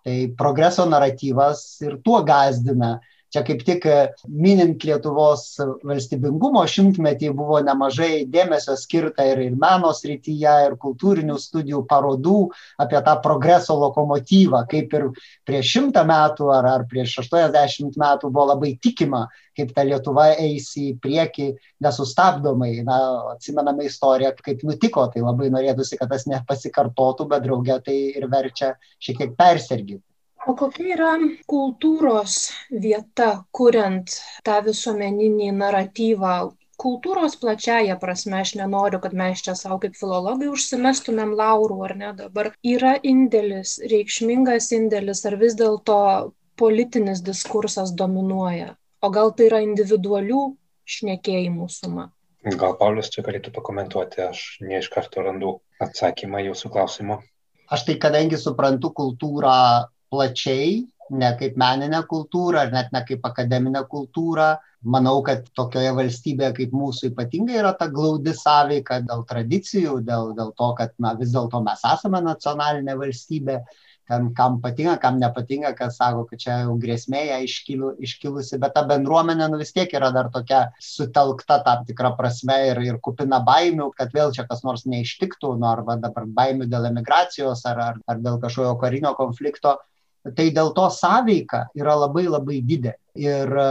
Tai 0.00 0.16
progreso 0.38 0.86
naratyvas 0.88 1.62
ir 1.84 1.98
tuo 2.04 2.22
gazdina 2.26 2.96
čia 3.30 3.42
kaip 3.46 3.62
tik 3.66 3.86
e, 3.86 3.96
minint 4.26 4.82
Lietuvos 4.86 5.44
valstybingumo 5.86 6.62
šimtmetį 6.70 7.30
buvo 7.36 7.60
nemažai 7.64 8.24
dėmesio 8.30 8.74
skirta 8.78 9.26
ir, 9.30 9.42
ir 9.46 9.58
meno 9.58 9.92
srityje, 9.96 10.54
ir 10.66 10.76
kultūrinių 10.80 11.38
studijų 11.40 11.84
parodų 11.90 12.38
apie 12.82 13.00
tą 13.06 13.16
progreso 13.22 13.76
lokomotyvą, 13.78 14.64
kaip 14.70 14.96
ir 14.98 15.06
prieš 15.48 15.76
šimtą 15.76 16.04
metų 16.10 16.50
ar, 16.56 16.70
ar 16.74 16.86
prieš 16.90 17.20
80 17.24 17.98
metų 18.00 18.32
buvo 18.32 18.50
labai 18.52 18.74
tikima, 18.82 19.26
kaip 19.56 19.72
ta 19.76 19.86
Lietuva 19.86 20.30
eis 20.34 20.70
į 20.80 20.92
priekį 21.02 21.50
nesustabdomai. 21.84 22.72
Na, 22.86 23.00
atsimename 23.34 23.86
istoriją, 23.88 24.34
kaip 24.42 24.62
nutiko, 24.66 25.06
tai 25.12 25.24
labai 25.24 25.50
norėtųsi, 25.54 25.98
kad 26.00 26.10
tas 26.12 26.26
nepasikartotų, 26.30 27.28
bet 27.30 27.44
draugė 27.46 27.80
tai 27.86 27.98
ir 28.16 28.30
verčia 28.32 28.74
šiek 28.98 29.20
tiek 29.20 29.36
persergyti. 29.38 30.02
O 30.48 30.54
kokia 30.56 30.94
yra 30.94 31.10
kultūros 31.50 32.36
vieta, 32.72 33.44
kuriant 33.52 34.14
tą 34.46 34.60
visuomeninį 34.64 35.50
naratyvą? 35.58 36.36
Kultūros 36.80 37.34
plačiaja 37.42 37.98
prasme, 38.00 38.38
aš 38.40 38.54
nenoriu, 38.56 39.02
kad 39.04 39.12
mes 39.12 39.42
čia 39.44 39.52
savo 39.58 39.76
kaip 39.82 39.98
filologai 40.00 40.48
užsimestumėm 40.48 41.34
laurų, 41.36 41.76
ar 41.88 41.94
ne 42.02 42.12
dabar. 42.22 42.48
Yra 42.64 42.94
indėlis, 43.04 43.74
reikšmingas 43.92 44.70
indėlis, 44.78 45.20
ar 45.28 45.36
vis 45.42 45.58
dėlto 45.60 45.98
politinis 46.56 47.20
diskursas 47.26 47.92
dominuoja? 47.92 48.72
O 49.04 49.12
gal 49.12 49.34
tai 49.36 49.50
yra 49.50 49.60
individualių 49.66 50.40
šnekėjimų 50.88 51.68
suma? 51.76 52.08
Gal 52.40 52.78
Paulius 52.80 53.12
čia 53.12 53.20
galėtų 53.26 53.52
pakomentuoti, 53.52 54.24
aš 54.24 54.42
ne 54.64 54.80
iš 54.80 54.88
karto 54.92 55.20
randu 55.26 55.58
atsakymą 55.84 56.40
jūsų 56.48 56.72
klausimu. 56.72 57.20
Aš 57.68 57.84
tai 57.86 58.00
kadangi 58.00 58.40
suprantu 58.40 58.88
kultūrą 58.96 59.56
plačiai, 60.10 60.80
ne 61.10 61.30
kaip 61.38 61.56
meninę 61.58 62.02
kultūrą, 62.10 62.64
ar 62.66 62.74
net 62.74 62.90
ne 62.94 63.02
kaip 63.06 63.24
akademinę 63.26 63.84
kultūrą. 63.90 64.52
Manau, 64.80 65.18
kad 65.20 65.44
tokioje 65.58 65.90
valstybėje 65.92 66.54
kaip 66.56 66.70
mūsų 66.72 67.10
ypatingai 67.10 67.58
yra 67.60 67.74
ta 67.76 67.90
glaudi 67.92 68.32
sąveika 68.32 69.02
dėl 69.04 69.26
tradicijų, 69.28 69.98
dėl, 70.06 70.32
dėl 70.38 70.54
to, 70.56 70.70
kad 70.78 70.94
na, 70.98 71.12
vis 71.18 71.34
dėlto 71.34 71.60
mes 71.66 71.84
esame 71.84 72.22
nacionalinė 72.24 72.96
valstybė 72.96 73.58
ten 74.10 74.32
kam 74.34 74.58
patinka, 74.60 74.96
kam 74.98 75.20
nepatinka, 75.22 75.70
kas 75.78 75.98
sako, 76.00 76.24
kad 76.26 76.40
čia 76.42 76.54
jau 76.64 76.72
grėsmė 76.82 77.20
ją 77.28 77.36
iškilu, 77.46 77.90
iškilusi, 78.02 78.58
bet 78.62 78.74
ta 78.74 78.82
bendruomenė 78.88 79.46
nu, 79.52 79.60
vis 79.60 79.70
tiek 79.76 79.92
yra 79.94 80.08
dar 80.16 80.32
tokia 80.34 80.64
sutelkta 80.82 81.60
tam 81.66 81.84
tikrą 81.86 82.16
prasme 82.18 82.56
ir, 82.72 82.80
ir 82.88 82.98
kupina 83.04 83.38
baimių, 83.46 83.92
kad 84.00 84.10
vėl 84.16 84.34
čia 84.34 84.48
kas 84.50 84.64
nors 84.66 84.82
neištiktų, 84.90 85.52
nu, 85.60 85.68
arba 85.70 85.94
dabar 86.02 86.26
baimių 86.40 86.66
dėl 86.72 86.90
emigracijos 86.90 87.62
ar, 87.70 87.84
ar, 87.84 88.02
ar 88.10 88.24
dėl 88.24 88.40
kažkokio 88.42 88.74
karinio 88.82 89.14
konflikto 89.20 89.76
tai 90.36 90.50
dėl 90.52 90.72
to 90.76 90.86
sąveika 90.92 91.66
yra 91.78 91.94
labai 91.96 92.26
labai 92.28 92.60
didelė. 92.66 92.96
Ir 93.20 93.50
e, 93.58 93.66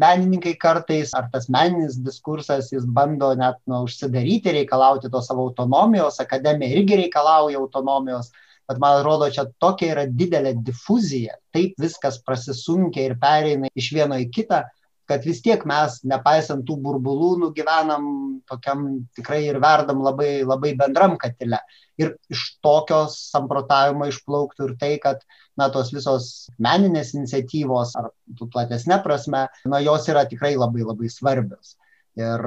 menininkai 0.00 0.54
kartais, 0.60 1.12
ar 1.14 1.28
tas 1.32 1.48
meninis 1.52 1.98
diskursas, 2.00 2.70
jis 2.72 2.86
bando 2.86 3.32
net 3.36 3.58
nu, 3.68 3.82
užsidaryti, 3.86 4.54
reikalauti 4.60 5.10
to 5.12 5.20
savo 5.24 5.48
autonomijos, 5.50 6.20
akademija 6.22 6.78
irgi 6.78 7.02
reikalauja 7.02 7.58
autonomijos, 7.60 8.30
bet 8.68 8.80
man 8.80 9.00
atrodo, 9.00 9.28
čia 9.34 9.44
tokia 9.60 9.92
yra 9.96 10.06
didelė 10.08 10.54
difuzija, 10.64 11.36
taip 11.54 11.76
viskas 11.82 12.20
prasisunkia 12.24 13.10
ir 13.10 13.18
pereina 13.20 13.70
iš 13.74 13.92
vieno 13.96 14.18
į 14.22 14.30
kitą, 14.32 14.64
kad 15.08 15.24
vis 15.24 15.40
tiek 15.44 15.64
mes, 15.68 15.98
nepaisant 16.08 16.66
tų 16.68 16.76
burbulų, 16.84 17.30
nugyvenam 17.42 18.04
tokiam 18.48 18.84
tikrai 19.16 19.40
ir 19.46 19.58
verdam 19.62 20.02
labai, 20.04 20.42
labai 20.44 20.74
bendram 20.76 21.16
katile. 21.20 21.60
Ir 21.98 22.12
iš 22.32 22.44
tokios 22.64 23.16
samprotavimo 23.32 24.06
išplauktų 24.10 24.68
ir 24.68 24.74
tai, 24.80 24.92
kad, 25.02 25.24
na, 25.58 25.70
tos 25.74 25.90
visos 25.94 26.48
meninės 26.62 27.14
iniciatyvos, 27.16 27.96
ar 27.98 28.12
platesnė 28.52 29.00
prasme, 29.04 29.46
na, 29.64 29.82
jos 29.82 30.08
yra 30.12 30.26
tikrai 30.28 30.54
labai 30.60 30.84
labai 30.84 31.10
svarbios. 31.12 31.78
Ir, 32.18 32.44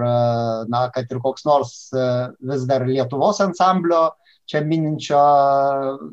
na, 0.69 0.85
kad 0.93 1.11
ir 1.11 1.21
koks 1.23 1.47
nors 1.47 1.75
vis 1.91 2.65
dar 2.69 2.85
Lietuvos 2.87 3.39
ansamblio, 3.43 4.09
čia 4.51 4.61
mininčio 4.67 5.19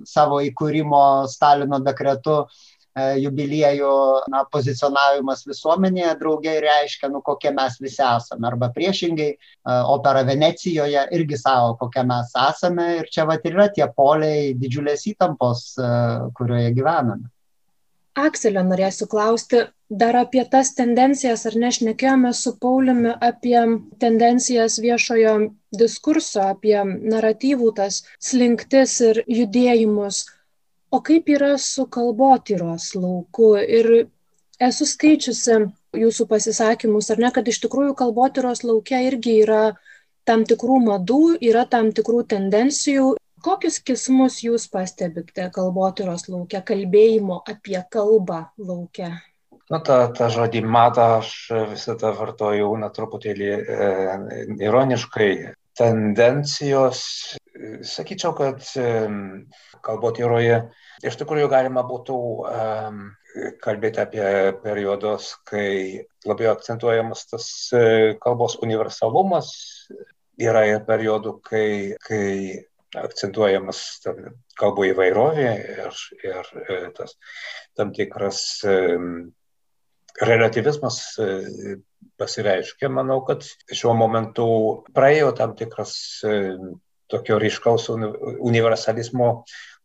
savo 0.07 0.38
įkūrimo 0.46 1.03
Stalino 1.30 1.80
dekretu, 1.82 2.44
E, 2.44 2.78
jubiliejų 3.22 3.92
na, 4.32 4.42
pozicionavimas 4.53 5.44
visuomenėje 5.49 6.14
draugiai 6.20 6.61
reiškia, 6.64 7.11
nu, 7.12 7.22
kokie 7.24 7.53
mes 7.55 7.78
visi 7.82 8.03
esame. 8.05 8.46
Arba 8.51 8.70
priešingai, 8.74 9.30
e, 9.34 9.78
opera 9.94 10.24
Venecijoje 10.28 11.07
irgi 11.16 11.40
savo, 11.40 11.74
kokie 11.80 12.05
mes 12.09 12.34
esame. 12.49 12.90
Ir 13.01 13.11
čia 13.12 13.26
va 13.28 13.38
ir 13.38 13.57
yra 13.57 13.68
tie 13.74 13.88
poliai 13.96 14.55
didžiulės 14.59 15.09
įtampos, 15.12 15.66
e, 15.78 15.90
kurioje 16.38 16.72
gyvename. 16.76 17.28
Akselio 18.18 18.64
norėsiu 18.66 19.07
klausti, 19.07 19.61
dar 19.88 20.16
apie 20.18 20.42
tas 20.51 20.72
tendencijas, 20.74 21.44
ar 21.46 21.55
nešnekėjome 21.62 22.32
su 22.34 22.55
Pauliumi 22.59 23.12
apie 23.22 23.61
tendencijas 24.03 24.80
viešojo 24.82 25.34
diskurso, 25.78 26.49
apie 26.55 26.80
naratyvų 26.82 27.70
tas 27.76 28.03
slinktis 28.30 28.96
ir 29.11 29.22
judėjimus 29.28 30.24
o 30.91 31.01
kaip 31.05 31.28
yra 31.28 31.57
su 31.59 31.86
kalbotyros 31.86 32.95
lauku 32.97 33.55
ir 33.61 33.91
esu 34.68 34.86
skaičiusi 34.89 35.61
jūsų 35.99 36.26
pasisakymus, 36.30 37.11
ar 37.12 37.22
ne, 37.22 37.30
kad 37.34 37.49
iš 37.49 37.61
tikrųjų 37.64 37.95
kalbotyros 37.99 38.64
laukia 38.66 39.01
irgi 39.07 39.39
yra 39.45 39.62
tam 40.28 40.45
tikrų 40.49 40.82
madų, 40.84 41.22
yra 41.41 41.64
tam 41.70 41.93
tikrų 41.97 42.24
tendencijų. 42.34 43.14
Kokius 43.45 43.78
kismus 43.86 44.41
jūs 44.43 44.66
pastebite 44.72 45.47
kalbotyros 45.55 46.26
laukia, 46.28 46.61
kalbėjimo 46.66 47.39
apie 47.47 47.78
kalbą 47.93 48.49
laukia? 48.59 49.12
Nu, 49.68 49.78
tą, 49.84 49.99
tą 50.16 50.30
žodį 50.32 50.62
matą 50.64 51.07
aš 51.18 51.30
visada 51.70 52.11
vartoju, 52.16 52.72
na, 52.80 52.89
truputėlį 52.93 53.51
e, 53.53 53.89
ironiškai. 54.64 55.32
Tendencijos, 55.78 57.01
sakyčiau, 57.86 58.32
kad 58.34 58.64
e, 58.80 58.89
kalbotyroje. 59.85 60.61
Iš 61.07 61.16
tikrųjų 61.20 61.49
galima 61.53 61.85
būtų 61.87 62.18
um, 62.18 63.03
kalbėti 63.62 64.03
apie 64.03 64.29
periodus, 64.62 65.33
kai 65.49 66.05
labiau 66.26 66.53
akcentuojamas 66.53 67.26
tas 67.31 67.49
e, 67.76 68.14
kalbos 68.22 68.59
universalumas. 68.64 69.53
Yra 70.39 70.64
ir 70.70 70.85
periodų, 70.87 71.35
kai, 71.43 71.97
kai 72.05 72.64
akcentuojamas 72.99 73.83
kalbų 74.59 74.93
įvairovė 74.93 75.49
ir, 75.85 76.03
ir 76.22 76.53
e, 76.62 76.79
tas 76.97 77.16
tam 77.76 77.91
tikras 77.97 78.43
relativizmas 80.18 81.01
pasireiškia. 82.18 82.91
Manau, 82.91 83.20
kad 83.26 83.45
šiuo 83.70 83.95
momentu 83.99 84.49
praėjo 84.95 85.35
tam 85.39 85.55
tikras 85.59 85.95
tokio 87.09 87.38
ryškaus 87.40 87.88
universalizmo 87.92 89.30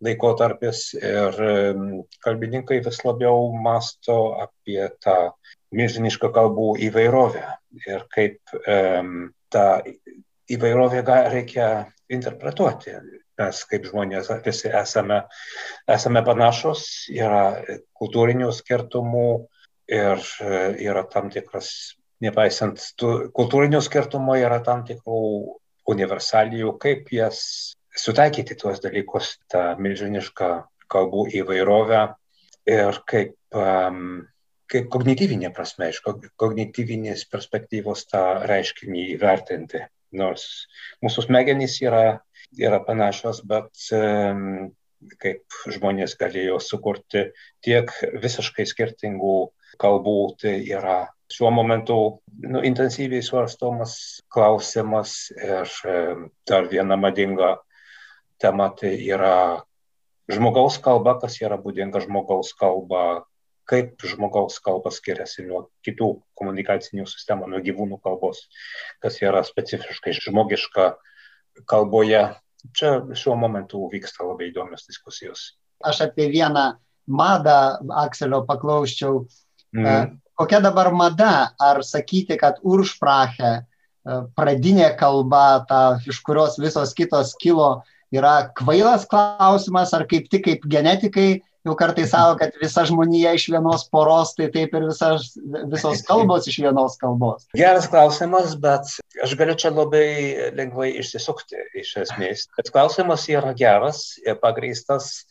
laikotarpis 0.04 0.82
ir 1.00 1.40
kalbininkai 2.26 2.82
vis 2.86 3.00
labiau 3.06 3.50
masto 3.64 4.18
apie 4.44 4.90
tą 5.04 5.18
milžinišką 5.74 6.30
kalbų 6.36 6.74
įvairovę 6.90 7.46
ir 7.88 8.06
kaip 8.14 8.56
um, 8.60 9.32
tą 9.54 9.82
įvairovę 10.52 11.04
reikia 11.34 11.70
interpretuoti. 12.12 12.98
Mes 13.40 13.64
kaip 13.66 13.88
žmonės 13.90 14.30
visi 14.46 14.70
esame, 14.70 15.24
esame 15.90 16.22
panašus, 16.26 16.84
yra 17.10 17.64
kultūrinių 17.98 18.52
skirtumų 18.54 19.28
ir 19.90 20.22
yra 20.86 21.04
tam 21.10 21.32
tikras, 21.34 21.72
nepaisant 22.22 22.84
tų 23.00 23.32
kultūrinių 23.34 23.82
skirtumų, 23.82 24.38
yra 24.44 24.62
tam 24.64 24.86
tikrų 24.86 25.24
universalijų, 25.90 26.76
kaip 26.82 27.10
jas 27.14 27.40
sutaikyti 27.98 28.58
tuos 28.60 28.82
dalykus, 28.84 29.38
tą 29.52 29.74
milžinišką 29.82 30.52
kalbų 30.92 31.28
įvairovę 31.42 32.04
ir 32.70 33.00
kaip, 33.10 33.36
um, 33.56 34.24
kaip 34.72 34.90
kognityvinė 34.94 35.52
prasme, 35.56 35.90
iš 35.94 36.02
kognityvinės 36.40 37.26
perspektyvos 37.32 38.08
tą 38.12 38.24
reiškinį 38.50 39.10
įvertinti. 39.18 39.84
Nors 40.14 40.68
mūsų 41.02 41.28
smegenys 41.28 41.80
yra, 41.82 42.22
yra 42.58 42.80
panašios, 42.86 43.42
bet 43.50 43.72
um, 43.98 44.72
kaip 45.20 45.58
žmonės 45.74 46.16
galėjo 46.20 46.60
sukurti 46.64 47.28
tiek 47.66 47.92
visiškai 48.24 48.66
skirtingų 48.70 49.36
kalbų, 49.82 50.18
tai 50.42 50.60
yra 50.70 51.00
šiuo 51.34 51.52
momentu 51.52 51.98
nu, 52.46 52.62
intensyviai 52.64 53.24
svarstomas 53.26 54.22
klausimas 54.34 55.32
ir 55.34 55.70
dar 56.50 56.68
viena 56.70 56.98
madinga 57.00 57.56
tema 58.42 58.70
tai 58.78 58.94
yra 59.08 59.64
žmogaus 60.30 60.78
kalba, 60.84 61.18
kas 61.22 61.40
yra 61.42 61.58
būdinga 61.58 62.04
žmogaus 62.06 62.54
kalba, 62.60 63.26
kaip 63.70 64.04
žmogaus 64.06 64.60
kalba 64.64 64.92
skiriasi 64.94 65.48
nuo 65.48 65.66
kitų 65.86 66.10
komunikacinių 66.40 67.08
sistemų, 67.10 67.50
nuo 67.50 67.64
gyvūnų 67.66 68.00
kalbos, 68.04 68.46
kas 69.04 69.22
yra 69.24 69.44
specifiškai 69.48 70.16
žmogiška 70.20 70.94
kalboje. 71.70 72.26
Čia 72.78 72.96
šiuo 73.12 73.36
momentu 73.36 73.82
vyksta 73.92 74.24
labai 74.24 74.52
įdomios 74.52 74.86
diskusijos. 74.88 75.54
Aš 75.84 76.06
apie 76.06 76.30
vieną 76.32 76.76
madą 77.12 77.80
Akselio 78.06 78.46
paklausčiau. 78.48 79.26
Mm 79.74 80.20
kokia 80.40 80.62
dabar 80.64 80.92
mada, 80.96 81.54
ar 81.62 81.82
sakyti, 81.86 82.38
kad 82.40 82.60
uršprache, 82.64 83.56
pradinė 84.38 84.92
kalba, 85.00 85.64
ta, 85.70 85.82
iš 86.10 86.20
kurios 86.26 86.60
visos 86.60 86.94
kitos 86.98 87.34
kilo, 87.40 87.84
yra 88.14 88.50
kvailas 88.58 89.08
klausimas, 89.10 89.94
ar 89.96 90.06
kaip 90.10 90.30
tik 90.32 90.46
kaip 90.50 90.68
genetikai 90.70 91.42
jau 91.64 91.76
kartais 91.80 92.12
savo, 92.12 92.36
kad 92.40 92.52
visa 92.62 92.84
žmonija 92.88 93.34
iš 93.38 93.48
vienos 93.54 93.86
poros, 93.92 94.34
tai 94.36 94.50
taip 94.52 94.76
ir 94.76 94.88
visas, 94.90 95.32
visos 95.72 96.04
kalbos 96.08 96.48
iš 96.52 96.60
vienos 96.66 96.98
kalbos. 97.00 97.48
Geras 97.58 97.88
klausimas, 97.92 98.58
bet 98.60 98.92
aš 99.24 99.36
galiu 99.40 99.56
čia 99.60 99.72
labai 99.72 100.52
lengvai 100.58 100.92
išsisukti 101.00 101.64
iš 101.80 101.96
esmės. 102.04 102.50
Bet 102.60 102.72
klausimas 102.76 103.26
yra 103.32 103.56
geras 103.58 104.20
ir 104.26 104.40
pagrįstas 104.44 105.24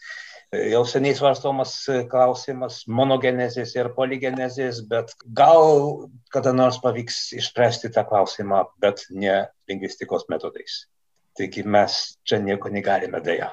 jau 0.52 0.82
seniai 0.88 1.16
svarstomas 1.16 1.74
klausimas 2.12 2.82
monogenezės 2.90 3.72
ir 3.78 3.88
poligenezės, 3.96 4.82
bet 4.88 5.14
gal 5.36 6.08
kada 6.34 6.52
nors 6.52 6.78
pavyks 6.82 7.32
išspręsti 7.38 7.92
tą 7.94 8.04
klausimą, 8.08 8.66
bet 8.82 9.06
ne 9.10 9.46
lingvistikos 9.70 10.28
metodais. 10.32 10.84
Taigi 11.38 11.64
mes 11.64 11.98
čia 12.28 12.42
nieko 12.44 12.68
negalime 12.68 13.22
dėja. 13.24 13.52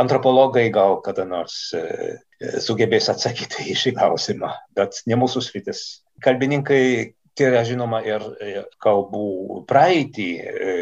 Antropologai 0.00 0.70
gal 0.74 0.98
kada 1.04 1.26
nors 1.28 1.70
e, 1.76 2.16
sugebės 2.64 3.10
atsakyti 3.12 3.68
į 3.70 3.76
šį 3.76 3.94
klausimą, 4.00 4.50
bet 4.74 5.02
ne 5.06 5.20
mūsų 5.20 5.44
sritis. 5.44 5.84
Kalbininkai 6.24 6.82
tyria 7.38 7.62
žinoma 7.68 8.00
ir 8.02 8.24
kalbų 8.82 9.62
praeitį, 9.68 10.30
e, 10.40 10.76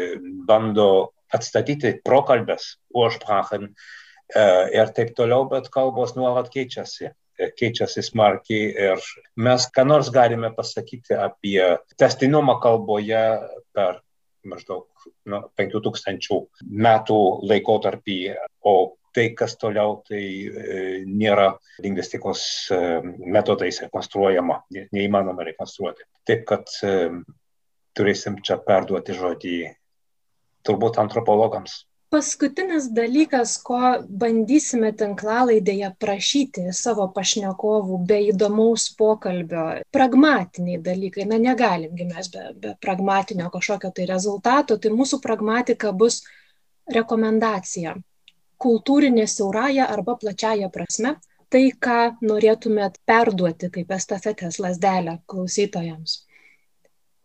bando 0.47 0.89
atstatyti 1.35 1.99
prokalbės, 2.01 2.77
ursprachen, 2.97 3.69
E, 3.69 4.08
ir 4.35 4.91
taip 4.93 5.15
toliau, 5.17 5.47
bet 5.49 5.71
kalbos 5.73 6.13
nuolat 6.17 6.51
keičiasi. 6.53 7.09
E, 7.39 7.47
keičiasi 7.55 8.03
smarkiai 8.03 8.69
ir 8.89 9.03
mes 9.39 9.65
ką 9.71 9.85
nors 9.87 10.09
galime 10.11 10.51
pasakyti 10.55 11.15
apie 11.15 11.63
testinumą 11.99 12.57
kalboje 12.59 13.23
per 13.73 14.01
maždaug 14.49 14.87
nu, 15.31 15.41
5000 15.59 16.39
metų 16.85 17.19
laikotarpį, 17.47 18.17
o 18.67 18.75
tai, 19.15 19.29
kas 19.39 19.55
toliau, 19.59 19.99
tai 20.07 20.21
e, 20.21 20.83
nėra 21.07 21.53
lingvistikos 21.83 22.43
e, 22.75 22.79
metodais 23.35 23.81
rekonstruojama, 23.85 24.61
ne, 24.75 24.85
neįmanoma 24.95 25.47
rekonstruoti. 25.47 26.05
Taip, 26.27 26.45
kad 26.49 26.71
e, 26.83 26.93
turėsim 27.97 28.39
čia 28.45 28.59
perduoti 28.63 29.15
žodį 29.17 29.57
turbūt 30.67 30.99
antropologams 31.01 31.85
paskutinis 32.09 32.89
dalykas 32.95 33.55
ko 33.65 33.79
bandysime 34.21 34.89
tinklalaidėje 34.97 35.91
prašyti 36.01 36.65
savo 36.75 37.05
pašnekovų 37.15 37.99
be 38.09 38.19
įdomaus 38.31 38.87
pokalbio 38.99 39.65
pragmatiniai 39.95 40.81
dalykai. 40.85 41.27
Na 41.29 41.39
negalim 41.41 41.95
gi 41.97 42.07
mes 42.09 42.29
be 42.33 42.45
be 42.63 42.75
pragmatinio 42.85 43.49
kažkokio 43.53 43.91
tai 43.95 44.07
rezultato. 44.09 44.77
Tai 44.77 44.93
mūsų 44.99 45.21
pragmatika 45.25 45.93
bus 46.03 46.21
rekomendacija. 46.99 47.95
Kultūrinė 48.59 49.27
siaurąja 49.29 49.89
arba 49.93 50.17
plačiąja 50.23 50.69
prasme. 50.73 51.17
Tai 51.49 51.63
ką 51.85 51.99
norėtumėt 52.21 52.99
perduoti 53.09 53.71
kaip 53.73 53.93
estafetės 53.95 54.59
lazdelę 54.61 55.15
klausytojams. 55.25 56.19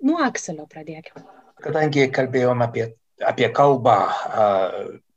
Nuo 0.04 0.20
Akselio 0.24 0.64
pradėkime. 0.68 1.24
Kadangi 1.64 2.06
kalbėjome 2.12 2.64
apie, 2.64 2.86
apie 3.26 3.48
kalbą, 3.54 3.98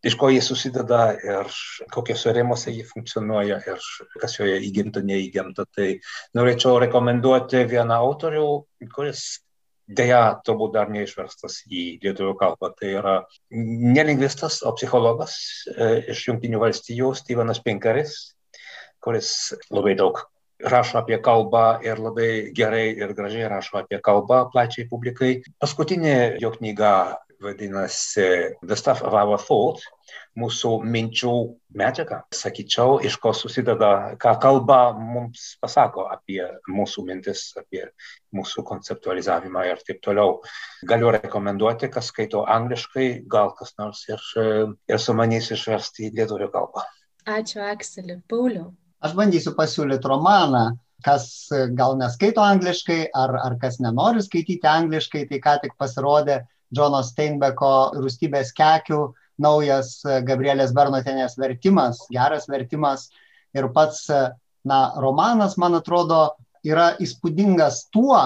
iš 0.07 0.15
ko 0.19 0.29
jie 0.31 0.41
susideda 0.43 1.01
ir 1.15 1.49
kokiuose 1.93 2.33
rėmuose 2.35 2.71
jie 2.73 2.85
funkcionuoja 2.87 3.59
ir 3.67 3.89
kas 4.21 4.37
joje 4.37 4.59
įgimta, 4.67 5.03
neįgimta, 5.05 5.65
tai 5.75 5.97
norėčiau 6.37 6.77
rekomenduoti 6.85 7.65
vieną 7.69 7.97
autorių, 8.05 8.47
kuris 8.93 9.25
dėja 9.87 10.21
turbūt 10.45 10.73
dar 10.75 10.89
neišverstas 10.91 11.61
į 11.67 11.83
lietuvių 12.03 12.33
kalbą. 12.39 12.71
Tai 12.75 12.93
yra 13.01 13.17
ne 13.51 14.07
lingvistas, 14.07 14.59
o 14.67 14.73
psichologas 14.75 15.37
e, 15.71 15.91
iš 16.13 16.25
Junktinių 16.27 16.59
valstijų 16.63 17.13
Stevenas 17.15 17.61
Pinkeris, 17.63 18.17
kuris 19.03 19.53
labai 19.71 19.95
daug 19.99 20.19
rašo 20.57 20.97
apie 20.99 21.19
kalbą 21.21 21.79
ir 21.85 22.01
labai 22.01 22.51
gerai 22.57 22.89
ir 22.97 23.13
gražiai 23.17 23.47
rašo 23.51 23.77
apie 23.79 24.01
kalbą 24.03 24.47
plačiai 24.51 24.87
publikai. 24.89 25.37
Paskutinė 25.61 26.37
jo 26.41 26.51
knyga 26.57 26.93
vadinasi 27.41 28.55
The 28.67 28.75
Stuff 28.75 29.01
of 29.01 29.13
Our 29.13 29.37
Thought, 29.41 29.83
mūsų 30.37 30.71
minčių 30.85 31.33
medžiaga, 31.77 32.21
sakyčiau, 32.33 32.97
iš 33.05 33.17
ko 33.21 33.33
susideda, 33.35 34.15
ką 34.21 34.33
kalba 34.41 34.79
mums 34.97 35.57
pasako 35.61 36.07
apie 36.13 36.41
mūsų 36.69 37.05
mintis, 37.07 37.51
apie 37.59 37.83
mūsų 38.35 38.63
konceptualizavimą 38.67 39.65
ir 39.69 39.83
taip 39.87 40.01
toliau. 40.05 40.39
Galiu 40.87 41.11
rekomenduoti, 41.17 41.91
kas 41.93 42.11
skaito 42.13 42.45
angliškai, 42.45 43.07
gal 43.29 43.53
kas 43.57 43.75
nors 43.81 44.03
ir, 44.09 44.23
ir 44.89 45.01
sumanys 45.01 45.51
išversti 45.53 46.09
į 46.09 46.15
lietuvių 46.19 46.51
kalbą. 46.53 46.85
Ačiū, 47.27 47.61
Akseli. 47.65 48.21
Pauliu. 48.29 48.71
Aš 49.03 49.13
bandysiu 49.17 49.53
pasiūlyti 49.57 50.09
romaną 50.09 50.69
kas 51.05 51.49
gal 51.77 51.97
neskaito 51.99 52.41
angliškai 52.41 53.11
ar, 53.13 53.35
ar 53.37 53.55
kas 53.61 53.77
nenori 53.83 54.23
skaityti 54.25 54.65
angliškai, 54.65 55.27
tai 55.29 55.39
ką 55.43 55.57
tik 55.61 55.75
pasirodė 55.77 56.39
Džono 56.73 56.99
Steinbeko 57.05 57.71
rūstybės 58.01 58.51
kekių, 58.57 59.01
naujas 59.41 60.01
e, 60.05 60.19
Gabrielės 60.27 60.73
Bernotenės 60.75 61.37
vertimas, 61.39 62.01
geras 62.13 62.47
vertimas 62.51 63.07
ir 63.55 63.69
pats, 63.75 64.07
e, 64.09 64.25
na, 64.67 64.81
romanas, 64.99 65.55
man 65.61 65.77
atrodo, 65.77 66.35
yra 66.67 66.91
įspūdingas 67.03 67.85
tuo, 67.93 68.19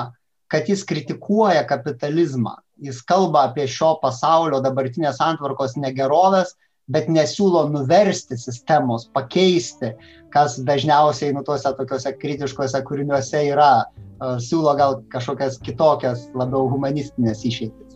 kad 0.52 0.68
jis 0.68 0.84
kritikuoja 0.88 1.64
kapitalizmą. 1.70 2.58
Jis 2.82 3.04
kalba 3.06 3.46
apie 3.50 3.68
šio 3.70 3.94
pasaulio 4.02 4.60
dabartinės 4.64 5.22
antvarkos 5.22 5.78
negerovės, 5.78 6.56
bet 6.92 7.08
nesiūlo 7.14 7.68
nuversti 7.72 8.36
sistemos, 8.42 9.06
pakeisti, 9.14 9.94
kas 10.34 10.58
dažniausiai 10.66 11.36
nu 11.36 11.46
tuose 11.46 11.72
tokiuose 11.78 12.16
kritiškuose 12.18 12.82
kūriniuose 12.88 13.46
yra, 13.52 13.72
e, 13.86 14.34
siūlo 14.42 14.76
gal 14.80 15.00
kažkokias 15.14 15.62
kitokias, 15.62 16.28
labiau 16.34 16.68
humanistinės 16.74 17.46
išeitis. 17.48 17.91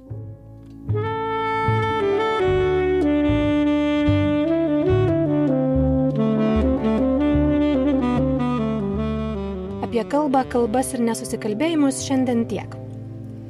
Apie 9.95 10.09
kalbą, 10.11 10.41
kalbas 10.51 10.89
ir 10.91 10.99
nesusikalbėjimus 11.07 12.01
šiandien 12.03 12.41
tiek. 12.51 12.73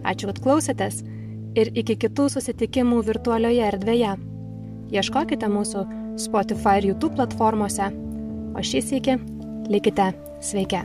Ačiū, 0.05 0.27
kad 0.29 0.37
klausėtės 0.43 0.99
ir 1.57 1.71
iki 1.73 1.95
kitų 2.03 2.27
susitikimų 2.35 2.99
virtualioje 3.07 3.63
erdvėje. 3.71 4.11
Ieškokite 4.93 5.49
mūsų 5.49 5.81
Spotify 6.21 6.75
ir 6.83 6.91
YouTube 6.91 7.17
platformose, 7.17 7.89
o 8.53 8.61
šį 8.61 8.83
sėki 8.91 9.17
likite 9.73 10.11
sveiki. 10.37 10.83